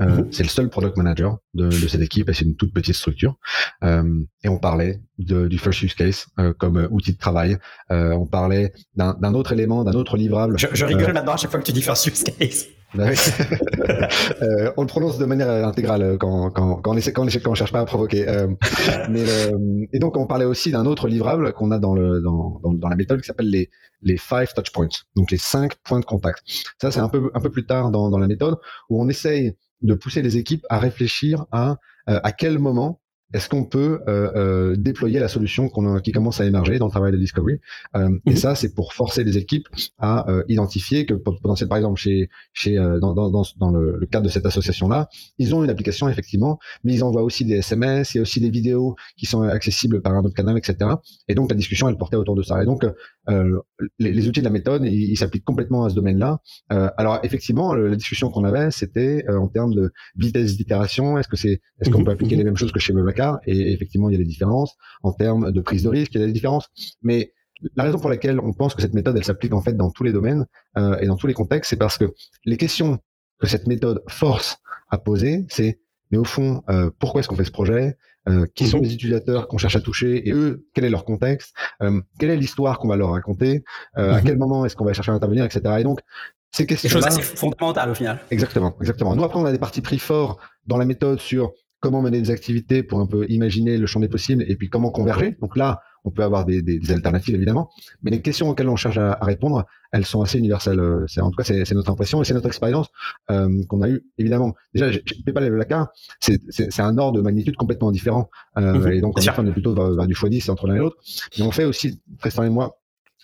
Euh, 0.00 0.06
mhm. 0.06 0.28
C'est 0.32 0.42
le 0.42 0.48
seul 0.48 0.70
product 0.70 0.96
manager 0.96 1.36
de, 1.52 1.66
de 1.66 1.88
cette 1.88 2.00
équipe 2.00 2.30
et 2.30 2.32
c'est 2.32 2.46
une 2.46 2.56
toute 2.56 2.72
petite 2.72 2.94
structure. 2.94 3.36
Euh, 3.84 4.24
et 4.42 4.48
on 4.48 4.58
parlait 4.58 5.02
de, 5.18 5.48
du 5.48 5.58
first 5.58 5.82
use 5.82 5.92
case 5.92 6.28
comme 6.58 6.88
outil 6.90 7.12
de 7.12 7.18
travail. 7.18 7.58
On 7.90 8.26
parlait 8.26 8.72
d'un 8.96 9.34
autre 9.34 9.52
élément, 9.52 9.84
d'un 9.84 9.92
autre 9.92 10.16
livrable. 10.16 10.58
Je, 10.58 10.68
je 10.72 10.86
rigole 10.86 11.12
maintenant 11.12 11.34
à 11.34 11.36
chaque 11.36 11.50
fois 11.50 11.60
que 11.60 11.66
tu 11.66 11.72
dis 11.72 11.82
first 11.82 12.06
use 12.06 12.24
case. 12.24 12.68
Bah 12.94 13.08
euh, 14.42 14.72
on 14.76 14.82
le 14.82 14.86
prononce 14.86 15.18
de 15.18 15.24
manière 15.24 15.48
intégrale 15.48 16.16
quand, 16.18 16.50
quand, 16.50 16.76
quand 16.76 16.92
on 16.92 16.96
essaie, 16.96 17.12
quand 17.12 17.24
on, 17.24 17.54
cherche 17.54 17.72
pas 17.72 17.80
à 17.80 17.84
provoquer. 17.84 18.28
Euh, 18.28 18.48
mais 19.08 19.24
et 19.92 19.98
donc 20.00 20.16
on 20.16 20.26
parlait 20.26 20.44
aussi 20.44 20.72
d'un 20.72 20.86
autre 20.86 21.06
livrable 21.08 21.52
qu'on 21.52 21.70
a 21.70 21.78
dans 21.78 21.94
le 21.94 22.20
dans, 22.20 22.60
dans 22.64 22.88
la 22.88 22.96
méthode 22.96 23.20
qui 23.20 23.26
s'appelle 23.26 23.50
les 23.50 23.70
les 24.02 24.16
five 24.16 24.52
touch 24.54 24.72
points, 24.72 24.88
donc 25.14 25.30
les 25.30 25.38
cinq 25.38 25.76
points 25.84 26.00
de 26.00 26.04
contact. 26.04 26.42
Ça 26.80 26.90
c'est 26.90 27.00
un 27.00 27.08
peu 27.08 27.30
un 27.32 27.40
peu 27.40 27.50
plus 27.50 27.64
tard 27.64 27.90
dans, 27.90 28.10
dans 28.10 28.18
la 28.18 28.26
méthode 28.26 28.58
où 28.88 29.00
on 29.00 29.08
essaye 29.08 29.54
de 29.82 29.94
pousser 29.94 30.22
les 30.22 30.36
équipes 30.36 30.66
à 30.68 30.78
réfléchir 30.78 31.46
à 31.52 31.76
euh, 32.08 32.20
à 32.22 32.32
quel 32.32 32.58
moment 32.58 33.00
est-ce 33.32 33.48
qu'on 33.48 33.64
peut 33.64 34.00
euh, 34.08 34.30
euh, 34.34 34.76
déployer 34.76 35.18
la 35.20 35.28
solution 35.28 35.68
qu'on 35.68 36.00
qui 36.00 36.12
commence 36.12 36.40
à 36.40 36.46
émerger 36.46 36.78
dans 36.78 36.86
le 36.86 36.90
travail 36.90 37.12
de 37.12 37.16
discovery 37.16 37.60
euh, 37.96 38.08
Et 38.26 38.30
mhm. 38.30 38.36
ça, 38.36 38.54
c'est 38.54 38.74
pour 38.74 38.92
forcer 38.92 39.24
les 39.24 39.36
équipes 39.36 39.68
à 39.98 40.28
euh, 40.30 40.42
identifier 40.48 41.06
que 41.06 41.14
potentiellement, 41.14 41.68
par 41.68 41.78
exemple, 41.78 42.00
chez, 42.00 42.28
chez 42.52 42.78
euh, 42.78 42.98
dans, 42.98 43.14
dans, 43.14 43.30
dans, 43.30 43.70
le, 43.70 44.06
cadre 44.10 44.24
de 44.24 44.30
cette 44.30 44.46
association-là, 44.46 45.08
ils 45.38 45.54
ont 45.54 45.62
une 45.62 45.70
application 45.70 46.08
effectivement, 46.08 46.58
mais 46.84 46.94
ils 46.94 47.04
envoient 47.04 47.22
aussi 47.22 47.44
des 47.44 47.56
SMS, 47.56 48.14
il 48.14 48.18
y 48.18 48.20
a 48.20 48.22
aussi 48.22 48.40
des 48.40 48.50
vidéos 48.50 48.96
qui 49.16 49.26
sont 49.26 49.42
accessibles 49.42 50.02
par 50.02 50.14
un 50.14 50.24
autre 50.24 50.34
canal, 50.34 50.58
etc. 50.58 50.90
Et 51.28 51.34
donc 51.34 51.50
la 51.50 51.56
discussion, 51.56 51.88
elle 51.88 51.96
portait 51.96 52.16
autour 52.16 52.34
de 52.34 52.42
ça. 52.42 52.62
Et 52.62 52.66
donc 52.66 52.84
euh, 52.84 52.92
les, 53.98 54.12
les, 54.12 54.28
outils 54.28 54.40
de 54.40 54.44
la 54.44 54.50
méthode, 54.50 54.84
ils 54.84 55.16
s'appliquent 55.16 55.44
complètement 55.44 55.84
à 55.84 55.90
ce 55.90 55.94
domaine-là. 55.94 56.40
alors 56.68 57.20
effectivement, 57.22 57.74
la 57.74 57.96
discussion 57.96 58.30
qu'on 58.30 58.44
avait, 58.44 58.70
c'était 58.70 59.24
en 59.28 59.48
termes 59.48 59.74
de 59.74 59.92
vitesse 60.16 60.56
d'itération. 60.56 61.18
Est-ce 61.18 61.28
que 61.28 61.36
c'est, 61.36 61.60
est-ce 61.80 61.90
qu'on 61.90 61.98
mhm. 61.98 62.04
peut 62.06 62.10
appliquer 62.12 62.36
les 62.36 62.44
mêmes 62.44 62.56
choses 62.56 62.72
que 62.72 62.80
chez 62.80 62.92
Mobile 62.92 63.10
et 63.46 63.72
effectivement, 63.72 64.08
il 64.08 64.12
y 64.12 64.16
a 64.16 64.18
des 64.18 64.24
différences. 64.24 64.76
En 65.02 65.12
termes 65.12 65.52
de 65.52 65.60
prise 65.60 65.82
de 65.82 65.88
risque, 65.88 66.14
il 66.14 66.20
y 66.20 66.24
a 66.24 66.26
des 66.26 66.32
différences. 66.32 66.68
Mais 67.02 67.32
la 67.76 67.84
raison 67.84 67.98
pour 67.98 68.10
laquelle 68.10 68.40
on 68.40 68.52
pense 68.52 68.74
que 68.74 68.82
cette 68.82 68.94
méthode, 68.94 69.16
elle 69.16 69.24
s'applique 69.24 69.52
en 69.52 69.60
fait 69.60 69.74
dans 69.74 69.90
tous 69.90 70.04
les 70.04 70.12
domaines 70.12 70.46
euh, 70.78 70.98
et 70.98 71.06
dans 71.06 71.16
tous 71.16 71.26
les 71.26 71.34
contextes, 71.34 71.70
c'est 71.70 71.76
parce 71.76 71.98
que 71.98 72.12
les 72.44 72.56
questions 72.56 72.98
que 73.38 73.46
cette 73.46 73.66
méthode 73.66 74.02
force 74.08 74.58
à 74.90 74.98
poser, 74.98 75.46
c'est 75.48 75.80
mais 76.10 76.18
au 76.18 76.24
fond, 76.24 76.62
euh, 76.68 76.90
pourquoi 76.98 77.20
est-ce 77.20 77.28
qu'on 77.28 77.36
fait 77.36 77.44
ce 77.44 77.52
projet? 77.52 77.96
Euh, 78.30 78.46
Qui 78.54 78.66
sont 78.66 78.78
les 78.78 78.94
utilisateurs 78.94 79.48
qu'on 79.48 79.58
cherche 79.58 79.76
à 79.76 79.80
toucher 79.80 80.28
Et 80.28 80.32
eux, 80.32 80.66
quel 80.74 80.84
est 80.84 80.90
leur 80.90 81.04
contexte 81.04 81.54
euh, 81.82 82.00
Quelle 82.18 82.30
est 82.30 82.36
l'histoire 82.36 82.78
qu'on 82.78 82.88
va 82.88 82.96
leur 82.96 83.10
raconter 83.10 83.64
euh, 83.98 84.12
À 84.12 84.18
mhm. 84.18 84.24
quel 84.24 84.38
moment 84.38 84.64
est-ce 84.64 84.76
qu'on 84.76 84.84
va 84.84 84.92
chercher 84.92 85.12
à 85.12 85.14
intervenir, 85.14 85.44
etc. 85.44 85.76
Et 85.78 85.84
donc, 85.84 86.00
ces 86.52 86.66
questions. 86.66 86.88
Des 86.88 86.92
choses 86.92 87.06
assez 87.06 87.22
fondamentales 87.22 87.90
au 87.90 87.94
final. 87.94 88.20
Exactement, 88.30 88.76
exactement. 88.80 89.14
Nous 89.14 89.24
après, 89.24 89.38
on 89.38 89.44
a 89.44 89.52
des 89.52 89.58
parties 89.58 89.82
pris 89.82 89.98
forts 89.98 90.38
dans 90.66 90.76
la 90.76 90.84
méthode 90.84 91.20
sur 91.20 91.52
comment 91.80 92.02
mener 92.02 92.20
des 92.20 92.30
activités 92.30 92.82
pour 92.82 93.00
un 93.00 93.06
peu 93.06 93.26
imaginer 93.28 93.78
le 93.78 93.86
champ 93.86 94.00
des 94.00 94.08
possibles 94.08 94.44
et 94.46 94.56
puis 94.56 94.68
comment 94.68 94.90
converger. 94.90 95.36
Donc 95.40 95.56
là, 95.56 95.80
on 96.04 96.10
peut 96.10 96.22
avoir 96.22 96.44
des, 96.44 96.62
des, 96.62 96.92
alternatives 96.92 97.34
évidemment, 97.34 97.70
mais 98.02 98.10
les 98.10 98.22
questions 98.22 98.48
auxquelles 98.48 98.68
on 98.68 98.76
cherche 98.76 98.96
à, 98.96 99.18
répondre, 99.20 99.66
elles 99.92 100.06
sont 100.06 100.22
assez 100.22 100.38
universelles. 100.38 100.80
C'est 101.08 101.20
en 101.20 101.30
tout 101.30 101.36
cas 101.36 101.44
c'est 101.44 101.72
notre 101.72 101.90
impression 101.90 102.22
et 102.22 102.24
c'est 102.24 102.34
notre 102.34 102.46
expérience 102.46 102.88
euh, 103.30 103.48
qu'on 103.68 103.82
a 103.82 103.88
eu 103.88 104.02
évidemment. 104.16 104.54
Déjà, 104.74 104.90
PayPal 105.24 105.44
et 105.44 105.48
le 105.48 105.56
LACA, 105.56 105.92
c'est 106.20 106.80
un 106.80 106.96
ordre 106.96 107.18
de 107.18 107.22
magnitude 107.22 107.56
complètement 107.56 107.90
différent 107.90 108.30
euh, 108.56 108.74
mhm. 108.74 108.92
et 108.92 109.00
donc 109.00 109.18
en 109.18 109.22
fait, 109.22 109.32
on 109.38 109.46
est 109.46 109.52
plutôt 109.52 109.74
vers, 109.74 110.06
du 110.06 110.14
x10 110.14 110.50
entre 110.50 110.66
l'un 110.66 110.76
et 110.76 110.78
l'autre. 110.78 110.96
Mais 111.38 111.44
on 111.44 111.50
fait 111.50 111.64
aussi 111.64 112.00
Tristan 112.18 112.44
et 112.44 112.50
moi 112.50 112.76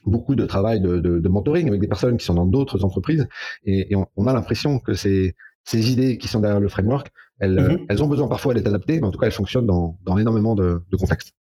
beaucoup 0.04 0.36
de 0.36 0.46
travail 0.46 0.80
de, 0.80 1.00
de, 1.00 1.18
de, 1.18 1.28
mentoring 1.28 1.66
avec 1.66 1.80
des 1.80 1.88
personnes 1.88 2.16
qui 2.16 2.24
sont 2.24 2.34
dans 2.34 2.46
d'autres 2.46 2.84
entreprises 2.84 3.26
et, 3.64 3.92
et 3.92 3.96
on, 3.96 4.06
on, 4.16 4.28
a 4.28 4.32
l'impression 4.32 4.78
que 4.78 4.94
ces, 4.94 5.34
ces 5.64 5.90
idées 5.90 6.16
qui 6.16 6.28
sont 6.28 6.38
derrière 6.40 6.60
le 6.60 6.68
framework, 6.68 7.10
elles, 7.40 7.60
mhm. 7.60 7.86
elles 7.88 8.02
ont 8.02 8.08
besoin 8.08 8.28
parfois 8.28 8.54
d'être 8.54 8.66
adaptées, 8.66 9.00
mais 9.00 9.06
en 9.06 9.10
tout 9.10 9.18
cas, 9.18 9.26
elles 9.26 9.32
fonctionnent 9.32 9.66
dans, 9.66 9.98
dans 10.04 10.18
énormément 10.18 10.54
de, 10.54 10.82
de 10.90 10.96
contextes. 10.96 11.32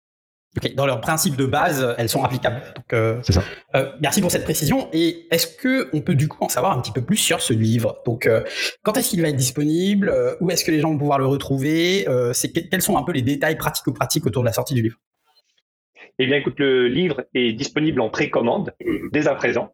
Dans 0.76 0.86
leurs 0.86 1.02
principes 1.02 1.36
de 1.36 1.46
base, 1.46 1.94
elles 1.98 2.08
sont 2.08 2.24
applicables. 2.24 2.62
Euh, 2.94 3.20
c'est 3.24 3.34
ça. 3.34 3.44
Euh, 3.76 3.92
merci 4.00 4.22
pour 4.22 4.32
cette 4.32 4.46
précision. 4.46 4.88
Et 4.94 5.28
est-ce 5.30 5.48
que 5.48 5.90
on 5.94 6.00
peut 6.00 6.16
du 6.16 6.30
coup 6.30 6.42
en 6.42 6.48
savoir 6.48 6.78
un 6.78 6.82
petit 6.82 6.94
peu 6.94 7.02
plus 7.02 7.18
sur 7.18 7.42
ce 7.42 7.52
livre? 7.52 8.02
Donc, 8.06 8.26
euh, 8.26 8.42
quand 8.82 8.96
est-ce 8.96 9.10
qu'il 9.10 9.22
va 9.22 9.28
être 9.28 9.36
disponible? 9.36 10.14
Où 10.40 10.50
est-ce 10.50 10.64
que 10.64 10.72
les 10.72 10.80
gens 10.80 10.92
vont 10.92 10.98
pouvoir 10.98 11.20
le 11.20 11.26
retrouver? 11.26 12.08
Quels 12.72 12.82
sont 12.82 12.96
un 12.98 13.04
peu 13.04 13.12
les 13.12 13.22
détails 13.22 13.58
pratico-pratiques 13.58 14.26
autour 14.26 14.44
de 14.44 14.48
la 14.48 14.54
sortie 14.54 14.76
du 14.76 14.82
livre? 14.82 14.96
Eh 16.20 16.28
bien, 16.28 16.38
écoute, 16.38 16.58
le 16.60 16.88
livre 16.88 17.26
est 17.34 17.52
disponible 17.52 18.00
en 18.00 18.10
précommande 18.10 18.74
dès 19.12 19.28
à 19.28 19.36
présent. 19.36 19.74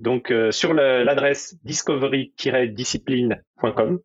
Donc, 0.00 0.32
sur 0.50 0.72
l'adresse 0.72 1.56
discovery-discipline.com. 1.64 4.00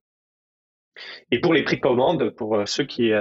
Et 1.31 1.39
pour 1.39 1.53
les 1.53 1.63
précommandes, 1.63 2.29
pour 2.31 2.61
ceux 2.65 2.85
qui 2.85 3.11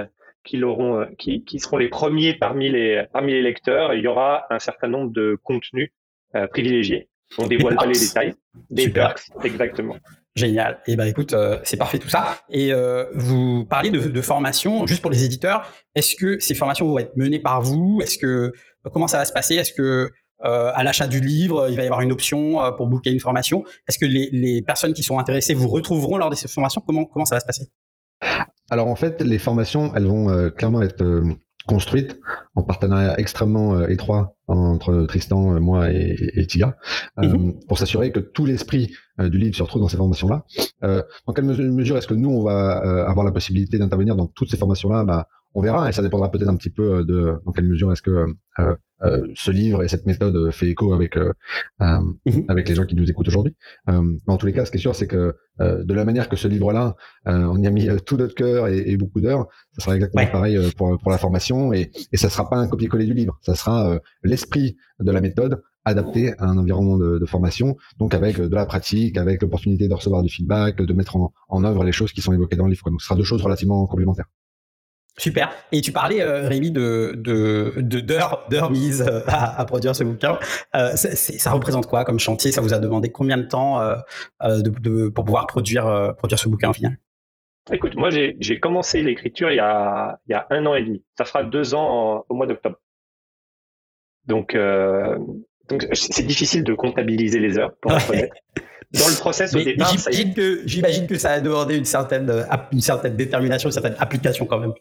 qui, 0.47 0.57
l'auront, 0.57 1.01
euh, 1.01 1.05
qui, 1.19 1.43
qui, 1.43 1.59
seront 1.59 1.77
les 1.77 1.89
premiers 1.89 2.33
parmi 2.33 2.69
les, 2.69 3.05
parmi 3.13 3.33
les 3.33 3.41
lecteurs, 3.43 3.93
il 3.93 4.03
y 4.03 4.07
aura 4.07 4.45
un 4.49 4.59
certain 4.59 4.87
nombre 4.87 5.11
de 5.11 5.37
contenus 5.43 5.91
euh, 6.35 6.47
privilégiés. 6.47 7.09
On 7.37 7.45
dévoile 7.45 7.75
pas 7.75 7.85
les 7.85 7.99
détails. 7.99 8.33
Des 8.71 8.89
perks, 8.89 9.27
exactement. 9.43 9.97
Génial. 10.33 10.79
Et 10.87 10.93
eh 10.93 10.95
ben 10.95 11.05
écoute, 11.05 11.33
euh, 11.33 11.59
c'est 11.63 11.77
parfait 11.77 11.99
tout 11.99 12.09
ça. 12.09 12.39
Et 12.49 12.71
euh, 12.71 13.05
vous 13.13 13.65
parliez 13.65 13.89
de, 13.89 13.99
de, 13.99 14.21
formation, 14.21 14.87
juste 14.87 15.01
pour 15.01 15.11
les 15.11 15.25
éditeurs. 15.25 15.69
Est-ce 15.93 16.15
que 16.15 16.39
ces 16.39 16.55
formations 16.55 16.87
vont 16.87 16.99
être 16.99 17.15
menées 17.17 17.39
par 17.39 17.61
vous? 17.61 17.99
Est-ce 18.01 18.17
que 18.17 18.53
comment 18.93 19.07
ça 19.07 19.17
va 19.17 19.25
se 19.25 19.33
passer? 19.33 19.55
Est-ce 19.55 19.73
que 19.73 20.09
euh, 20.43 20.71
à 20.73 20.83
l'achat 20.83 21.07
du 21.07 21.19
livre, 21.19 21.67
il 21.69 21.75
va 21.75 21.83
y 21.83 21.85
avoir 21.85 22.01
une 22.01 22.11
option 22.11 22.57
pour 22.77 22.87
booker 22.87 23.11
une 23.11 23.19
formation. 23.19 23.63
Est-ce 23.87 23.97
que 23.97 24.05
les, 24.05 24.29
les, 24.31 24.61
personnes 24.61 24.93
qui 24.93 25.03
sont 25.03 25.19
intéressées 25.19 25.53
vous 25.53 25.67
retrouveront 25.67 26.17
lors 26.17 26.29
de 26.29 26.35
ces 26.35 26.47
formations 26.47 26.81
Comment 26.85 27.05
comment 27.05 27.25
ça 27.25 27.35
va 27.35 27.39
se 27.39 27.45
passer? 27.45 27.71
Alors 28.69 28.87
en 28.87 28.95
fait, 28.95 29.21
les 29.21 29.39
formations, 29.39 29.93
elles 29.95 30.07
vont 30.07 30.29
euh, 30.29 30.49
clairement 30.49 30.81
être 30.81 31.01
euh, 31.01 31.23
construites 31.67 32.19
en 32.55 32.63
partenariat 32.63 33.19
extrêmement 33.19 33.75
euh, 33.75 33.87
étroit 33.87 34.35
entre 34.47 35.05
Tristan, 35.05 35.59
moi 35.59 35.91
et, 35.91 36.15
et 36.33 36.47
Tiga, 36.47 36.77
mhm. 37.17 37.59
pour 37.67 37.77
s'assurer 37.77 38.11
que 38.11 38.19
tout 38.19 38.45
l'esprit 38.45 38.93
du 39.19 39.37
livre 39.37 39.55
se 39.55 39.63
retrouve 39.63 39.81
dans 39.81 39.89
ces 39.89 39.97
formations-là. 39.97 40.45
dans 40.81 41.33
quelle 41.33 41.43
mesure 41.43 41.97
est-ce 41.97 42.07
que 42.07 42.13
nous, 42.13 42.29
on 42.29 42.43
va 42.43 42.77
avoir 43.09 43.25
la 43.25 43.33
possibilité 43.33 43.77
d'intervenir 43.77 44.15
dans 44.15 44.27
toutes 44.27 44.49
ces 44.49 44.55
formations-là? 44.55 45.03
Bah, 45.03 45.27
On 45.53 45.61
verra, 45.61 45.89
et 45.89 45.91
ça 45.91 46.01
dépendra 46.01 46.31
peut-être 46.31 46.47
un 46.47 46.55
petit 46.55 46.69
peu 46.69 47.03
de 47.03 47.41
dans 47.45 47.51
quelle 47.51 47.65
mesure 47.65 47.91
est-ce 47.91 48.01
que 48.01 48.27
euh, 48.59 48.75
ce 49.35 49.51
livre 49.51 49.83
et 49.83 49.87
cette 49.87 50.05
méthode 50.05 50.51
fait 50.51 50.69
écho 50.69 50.93
avec 50.93 51.17
euh, 51.17 51.33
euh 51.81 51.99
mhm. 52.25 52.45
avec 52.47 52.67
les 52.67 52.75
gens 52.75 52.85
qui 52.85 52.95
nous 52.95 53.09
écoutent 53.09 53.27
aujourd'hui. 53.27 53.55
Euh, 53.89 54.01
mais 54.01 54.33
en 54.33 54.37
tous 54.37 54.45
les 54.45 54.53
cas, 54.53 54.65
ce 54.65 54.71
qui 54.71 54.77
est 54.77 54.81
sûr, 54.81 54.95
c'est 54.95 55.07
que 55.07 55.35
de 55.59 55.93
la 55.95 56.05
manière 56.05 56.29
que 56.29 56.35
ce 56.35 56.47
livre-là, 56.47 56.95
on 57.25 57.59
y 57.59 57.65
a 57.65 57.71
mis 57.71 57.87
tout 58.05 58.15
notre 58.15 58.35
cœur 58.35 58.67
et, 58.67 58.91
et 58.91 58.95
beaucoup 58.95 59.21
d'heures, 59.21 59.47
ça 59.73 59.85
sera 59.85 59.95
exactement 59.95 60.27
pareil 60.27 60.59
pour 60.77 60.97
pour 60.99 61.11
la 61.11 61.17
formation 61.17 61.73
et 61.73 61.91
et 62.11 62.17
ça 62.17 62.29
sera 62.29 62.47
pas 62.49 62.57
un 62.57 62.67
copier-coller 62.67 63.05
du 63.05 63.13
livre, 63.13 63.39
ça 63.41 63.55
sera 63.55 63.99
l'esprit 64.23 64.77
de 64.99 65.11
la 65.11 65.21
méthode 65.21 65.61
adapté 65.85 66.33
à 66.37 66.45
un 66.45 66.57
environnement 66.57 66.97
de, 66.97 67.17
de, 67.17 67.25
formation, 67.25 67.77
donc 67.97 68.13
avec 68.13 68.41
de 68.41 68.53
la 68.53 68.65
pratique, 68.65 69.17
avec 69.17 69.41
l'opportunité 69.41 69.87
de 69.87 69.93
recevoir 69.93 70.21
du 70.21 70.29
feedback, 70.29 70.81
de 70.81 70.93
mettre 70.93 71.15
en, 71.15 71.33
en 71.47 71.63
œuvre 71.63 71.85
les 71.85 71.93
choses 71.93 72.11
qui 72.11 72.21
sont 72.21 72.33
évoquées 72.33 72.57
dans 72.57 72.65
le 72.65 72.71
livre. 72.71 72.89
Donc, 72.89 73.01
ce 73.01 73.07
sera 73.07 73.15
deux 73.15 73.23
choses 73.23 73.41
relativement 73.41 73.87
complémentaires. 73.87 74.27
Super. 75.19 75.51
Et 75.71 75.81
tu 75.81 75.91
parlais, 75.91 76.21
euh, 76.21 76.47
Rémi, 76.47 76.69
de 76.69 77.13
de 77.15 77.99
d'heures 78.01 78.45
d'heures 78.51 78.69
mises 78.69 79.01
euh, 79.01 79.21
à, 79.27 79.59
à, 79.59 79.65
produire 79.65 79.95
ce 79.95 80.03
bouquin. 80.03 80.37
Euh, 80.75 80.95
ça 80.95 81.51
représente 81.51 81.87
quoi 81.87 82.05
comme 82.05 82.19
chantier? 82.19 82.51
Ça 82.51 82.61
vous 82.61 82.73
a 82.73 82.79
demandé 82.79 83.11
combien 83.11 83.37
de 83.37 83.47
temps 83.47 83.81
euh, 83.81 83.95
de, 84.41 84.69
de, 84.69 85.09
pour 85.09 85.25
pouvoir 85.25 85.47
produire 85.47 86.13
produire 86.17 86.37
ce 86.37 86.47
bouquin 86.47 86.69
au 86.69 86.73
final? 86.73 86.97
Écoute, 87.71 87.95
moi 87.95 88.09
j'ai 88.11 88.59
commencé 88.59 89.01
l'écriture 89.01 89.49
il 89.49 89.55
y 89.55 89.59
a 89.59 90.19
il 90.27 90.33
y 90.33 90.35
a 90.35 90.45
un 90.51 90.65
an 90.67 90.75
et 90.75 90.83
demi. 90.83 91.03
Ça 91.17 91.25
fera 91.25 91.43
deux 91.43 91.73
ans 91.73 92.23
au 92.29 92.35
mois 92.35 92.45
d'octobre. 92.45 92.77
Donc 94.27 94.55
donc 95.67 95.87
c'est 95.93 96.27
difficile 96.27 96.63
de 96.63 96.75
comptabiliser 96.75 97.39
les 97.39 97.57
heures 97.57 97.75
pour 97.81 97.91
être 97.91 98.09
honnête. 98.11 98.31
Dans 98.93 99.07
le 99.07 99.19
process 99.19 99.53
au 99.55 99.61
départ, 99.61 99.91
j'imagine 99.91 100.33
que 100.35 100.61
j'imagine 100.65 101.07
que 101.07 101.17
ça 101.17 101.31
a 101.31 101.41
demandé 101.41 101.75
une 101.75 101.85
certaine 101.85 102.31
une 102.71 102.81
certaine 102.81 103.15
détermination, 103.15 103.69
une 103.69 103.73
certaine 103.73 103.95
application 103.97 104.45
quand 104.45 104.59
même. 104.59 104.73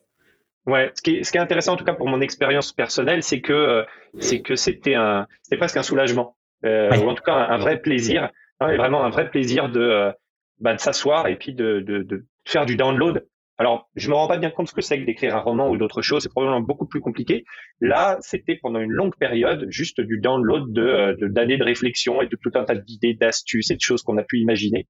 Ouais, 0.66 0.90
ce 0.96 1.02
qui, 1.02 1.16
est, 1.16 1.22
ce 1.22 1.30
qui 1.30 1.38
est 1.38 1.40
intéressant 1.40 1.74
en 1.74 1.76
tout 1.76 1.84
cas 1.84 1.94
pour 1.94 2.08
mon 2.08 2.20
expérience 2.20 2.72
personnelle, 2.72 3.22
c'est 3.22 3.40
que 3.40 3.52
euh, 3.52 3.84
c'est 4.18 4.42
que 4.42 4.56
c'était 4.56 4.94
un, 4.94 5.28
c'était 5.42 5.58
presque 5.58 5.76
un 5.76 5.84
soulagement, 5.84 6.36
euh, 6.64 6.90
ou 6.98 7.08
en 7.08 7.14
tout 7.14 7.22
cas 7.22 7.34
un, 7.34 7.56
vrai 7.56 7.80
plaisir, 7.80 8.30
hein, 8.58 8.76
vraiment 8.76 9.04
un 9.04 9.10
vrai 9.10 9.30
plaisir 9.30 9.70
de, 9.70 9.80
euh, 9.80 10.12
bah, 10.58 10.74
de 10.74 10.80
s'asseoir 10.80 11.28
et 11.28 11.36
puis 11.36 11.54
de, 11.54 11.78
de, 11.80 12.02
de, 12.02 12.26
faire 12.44 12.66
du 12.66 12.74
download. 12.76 13.24
Alors, 13.58 13.88
je 13.94 14.10
me 14.10 14.14
rends 14.14 14.26
pas 14.26 14.38
bien 14.38 14.50
compte 14.50 14.68
ce 14.68 14.74
que 14.74 14.80
c'est 14.82 15.00
que 15.00 15.06
d'écrire 15.06 15.36
un 15.36 15.40
roman 15.40 15.70
ou 15.70 15.76
d'autres 15.76 16.02
choses, 16.02 16.24
c'est 16.24 16.28
probablement 16.28 16.60
beaucoup 16.60 16.86
plus 16.86 17.00
compliqué. 17.00 17.44
Là, 17.80 18.18
c'était 18.20 18.56
pendant 18.56 18.80
une 18.80 18.90
longue 18.90 19.16
période 19.16 19.66
juste 19.68 20.00
du 20.00 20.18
download 20.18 20.72
de 20.72 21.16
d'années 21.28 21.58
de, 21.58 21.64
réflexion 21.64 22.20
et 22.22 22.26
de 22.26 22.36
tout 22.36 22.50
un 22.54 22.64
tas 22.64 22.74
d'idées, 22.74 23.14
d'astuces 23.14 23.70
et 23.70 23.76
de 23.76 23.80
choses 23.80 24.02
qu'on 24.02 24.18
a 24.18 24.24
pu 24.24 24.40
imaginer. 24.40 24.88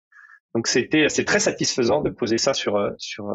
Donc 0.55 0.69
c'était 0.69 1.11
c'est 1.11 1.25
très 1.27 1.39
satisfaisant 1.39 2.01
de 2.01 2.09
poser 2.09 2.39
ça 2.39 2.55
sur 2.55 2.81
sur 2.97 3.27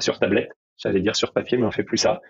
sur 0.00 0.18
tablette 0.18 0.50
j'allais 0.78 1.00
dire 1.00 1.16
sur 1.16 1.32
papier, 1.32 1.58
mais 1.58 1.66
on 1.66 1.70
fait 1.70 1.84
plus 1.84 1.98
ça. 1.98 2.20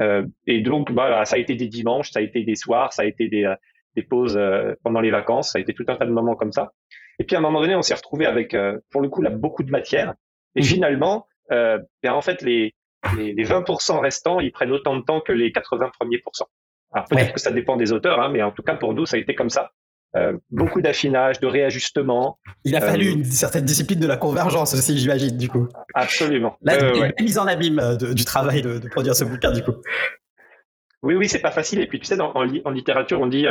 Euh, 0.00 0.26
et 0.46 0.60
donc, 0.60 0.92
bah, 0.92 1.24
ça 1.24 1.36
a 1.36 1.38
été 1.38 1.54
des 1.54 1.68
dimanches, 1.68 2.10
ça 2.10 2.20
a 2.20 2.22
été 2.22 2.42
des 2.44 2.54
soirs, 2.54 2.92
ça 2.92 3.02
a 3.02 3.04
été 3.04 3.28
des, 3.28 3.44
euh, 3.44 3.54
des 3.94 4.02
pauses 4.02 4.36
euh, 4.36 4.74
pendant 4.82 5.00
les 5.00 5.10
vacances, 5.10 5.52
ça 5.52 5.58
a 5.58 5.60
été 5.60 5.74
tout 5.74 5.84
un 5.88 5.96
tas 5.96 6.06
de 6.06 6.12
moments 6.12 6.36
comme 6.36 6.52
ça. 6.52 6.72
Et 7.18 7.24
puis 7.24 7.34
à 7.34 7.38
un 7.38 7.42
moment 7.42 7.60
donné, 7.60 7.74
on 7.74 7.82
s'est 7.82 7.94
retrouvé 7.94 8.26
avec, 8.26 8.54
euh, 8.54 8.78
pour 8.90 9.00
le 9.00 9.08
coup, 9.08 9.22
là, 9.22 9.30
beaucoup 9.30 9.62
de 9.62 9.70
matière. 9.70 10.14
Et 10.54 10.60
mhm. 10.60 10.66
finalement, 10.66 11.26
ben, 11.48 11.86
en 12.04 12.20
fait, 12.22 12.42
les, 12.42 12.74
les, 13.16 13.32
les, 13.32 13.44
20% 13.44 14.00
restants, 14.00 14.40
ils 14.40 14.50
prennent 14.50 14.72
autant 14.72 14.96
de 14.96 15.02
temps 15.02 15.20
que 15.20 15.32
les 15.32 15.52
80 15.52 15.90
premiers 15.98 16.18
pourcents. 16.18 16.48
Alors 16.92 17.06
peut-être 17.08 17.34
que 17.34 17.40
ça 17.40 17.52
dépend 17.52 17.76
des 17.76 17.92
auteurs, 17.92 18.20
hein, 18.20 18.30
mais 18.30 18.42
en 18.42 18.50
tout 18.50 18.62
cas 18.62 18.74
pour 18.74 18.94
nous, 18.94 19.06
ça 19.06 19.16
a 19.16 19.20
été 19.20 19.34
comme 19.34 19.50
ça. 19.50 19.72
Euh, 20.16 20.32
beaucoup 20.50 20.80
d'affinage, 20.80 21.40
de 21.40 21.46
réajustement. 21.46 22.38
Il 22.64 22.74
a 22.74 22.80
fallu 22.80 23.08
euh, 23.08 23.12
une 23.12 23.24
certaine 23.24 23.64
discipline 23.64 24.00
de 24.00 24.06
la 24.06 24.16
convergence 24.16 24.72
aussi, 24.72 24.96
j'imagine, 24.96 25.36
du 25.36 25.48
coup. 25.48 25.68
Absolument. 25.94 26.56
La, 26.62 26.74
euh, 26.74 27.10
mise 27.20 27.38
en 27.38 27.46
abîme 27.46 27.98
du 28.14 28.24
travail 28.24 28.62
de, 28.62 28.78
produire 28.88 29.14
ce 29.14 29.24
bouquin, 29.24 29.52
du 29.52 29.62
coup. 29.62 29.74
Oui, 31.02 31.14
oui, 31.16 31.28
c'est 31.28 31.40
pas 31.40 31.50
facile. 31.50 31.80
Et 31.80 31.86
puis, 31.86 32.00
tu 32.00 32.06
sais, 32.06 32.18
en, 32.18 32.42
littérature, 32.70 33.20
on 33.20 33.26
dit 33.26 33.46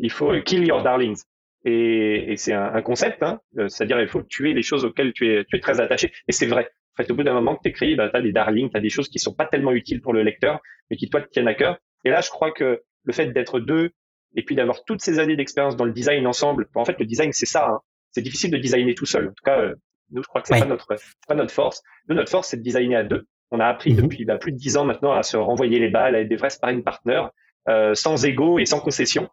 il 0.00 0.10
faut 0.10 0.32
kill 0.42 0.66
your 0.66 0.82
darlings. 0.82 1.22
Et, 1.64 2.34
c'est 2.36 2.54
un, 2.54 2.82
concept, 2.82 3.22
hein, 3.22 3.40
c'est-à-dire 3.68 4.00
il 4.00 4.08
faut 4.08 4.22
tuer 4.22 4.54
les 4.54 4.62
choses 4.62 4.84
auxquelles 4.84 5.12
tu 5.12 5.32
es, 5.32 5.44
tu 5.44 5.56
es 5.56 5.60
très 5.60 5.80
attaché. 5.80 6.12
Et 6.26 6.32
c'est 6.32 6.46
vrai. 6.46 6.68
En 6.94 7.04
fait, 7.04 7.10
au 7.12 7.14
bout 7.14 7.22
d'un 7.22 7.34
moment 7.34 7.54
que 7.54 7.62
tu 7.62 7.68
écris, 7.68 7.94
bah, 7.94 8.08
tu 8.08 8.16
as 8.16 8.22
des 8.22 8.32
darlings, 8.32 8.70
tu 8.70 8.76
as 8.76 8.80
des 8.80 8.90
choses 8.90 9.08
qui 9.08 9.20
sont 9.20 9.34
pas 9.34 9.46
tellement 9.46 9.70
utiles 9.70 10.00
pour 10.00 10.12
le 10.12 10.24
lecteur, 10.24 10.60
mais 10.90 10.96
qui, 10.96 11.08
toi, 11.08 11.20
te 11.20 11.28
tiennent 11.28 11.46
à 11.46 11.54
cœur. 11.54 11.78
Et 12.04 12.10
là, 12.10 12.20
je 12.20 12.30
crois 12.30 12.50
que 12.50 12.82
le 13.04 13.12
fait 13.12 13.26
d'être 13.26 13.60
deux 13.60 13.92
et 14.34 14.42
puis 14.42 14.54
d'avoir 14.54 14.84
toutes 14.84 15.02
ces 15.02 15.18
années 15.18 15.36
d'expérience 15.36 15.76
dans 15.76 15.84
le 15.84 15.92
design 15.92 16.26
ensemble. 16.26 16.68
En 16.74 16.84
fait, 16.84 16.98
le 16.98 17.06
design, 17.06 17.32
c'est 17.32 17.46
ça. 17.46 17.68
Hein. 17.68 17.80
C'est 18.12 18.22
difficile 18.22 18.50
de 18.50 18.58
designer 18.58 18.94
tout 18.94 19.06
seul. 19.06 19.28
En 19.28 19.32
tout 19.32 19.44
cas, 19.44 19.60
euh, 19.60 19.74
nous, 20.10 20.22
je 20.22 20.28
crois 20.28 20.40
que 20.40 20.48
c'est 20.48 20.58
pas 20.58 20.66
notre, 20.66 20.86
pas 21.26 21.34
notre 21.34 21.52
force. 21.52 21.82
Nous, 22.08 22.14
notre 22.14 22.30
force, 22.30 22.48
c'est 22.48 22.56
de 22.56 22.62
designer 22.62 22.96
à 22.96 23.04
deux. 23.04 23.26
On 23.50 23.60
a 23.60 23.66
appris 23.66 23.92
mhm. 23.92 24.02
depuis 24.02 24.24
bah, 24.24 24.38
plus 24.38 24.52
de 24.52 24.58
dix 24.58 24.76
ans 24.76 24.84
maintenant 24.84 25.12
à 25.12 25.22
se 25.22 25.36
renvoyer 25.36 25.78
les 25.78 25.88
balles, 25.88 26.14
à 26.14 26.20
être 26.20 26.28
des 26.28 26.36
vrais 26.36 26.50
sparring 26.50 26.82
partners, 26.82 27.24
euh, 27.68 27.94
sans 27.94 28.24
ego 28.24 28.58
et 28.58 28.66
sans 28.66 28.80
concession. 28.80 29.28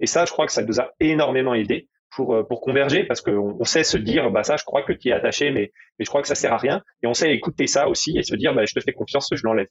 Et 0.00 0.06
ça, 0.06 0.24
je 0.24 0.32
crois 0.32 0.46
que 0.46 0.52
ça 0.52 0.62
nous 0.62 0.80
a 0.80 0.90
énormément 1.00 1.54
aidé 1.54 1.88
pour 2.10 2.34
euh, 2.34 2.42
pour 2.42 2.60
converger 2.60 3.04
parce 3.04 3.20
qu'on 3.20 3.56
on 3.58 3.64
sait 3.64 3.84
se 3.84 3.96
dire 3.96 4.30
bah 4.30 4.42
ça 4.42 4.56
je 4.56 4.64
crois 4.64 4.82
que 4.82 4.92
tu 4.92 5.08
es 5.08 5.12
attaché 5.12 5.50
mais 5.50 5.72
mais 5.98 6.04
je 6.04 6.10
crois 6.10 6.22
que 6.22 6.28
ça 6.28 6.34
sert 6.34 6.52
à 6.52 6.58
rien 6.58 6.82
et 7.02 7.06
on 7.06 7.14
sait 7.14 7.32
écouter 7.32 7.66
ça 7.66 7.88
aussi 7.88 8.18
et 8.18 8.22
se 8.22 8.34
dire 8.34 8.54
bah 8.54 8.64
je 8.66 8.74
te 8.74 8.80
fais 8.80 8.92
confiance 8.92 9.30
je 9.32 9.42
l'enlève 9.44 9.68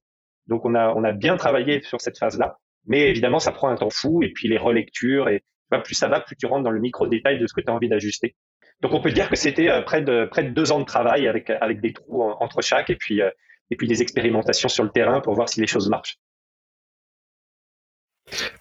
donc 0.47 0.65
on 0.65 0.73
a 0.73 0.93
on 0.95 1.03
a 1.03 1.11
bien 1.11 1.35
travaillé 1.35 1.81
sur 1.81 1.99
cette 1.99 2.17
phase 2.17 2.39
là 2.39 2.57
mais 2.85 3.09
évidemment, 3.09 3.39
ça 3.39 3.51
prend 3.51 3.69
un 3.69 3.75
temps 3.75 3.89
fou 3.89 4.23
et 4.23 4.31
puis 4.31 4.47
les 4.47 4.57
relectures 4.57 5.29
et 5.29 5.43
plus 5.77 5.93
ça 5.93 6.07
va, 6.07 6.19
plus 6.19 6.35
tu 6.35 6.47
rentres 6.47 6.63
dans 6.63 6.71
le 6.71 6.79
micro 6.79 7.07
détail 7.07 7.37
de 7.39 7.45
ce 7.45 7.53
que 7.53 7.61
tu 7.61 7.69
as 7.69 7.73
envie 7.73 7.89
d'ajuster. 7.89 8.35
Donc 8.81 8.93
on 8.93 9.01
peut 9.01 9.11
dire 9.11 9.29
que 9.29 9.35
c'était 9.35 9.69
euh, 9.69 9.81
près 9.81 10.01
de 10.01 10.25
près 10.25 10.43
de 10.43 10.49
deux 10.49 10.71
ans 10.71 10.79
de 10.79 10.85
travail 10.85 11.27
avec 11.27 11.49
avec 11.49 11.81
des 11.81 11.93
trous 11.93 12.23
entre 12.23 12.61
chaque 12.61 12.89
et 12.89 12.95
puis 12.95 13.21
euh, 13.21 13.29
et 13.69 13.75
puis 13.75 13.87
des 13.87 14.01
expérimentations 14.01 14.69
sur 14.69 14.83
le 14.83 14.89
terrain 14.89 15.21
pour 15.21 15.35
voir 15.35 15.49
si 15.49 15.59
les 15.59 15.67
choses 15.67 15.89
marchent. 15.89 16.17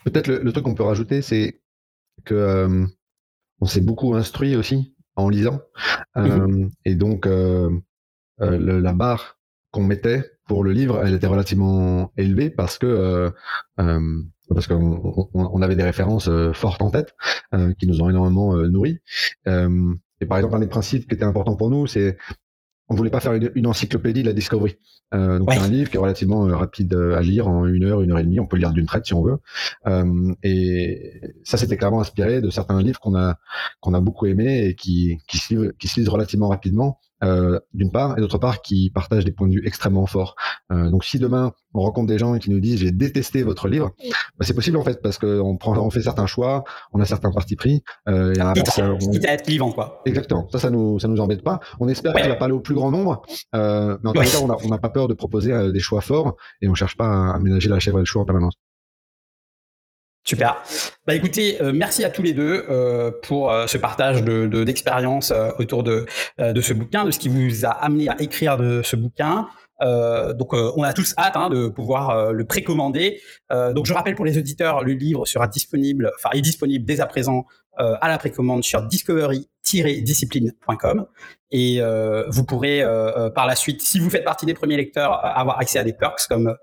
Peut-être 0.05 0.29
le, 0.29 0.53
truc 0.53 0.65
qu'on 0.65 0.75
peut 0.75 0.83
rajouter, 0.83 1.23
c'est 1.23 1.61
que 2.25 2.35
euh, 2.35 2.87
on 3.61 3.67
s'est 3.67 3.81
beaucoup 3.81 4.15
instruit 4.15 4.57
aussi 4.57 4.95
en 5.15 5.29
lisant, 5.29 5.61
mm-hmm. 6.17 6.71
et 6.85 6.95
donc 6.95 7.27
la 8.39 8.93
barre 8.93 9.39
qu'on 9.71 9.83
mettait 9.83 10.38
pour 10.49 10.65
le 10.65 10.73
livre, 10.73 11.01
elle 11.05 11.15
était 11.15 11.29
relativement 11.29 12.11
élevée 12.17 12.51
parce 12.51 12.79
que 12.79 12.87
euh, 12.87 13.31
euh, 13.79 14.23
parce 14.49 14.67
qu'on 14.67 15.29
on, 15.35 15.63
avait 15.63 15.77
des 15.77 15.83
références 15.83 16.29
euh, 16.29 16.55
fortes 16.55 16.81
en 16.81 16.91
tête 16.91 17.15
qui 17.79 17.87
nous 17.87 18.01
ont 18.01 18.09
énormément 18.09 18.57
nourris. 18.57 18.99
et 19.47 20.27
par 20.27 20.39
exemple, 20.39 20.57
un 20.57 20.61
des 20.61 20.67
principes 20.67 21.07
qui 21.07 21.15
était 21.15 21.25
important 21.25 21.55
pour 21.55 21.71
nous, 21.71 21.87
c'est 21.87 22.17
on 22.89 22.95
voulait 22.95 23.11
pas 23.11 23.21
faire 23.21 23.35
une, 23.35 23.67
encyclopédie 23.67 24.23
de 24.23 24.29
la 24.29 24.33
discovery. 24.33 24.77
Euh, 25.15 25.39
donc 25.39 25.53
c'est 25.53 25.59
un 25.59 25.69
livre 25.69 25.91
qui 25.91 25.97
est 25.97 26.01
relativement 26.01 26.41
rapide 26.47 26.95
à 26.95 27.21
lire 27.21 27.47
en 27.47 27.67
une 27.67 27.85
heure, 27.85 28.01
une 28.01 28.13
heure 28.13 28.19
et 28.19 28.25
demie. 28.25 28.41
On 28.41 28.47
peut 28.47 28.57
le 28.57 28.61
lire 28.61 28.73
d'une 28.73 28.87
traite 28.87 29.05
si 29.05 29.15
on 29.15 29.23
veut. 29.23 29.39
Euh, 29.87 30.35
et 30.43 31.21
ça, 31.45 31.59
c'était 31.59 31.77
clairement 31.77 32.01
inspiré 32.01 32.41
de 32.41 32.49
certains 32.49 32.81
livres 32.81 33.01
qu'on 33.01 33.15
a 33.15 33.37
qu'on 33.81 33.93
a 33.93 34.01
beaucoup 34.01 34.27
aimés 34.27 34.67
et 34.67 34.75
qui 34.75 35.19
qui 35.29 35.39
se 35.39 35.73
qui 35.73 35.89
se 35.89 36.01
lisent 36.01 36.09
relativement 36.09 36.49
rapidement 36.49 36.99
euh, 37.23 37.59
d'une 37.75 37.91
part, 37.91 38.17
et 38.19 38.21
d'autre 38.21 38.39
part 38.39 38.63
qui 38.63 38.91
partagent 38.91 39.25
des 39.25 39.33
points 39.33 39.49
de 39.49 39.55
vue 39.55 39.67
extrêmement 39.67 40.07
forts. 40.07 40.35
Euh, 40.73 40.91
donc 40.91 41.05
si 41.05 41.19
demain 41.19 41.53
on 41.75 41.81
rencontre 41.81 42.07
des 42.07 42.19
gens 42.19 42.37
qui 42.39 42.51
nous 42.51 42.61
disent 42.61 42.81
j'ai 42.81 42.93
détesté 42.93 43.43
votre 43.43 43.69
livre, 43.69 43.93
bah, 44.39 44.45
c'est 44.45 44.55
possible 44.55 44.77
en 44.77 44.83
fait 44.83 45.03
parce 45.03 45.19
qu'on 45.19 45.57
prend, 45.57 45.77
on 45.79 45.91
fait 45.91 46.03
certains 46.03 46.27
choix, 46.27 46.65
on 46.93 47.01
a 47.01 47.05
certains 47.05 47.31
partis 47.31 47.57
pris. 47.57 47.83
Euh, 48.09 48.35
et 48.35 48.41
à, 48.41 48.53
être 49.35 49.47
vivant 49.47 49.73
quoi. 49.73 50.03
Exactement. 50.07 50.49
Ça, 50.51 50.59
ça 50.59 50.71
nous, 50.71 50.99
ça 50.99 51.09
nous 51.09 51.21
embête 51.21 51.43
pas. 51.43 51.61
On 51.81 51.89
espère 51.89 52.15
qu'il 52.15 52.29
va 52.29 52.37
pas 52.37 52.47
aller 52.47 52.55
au 52.55 52.61
plus 52.61 52.75
grand 52.75 52.91
nombre, 52.91 53.23
euh, 53.55 53.99
mais 54.03 54.11
en 54.11 54.13
tout 54.13 54.21
cas, 54.21 54.57
on 54.65 54.69
n'a 54.69 54.79
pas 54.79 54.91
peur 54.91 55.09
de 55.09 55.15
proposer 55.15 55.53
euh, 55.53 55.73
des 55.73 55.81
choix 55.81 56.01
forts 56.01 56.37
et 56.63 56.69
on 56.69 56.75
cherche 56.75 56.97
pas 56.97 57.09
à 57.09 57.35
aménager 57.35 57.69
la 57.69 57.79
chèvre 57.79 57.99
et 57.99 58.03
le 58.03 58.07
choix 58.07 58.23
en 58.23 58.25
permanence. 58.25 58.55
Super. 60.29 60.63
Bah 61.07 61.15
écoutez, 61.15 61.63
euh, 61.63 61.73
merci 61.75 62.05
à 62.05 62.11
tous 62.11 62.21
les 62.21 62.35
deux 62.35 62.67
euh, 62.69 63.11
pour 63.23 63.51
euh, 63.51 63.67
ce 63.67 63.79
partage 63.79 64.23
de 64.23 64.63
d'expérience 64.63 65.33
autour 65.59 65.83
de 65.83 66.05
de 66.39 66.61
ce 66.61 66.75
bouquin, 66.75 67.07
de 67.07 67.11
ce 67.11 67.19
qui 67.19 67.31
vous 67.31 67.65
a 67.65 67.71
amené 67.71 68.11
à 68.11 68.21
écrire 68.21 68.59
de 68.59 68.83
ce 68.83 68.95
bouquin. 68.95 69.49
donc 69.81 70.53
on 70.53 70.83
a 70.83 70.93
tous 70.93 71.15
hâte 71.17 71.37
hein, 71.37 71.49
de 71.49 71.69
pouvoir 71.69 72.35
le 72.35 72.45
précommander. 72.45 73.23
donc 73.51 73.87
je 73.87 73.95
rappelle 73.95 74.17
pour 74.17 74.27
les 74.27 74.37
auditeurs, 74.37 74.85
le 74.85 74.93
livre 74.93 75.25
sera 75.25 75.49
disponible, 75.49 76.13
enfin 76.19 76.29
est 76.37 76.43
disponible 76.43 76.85
dès 76.85 77.01
à 77.01 77.07
présent 77.07 77.47
à 77.79 78.09
la 78.09 78.19
précommande 78.19 78.65
sur 78.65 78.83
discovery-discipline.com 78.83 81.07
et 81.53 81.81
vous 82.29 82.45
pourrez 82.45 82.85
par 83.35 83.47
la 83.47 83.57
suite, 83.57 83.81
si 83.81 83.99
vous 83.99 84.11
faites 84.11 84.25
partie 84.25 84.45
des 84.45 84.55
premiers 84.55 84.77
lecteurs, 84.77 85.25
avoir 85.25 85.59
accès 85.59 85.79
à 85.79 85.85
des 85.85 85.95
perks 85.95 86.27
comme 86.29 86.55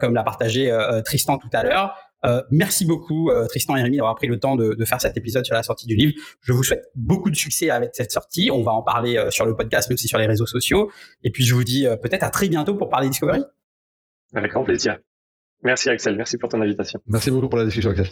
comme 0.00 0.14
l'a 0.14 0.24
partagé 0.24 0.76
Tristan 1.04 1.38
tout 1.38 1.50
à 1.52 1.62
l'heure. 1.62 1.94
Euh, 2.26 2.42
merci 2.50 2.84
beaucoup 2.84 3.30
euh, 3.30 3.46
Tristan 3.46 3.76
et 3.76 3.82
Rémi 3.82 3.96
d'avoir 3.96 4.14
pris 4.16 4.26
le 4.26 4.38
temps 4.38 4.56
de, 4.56 4.84
faire 4.84 5.00
cet 5.00 5.16
épisode 5.16 5.44
sur 5.44 5.54
la 5.54 5.62
sortie 5.62 5.86
du 5.86 5.94
livre. 5.94 6.12
Je 6.42 6.52
vous 6.52 6.62
souhaite 6.62 6.84
beaucoup 6.94 7.30
de 7.30 7.36
succès 7.36 7.70
avec 7.70 7.90
cette 7.94 8.12
sortie. 8.12 8.50
On 8.52 8.62
va 8.62 8.72
en 8.72 8.82
parler 8.82 9.16
euh, 9.16 9.30
sur 9.30 9.46
le 9.46 9.54
podcast, 9.54 9.88
mais 9.88 9.94
aussi 9.94 10.08
sur 10.08 10.18
les 10.18 10.26
réseaux 10.26 10.46
sociaux. 10.46 10.90
Et 11.22 11.30
puis 11.30 11.44
je 11.44 11.54
vous 11.54 11.64
dis 11.64 11.86
peut-être 12.02 12.22
à 12.22 12.30
très 12.30 12.48
bientôt 12.48 12.74
pour 12.74 12.88
parler 12.88 13.08
Discovery. 13.08 13.42
Avec 14.34 14.52
grand 14.52 14.64
plaisir. 14.64 14.98
Merci 15.62 15.88
Axel, 15.88 16.16
merci 16.16 16.36
pour 16.36 16.48
ton 16.48 16.60
invitation. 16.60 17.00
Merci 17.06 17.30
beaucoup 17.30 17.48
pour 17.48 17.58
la 17.58 17.64
discussion 17.64 17.90
Axel. 17.90 18.08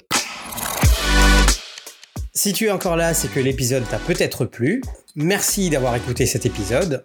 Si 2.32 2.52
tu 2.52 2.66
es 2.66 2.70
encore 2.70 2.96
là, 2.96 3.14
c'est 3.14 3.28
que 3.28 3.40
l'épisode 3.40 3.84
t'a 3.88 3.98
peut-être 3.98 4.44
plu. 4.44 4.82
Merci 5.14 5.70
d'avoir 5.70 5.94
écouté 5.94 6.26
cet 6.26 6.46
épisode. 6.46 7.04